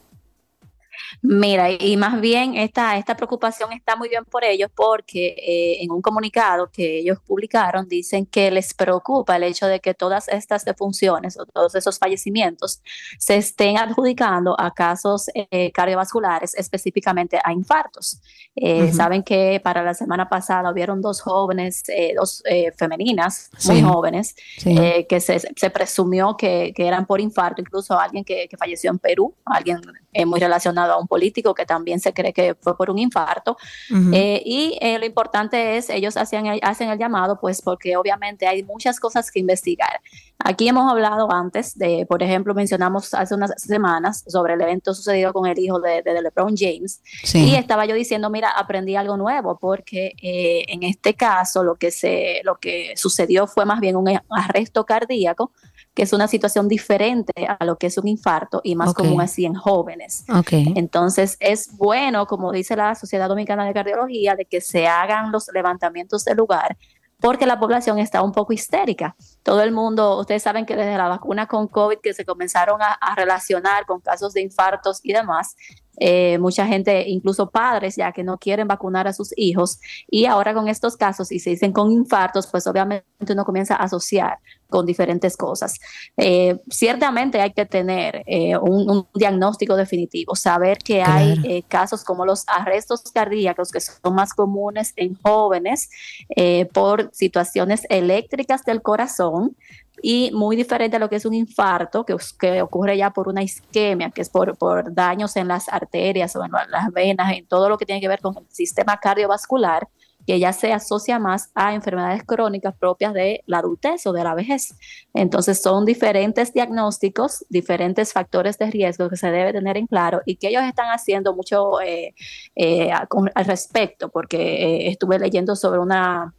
[1.24, 5.92] Mira, y más bien esta, esta preocupación está muy bien por ellos porque eh, en
[5.92, 10.64] un comunicado que ellos publicaron dicen que les preocupa el hecho de que todas estas
[10.64, 12.82] defunciones o todos esos fallecimientos
[13.18, 18.20] se estén adjudicando a casos eh, cardiovasculares, específicamente a infartos.
[18.56, 18.92] Eh.
[18.92, 22.42] Saben que para la semana pasada hubieron dos jóvenes, eh, dos
[22.76, 24.76] femeninas muy jóvenes, Sí.
[25.08, 28.98] que se, se presumió que, que eran por infarto, incluso alguien que, que falleció en
[28.98, 29.80] Perú, alguien
[30.12, 33.56] eh, muy relacionado a un político que también se cree que fue por un infarto.
[33.90, 34.10] Ujú.
[34.12, 38.46] Eh, y eh, lo importante es, ellos hacían el- hacen el llamado, pues porque obviamente
[38.46, 40.00] hay muchas cosas que investigar.
[40.44, 45.32] Aquí hemos hablado antes de, por ejemplo, mencionamos hace unas semanas sobre el evento sucedido
[45.32, 47.00] con el hijo de, de LeBron James.
[47.22, 47.50] Sí.
[47.50, 51.92] Y estaba yo diciendo, mira, aprendí algo nuevo, porque eh, en este caso lo que,
[51.92, 55.52] se, lo que sucedió fue más bien un arresto cardíaco,
[55.94, 59.44] que es una situación diferente a lo que es un infarto y más común así
[59.44, 60.24] en jóvenes.
[60.50, 65.48] Entonces es bueno, como dice la Sociedad Dominicana de Cardiología, de que se hagan los
[65.52, 66.76] levantamientos del lugar
[67.22, 69.14] porque la población está un poco histérica.
[69.44, 72.94] Todo el mundo, ustedes saben que desde la vacuna con COVID que se comenzaron a,
[72.94, 75.54] a relacionar con casos de infartos y demás,
[75.98, 79.78] eh, mucha gente, incluso padres ya que no quieren vacunar a sus hijos
[80.08, 83.84] y ahora con estos casos y se dicen con infartos, pues obviamente uno comienza a
[83.84, 84.38] asociar
[84.72, 85.78] con diferentes cosas.
[86.16, 92.02] Eh, ciertamente hay que tener eh, un, un diagnóstico definitivo, saber que hay eh, casos
[92.02, 95.90] como los arrestos cardíacos que son más comunes en jóvenes
[96.34, 99.56] eh, por situaciones eléctricas del corazón
[100.00, 103.42] y muy diferente a lo que es un infarto, que, que ocurre ya por una
[103.42, 107.46] isquemia, que es por, por daños en las arterias o en la- las venas, en
[107.46, 109.88] todo lo que tiene que ver con el sistema cardiovascular,
[110.24, 114.34] que ya se asocia más a enfermedades crónicas propias de la adultez o de la
[114.36, 114.76] vejez.
[115.14, 120.36] Entonces son diferentes diagnósticos, diferentes factores de riesgo que se debe tener en claro y
[120.36, 122.14] que ellos están haciendo mucho eh,
[122.54, 126.32] eh, al respecto, porque eh, estuve leyendo sobre una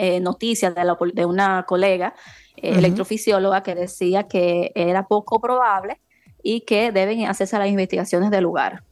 [0.00, 2.14] eh, noticia de, la de una colega
[2.56, 6.00] eh, electrofisióloga que decía que era poco probable
[6.40, 8.84] y que deben hacerse las investigaciones del lugar.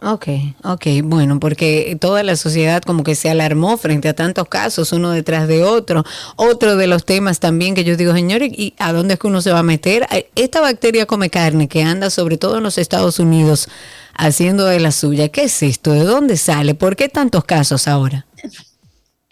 [0.00, 0.28] Ok,
[0.62, 5.10] ok, bueno, porque toda la sociedad como que se alarmó frente a tantos casos, uno
[5.10, 6.04] detrás de otro.
[6.36, 9.40] Otro de los temas también que yo digo, señores, ¿y a dónde es que uno
[9.40, 10.06] se va a meter?
[10.36, 13.68] Esta bacteria come carne que anda sobre todo en los Estados Unidos
[14.14, 15.30] haciendo de la suya.
[15.30, 15.92] ¿Qué es esto?
[15.92, 16.74] ¿De dónde sale?
[16.74, 18.26] ¿Por qué tantos casos ahora?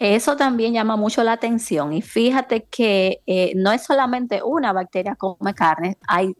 [0.05, 5.15] Eso también llama mucho la atención y fíjate que eh, no es solamente una bacteria
[5.15, 6.35] come carne, hay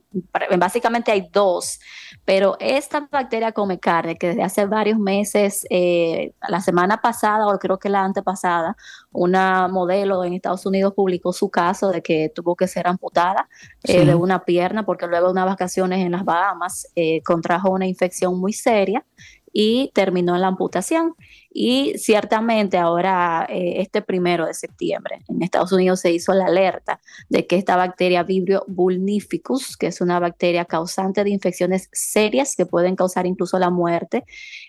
[0.57, 1.80] básicamente hay dos,
[2.26, 7.57] pero esta bacteria come carne que desde hace varios meses, eh, la semana pasada o
[7.57, 8.76] creo que la antepasada,
[9.14, 13.48] una modelo en Estados Unidos publicó su caso de que tuvo que ser amputada
[13.85, 14.06] eh, Sí.
[14.06, 18.38] de una pierna porque luego de unas vacaciones en las Bahamas eh, contrajo una infección
[18.38, 19.06] muy seria
[19.53, 21.15] y terminó en la amputación.
[21.55, 26.99] Y ciertamente ahora, eh, este primero de septiembre, en Estados Unidos se hizo la alerta
[27.30, 32.65] de que esta bacteria Vibrio vulnificus, que es una bacteria causante de infecciones serias que
[32.65, 34.23] pueden causar incluso la muerte,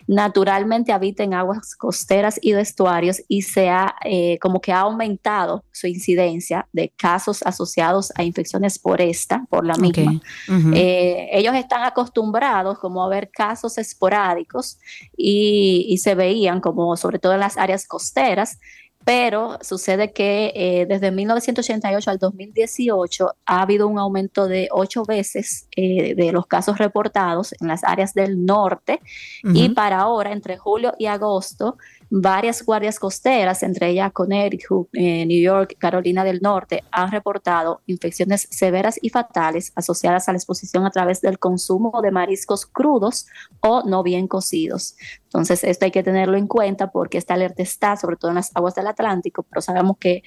[0.07, 4.81] naturalmente habita en aguas costeras y de estuarios y se ha eh, como que ha
[4.81, 10.21] aumentado su incidencia de casos asociados a infecciones por esta, por la misma.
[10.47, 10.71] ujú.
[10.75, 14.77] Eh, ellos están acostumbrados como a ver casos esporádicos
[15.17, 18.59] y, y se veían como sobre todo en las áreas costeras,
[19.05, 25.67] pero sucede que eh, desde 1988 al 2018 ha habido un aumento de ocho veces
[25.75, 28.99] eh, de los casos reportados en las áreas del norte.
[29.43, 31.77] Y para ahora, entre julio y agosto,
[32.09, 38.47] varias guardias costeras, entre ellas Connecticut, eh, New York, Carolina del Norte, han reportado infecciones
[38.51, 43.25] severas y fatales asociadas a la exposición a través del consumo de mariscos crudos
[43.61, 44.95] o no bien cocidos.
[45.23, 48.51] Entonces, esto hay que tenerlo en cuenta porque esta alerta está sobre todo en las
[48.55, 50.23] aguas del Atlántico, pero sabemos que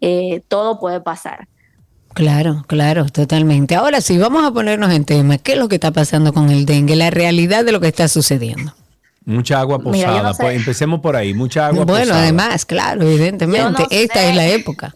[0.00, 1.48] eh, todo puede pasar.
[2.14, 3.74] Claro, claro, totalmente.
[3.74, 5.38] Ahora sí, vamos a ponernos en tema.
[5.38, 6.94] ¿Qué es lo que está pasando con el dengue?
[6.94, 8.74] La realidad de lo que está sucediendo.
[9.24, 10.22] Mucha agua Mira, posada.
[10.28, 10.42] no sé.
[10.42, 11.32] Pues empecemos por ahí.
[11.34, 12.22] Mucha agua Bueno, posada.
[12.22, 14.30] además, claro, evidentemente, no esta sé.
[14.30, 14.94] es la época.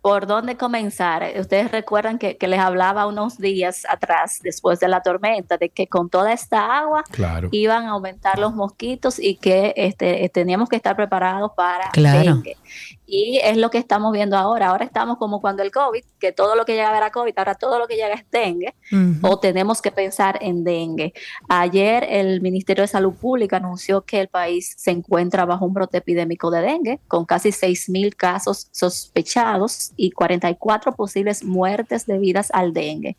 [0.00, 1.24] ¿Por dónde comenzar?
[1.40, 5.86] Ustedes recuerdan que, que les hablaba unos días atrás, después de la tormenta, de que
[5.86, 7.48] con toda esta agua Claro.
[7.52, 12.34] iban a aumentar los mosquitos y que este, teníamos que estar preparados para Claro.
[12.34, 12.58] dengue.
[13.06, 14.68] Y es lo que estamos viendo ahora.
[14.68, 17.78] Ahora estamos como cuando el COVID, que todo lo que llega era COVID, ahora todo
[17.78, 18.74] lo que llega es dengue,
[19.22, 21.12] o tenemos que pensar en dengue.
[21.48, 25.98] Ayer el Ministerio de Salud Pública anunció que el país se encuentra bajo un brote
[25.98, 32.72] epidémico de dengue, con casi 6 mil casos sospechados y 44 posibles muertes debidas al
[32.72, 33.16] dengue.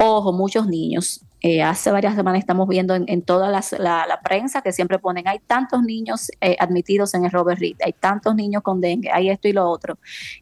[0.00, 1.20] Ojo, muchos niños.
[1.40, 4.98] Eh, hace varias semanas estamos viendo en, en toda las- la, la prensa que siempre
[4.98, 9.10] ponen, hay tantos niños eh, admitidos en el Robert Reed, hay tantos niños con dengue,
[9.12, 9.98] hay esto y lo otro.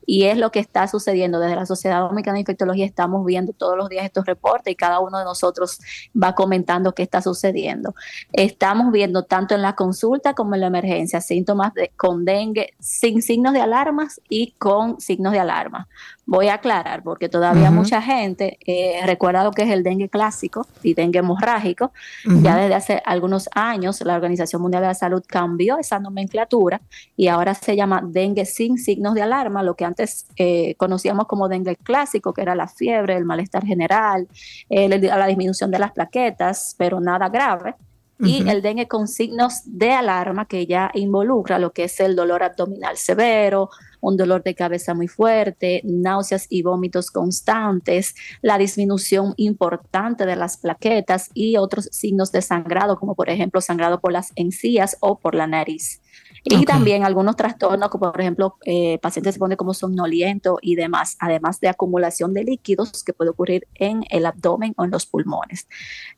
[0.06, 1.39] Y es lo que está sucediendo.
[1.39, 5.01] Desde la Sociedad Dominicana de Infectología estamos viendo todos los días estos reportes y cada
[5.01, 5.81] uno de nosotros
[6.20, 7.94] va comentando qué está sucediendo.
[8.32, 13.20] Estamos viendo tanto en la consulta como en la emergencia síntomas de, con dengue sin
[13.23, 15.89] signos de alarmas y con signos de alarma.
[16.28, 20.66] Voy a aclarar porque todavía mucha gente eh, recuerda lo que es el dengue clásico
[20.86, 21.92] y dengue hemorrágico.
[22.24, 26.80] Ya desde hace algunos años la Organización Mundial de la Salud cambió esa nomenclatura
[27.16, 31.48] y ahora se llama dengue sin signos de alarma, lo que antes eh, conocíamos como
[31.48, 34.28] dengue clásico, que era la fiebre, el malestar general,
[34.68, 37.74] eh, la disminución de las plaquetas, pero nada grave
[38.18, 42.43] y el dengue con signos de alarma que ya involucra lo que es el dolor
[42.43, 43.70] abdominal severo,
[44.01, 50.56] un dolor de cabeza muy fuerte, náuseas y vómitos constantes, la disminución importante de las
[50.56, 55.34] plaquetas y otros signos de sangrado, como por ejemplo sangrado por las encías o por
[55.34, 56.01] la nariz.
[56.48, 61.16] Y también algunos trastornos, como por ejemplo, eh, pacientes se ponen como somnoliento y demás,
[61.18, 65.66] además de acumulación de líquidos que puede ocurrir en el abdomen o en los pulmones.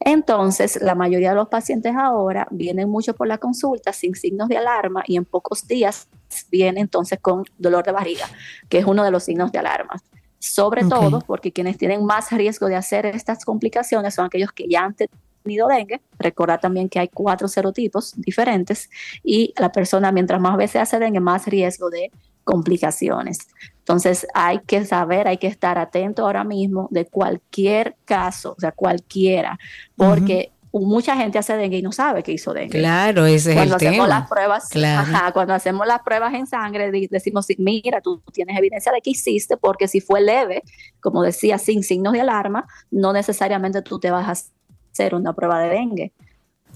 [0.01, 4.59] Entonces, la mayoría de los pacientes ahora vienen mucho por la consulta sin signos de
[4.59, 6.09] alarma y en pocos días
[6.51, 8.27] vienen entonces con dolor de barriga,
[8.69, 9.95] que es uno de los signos de alarma.
[10.41, 14.85] Sobre todo porque quienes tienen más riesgo de hacer estas complicaciones son aquellos que ya
[14.85, 15.28] han tenido
[15.69, 16.01] dengue.
[16.19, 18.91] Recordar también que hay cuatro serotipos diferentes
[19.25, 22.11] y la persona mientras más veces hace dengue, más riesgo de
[22.45, 23.39] complicaciones.
[23.79, 28.73] Entonces hay que saber, hay que estar atento ahora mismo de cualquier caso, o sea,
[28.73, 29.59] cualquiera,
[29.97, 32.79] porque mucha gente hace dengue y no sabe que hizo dengue.
[32.79, 34.09] Claro, ese es cuando el hacemos tema.
[34.21, 35.01] las pruebas, Claro.
[35.17, 39.57] ajá, cuando hacemos las pruebas en sangre, decimos, mira, tú tienes evidencia de que hiciste,
[39.57, 40.63] porque si fue leve,
[41.01, 44.51] como decía, sin signos de alarma, no necesariamente tú te vas a
[44.93, 46.13] hacer una prueba de dengue.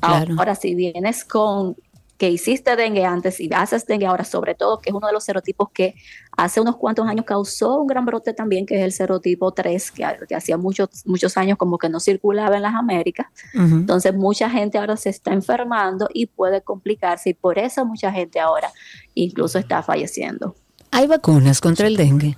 [0.01, 0.35] Claro.
[0.39, 1.77] Ahora, si vienes con
[2.23, 5.25] que hiciste dengue antes y haces dengue ahora, sobre todo, que es uno de los
[5.25, 5.97] serotipos que
[6.37, 10.07] hace unos cuantos años causó un gran brote también, que es el serotipo 3, que,
[10.29, 13.27] que hacía muchos, muchos años como que no circulaba en las Américas.
[13.55, 18.39] Entonces, mucha gente ahora se está enfermando y puede complicarse, y por eso mucha gente
[18.39, 18.71] ahora
[19.15, 20.55] incluso está falleciendo.
[20.93, 22.37] Hay vacunas contra el dengue.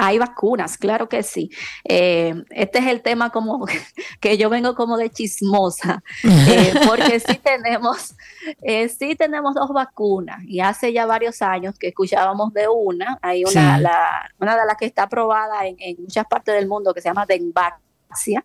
[0.00, 1.50] Hay vacunas, claro que sí.
[1.84, 3.66] Eh, este es el tema como
[4.20, 8.14] que yo vengo como de chismosa, eh, porque sí tenemos,
[8.62, 13.42] eh, sí tenemos dos vacunas y hace ya varios años que escuchábamos de una, hay
[13.44, 13.82] una, Sí.
[13.82, 17.08] la- una de las que está aprobada en, en muchas partes del mundo que se
[17.08, 18.44] llama Denvaxia.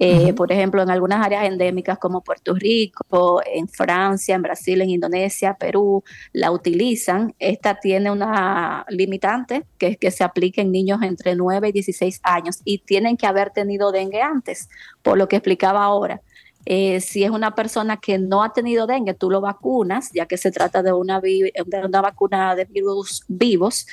[0.00, 0.32] Eh.
[0.32, 5.54] Por ejemplo, en algunas áreas endémicas como Puerto Rico, en Francia, en Brasil, en Indonesia,
[5.58, 7.34] Perú, la utilizan.
[7.40, 12.20] Esta tiene una limitante que es que se aplique en niños entre 9 y 16
[12.22, 14.68] años y tienen que haber tenido dengue antes,
[15.02, 16.20] por lo que explicaba ahora.
[16.64, 20.36] Eh, si es una persona que no ha tenido dengue, tú lo vacunas, ya que
[20.36, 23.86] se trata de una, vi- de una vacuna de virus vivos.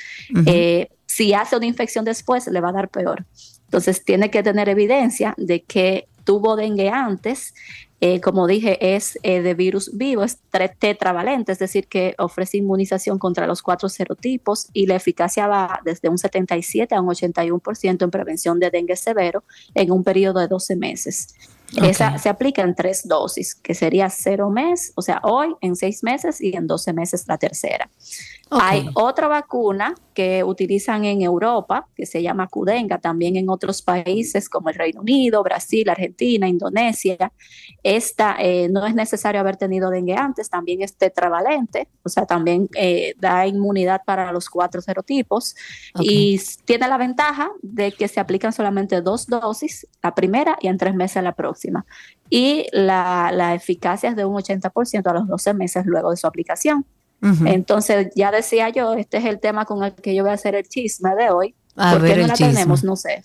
[0.46, 3.24] Eh, si hace una infección después, le va a dar peor.
[3.66, 7.54] Entonces, tiene que tener evidencia de que tuvo dengue antes.
[8.02, 10.38] Eh, como dije, es eh, de virus vivo, es
[10.78, 16.10] tetravalente, es decir, que ofrece inmunización contra los cuatro serotipos y la eficacia va desde
[16.10, 19.44] un 77 a un 81% en prevención de dengue severo
[19.74, 21.34] en un periodo de 12 meses.
[21.74, 26.04] Esa se aplica en tres dosis, que sería cero mes, o sea, hoy en seis
[26.04, 27.90] meses y en 12 meses la tercera.
[28.48, 34.48] Hay otra vacuna que utilizan en Europa, que se llama Cudenga, también en otros países
[34.48, 37.32] como el Reino Unido, Brasil, Argentina, Indonesia.
[37.82, 42.68] Esta eh, no es necesario haber tenido dengue antes, también es tetravalente, o sea, también
[42.76, 45.56] eh, da inmunidad para los cuatro serotipos
[45.98, 50.78] y tiene la ventaja de que se aplican solamente dos dosis, la primera y en
[50.78, 51.84] tres meses la próxima.
[52.30, 56.26] Y la, la eficacia es de un 80% a los 12 meses luego de su
[56.26, 56.86] aplicación.
[57.44, 60.54] Entonces, ya decía yo, este es el tema con el que yo voy a hacer
[60.54, 61.54] el chisme de hoy.
[61.78, 62.52] A ¿Por ver qué no el la chisme.
[62.52, 62.84] tenemos?
[62.84, 63.22] No sé.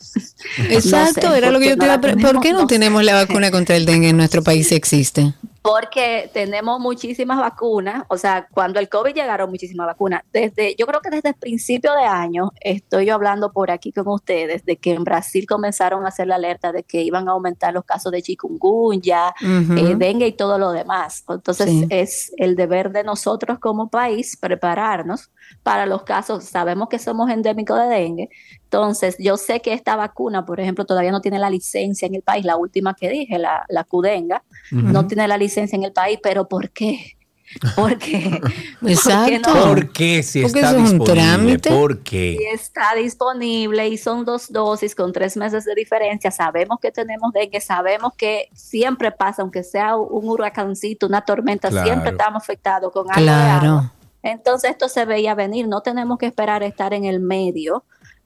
[0.70, 2.52] Exacto, No sé, era lo ¿por que yo te iba a la pre- ¿Por qué
[2.52, 2.76] no No sé.
[2.76, 5.34] tenemos la vacuna contra el dengue en nuestro país si existe?
[5.62, 10.24] Porque tenemos muchísimas vacunas, o sea, cuando el COVID llegaron muchísimas vacunas.
[10.34, 14.08] Desde, yo creo que desde el principio de año estoy yo hablando por aquí con
[14.08, 17.74] ustedes de que en Brasil comenzaron a hacer la alerta de que iban a aumentar
[17.74, 21.24] los casos de chikungunya, eh, dengue y todo lo demás.
[21.30, 21.88] Entonces Sí.
[21.92, 25.30] es el deber de nosotros como país prepararnos
[25.62, 26.44] para los casos.
[26.44, 28.30] Sabemos que somos endémicos de dengue,
[28.72, 32.22] entonces yo sé que esta vacuna, por ejemplo, todavía no tiene la licencia en el
[32.22, 36.20] país, la última que dije, la, la Cudenga, no tiene la licencia en el país,
[36.24, 37.18] pero ¿por qué?
[37.76, 38.40] Porque,
[38.88, 39.54] Exacto.
[39.54, 39.66] no?
[39.66, 41.22] ¿Por qué si Porque está eso es un disponible?
[41.22, 41.70] trámite.
[41.70, 42.38] ¿Por qué?
[42.40, 46.32] Y está disponible y son dos dosis con tres meses de diferencia.
[46.32, 51.88] Sabemos que tenemos dengue, sabemos que siempre pasa, aunque sea un huracancito, una tormenta, Claro.
[51.88, 53.92] siempre estamos afectados con algo Claro.
[54.24, 57.84] Entonces esto se veía venir, no tenemos que esperar a estar en el medio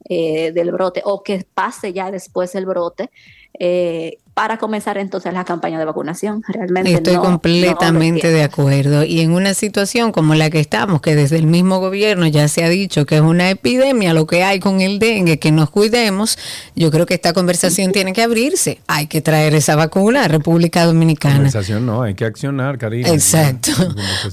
[0.08, 3.10] eh, del brote o que pase ya después el brote
[3.58, 6.42] eh, para comenzar entonces la campaña de vacunación.
[6.46, 9.02] Realmente Estoy no- no completamente de acuerdo.
[9.02, 12.62] Y en una situación como la que estamos, que desde el mismo gobierno ya se
[12.62, 16.38] ha dicho que es una epidemia lo que hay con el dengue, que nos cuidemos,
[16.74, 18.78] yo creo que esta conversación tiene que abrirse.
[18.88, 21.36] Hay que traer esa vacuna a República Dominicana.
[21.36, 23.10] Conversación no, hay que accionar, cariño.
[23.10, 23.70] Exacto.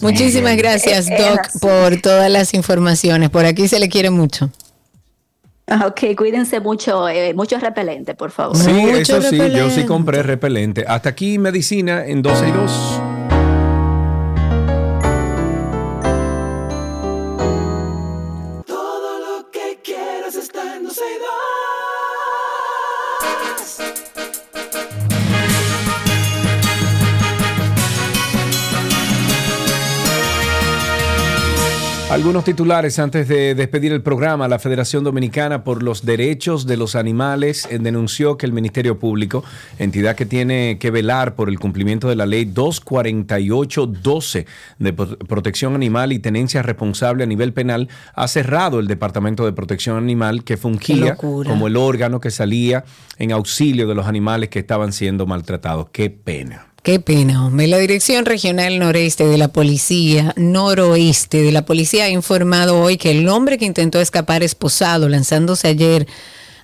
[0.02, 3.30] Muchísimas gracias, Eh, eh, Doc, por todas las informaciones.
[3.30, 4.50] Por aquí se le quiere mucho.
[5.68, 8.58] Ah, Ok, cuídense mucho, eh, mucho repelente, por favor.
[8.58, 10.84] Sí, eso sí, yo sí compré repelente.
[10.88, 13.02] Hasta aquí medicina en 12 y 2.
[32.14, 34.48] Algunos titulares antes de despedir el programa.
[34.48, 39.44] La Federación Dominicana por los Derechos de los Animales eh, denunció que el Ministerio Público,
[39.80, 44.46] entidad que tiene que velar por el cumplimiento de la ley 24812
[44.78, 49.54] de pro- protección animal y tenencia responsable a nivel penal, ha cerrado el Departamento de
[49.54, 52.84] Protección Animal que fungía como el órgano que salía
[53.18, 55.88] en auxilio de los animales que estaban siendo maltratados.
[55.92, 56.68] Qué pena.
[56.84, 57.68] Qué pena, hombre.
[57.68, 63.12] La Dirección Regional Noreste de la Policía, Noroeste de la Policía, ha informado hoy que
[63.12, 66.08] el hombre que intentó escapar esposado lanzándose ayer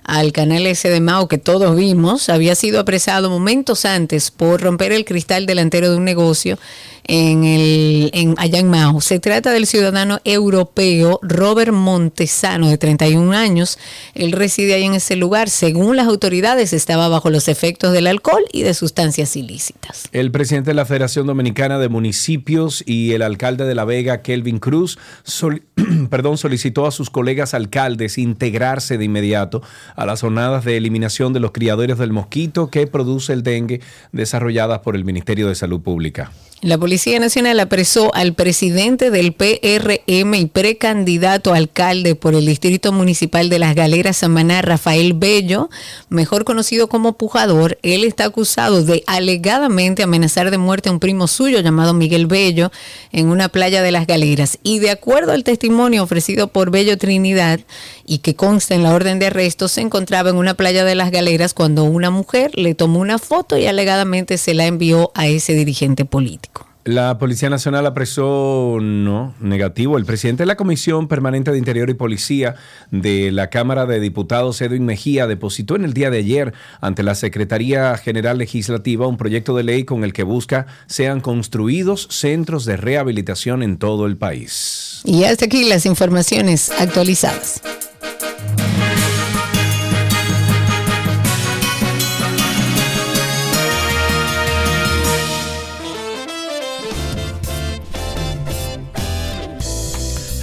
[0.04, 4.92] al canal S de Mao que todos vimos, había sido apresado momentos antes por romper
[4.92, 6.58] el cristal delantero de un negocio
[7.04, 8.60] en el, en, allá.
[9.00, 13.78] Se trata del ciudadano europeo Robert Montesano, de 31 años.
[14.14, 15.48] Él reside ahí en ese lugar.
[15.48, 20.08] Según las autoridades, estaba bajo los efectos del alcohol y de sustancias ilícitas.
[20.12, 24.58] El presidente de la Federación Dominicana de Municipios y el alcalde de La Vega, Kelvin
[24.58, 24.98] Cruz,
[26.10, 29.62] perdón, solicitó a sus colegas alcaldes integrarse de inmediato
[29.96, 33.80] a las jornadas de eliminación de los criadores del mosquito que produce el dengue
[34.12, 36.30] desarrolladas por el Ministerio de Salud Pública.
[36.62, 43.48] La Policía Nacional apresó al presidente del PRM y precandidato alcalde por el Distrito Municipal
[43.48, 45.70] de Las Galeras Samaná, Rafael Bello,
[46.10, 47.78] mejor conocido como Pujador.
[47.82, 52.70] Él está acusado de alegadamente amenazar de muerte a un primo suyo llamado Miguel Bello
[53.10, 54.58] en una playa de Las Galeras.
[54.62, 57.60] Y de acuerdo al testimonio ofrecido por Bello Trinidad
[58.04, 61.10] y que consta en la orden de arresto, se encontraba en una playa de Las
[61.10, 65.54] Galeras cuando una mujer le tomó una foto y alegadamente se la envió a ese
[65.54, 66.49] dirigente político.
[66.90, 69.96] La Policía Nacional apresó, no, negativo.
[69.96, 72.56] El presidente de la Comisión Permanente de Interior y Policía
[72.90, 77.14] de la Cámara de Diputados, Edwin Mejía, depositó en el día de ayer ante la
[77.14, 82.76] Secretaría General Legislativa un proyecto de ley con el que busca sean construidos centros de
[82.76, 85.00] rehabilitación en todo el país.
[85.04, 87.62] Y hasta aquí las informaciones actualizadas.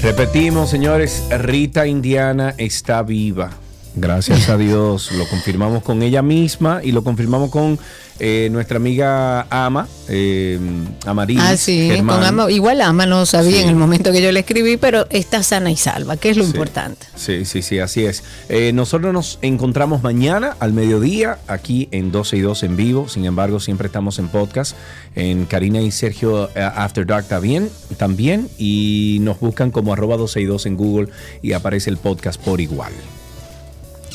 [0.07, 3.49] Repetimos, señores, Rita Indiana está viva.
[3.93, 7.77] Gracias a Dios, lo confirmamos con ella misma y lo confirmamos con
[8.19, 10.59] eh, nuestra amiga Ama, eh,
[11.05, 12.17] Amarilis Ah, sí, Germán.
[12.17, 13.63] con Ama, igual Ama no sabía Sí.
[13.63, 16.43] en el momento que yo le escribí, pero está sana y salva, que es lo
[16.43, 16.49] Sí.
[16.51, 17.05] importante.
[17.15, 18.23] Sí, sí, sí, así es.
[18.49, 23.07] Eh, nosotros nos encontramos mañana al mediodía aquí en 12 y 2 en vivo.
[23.09, 24.75] Sin embargo, siempre estamos en podcast.
[25.15, 28.49] En Karina y Sergio eh, After Dark también, también.
[28.57, 31.09] Y nos buscan como arroba 12 y 2 en Google
[31.41, 32.93] y aparece el podcast por igual.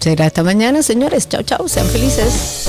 [0.00, 1.28] Será hasta mañana, señores.
[1.28, 1.68] Chao, chao.
[1.68, 2.66] Sean felices.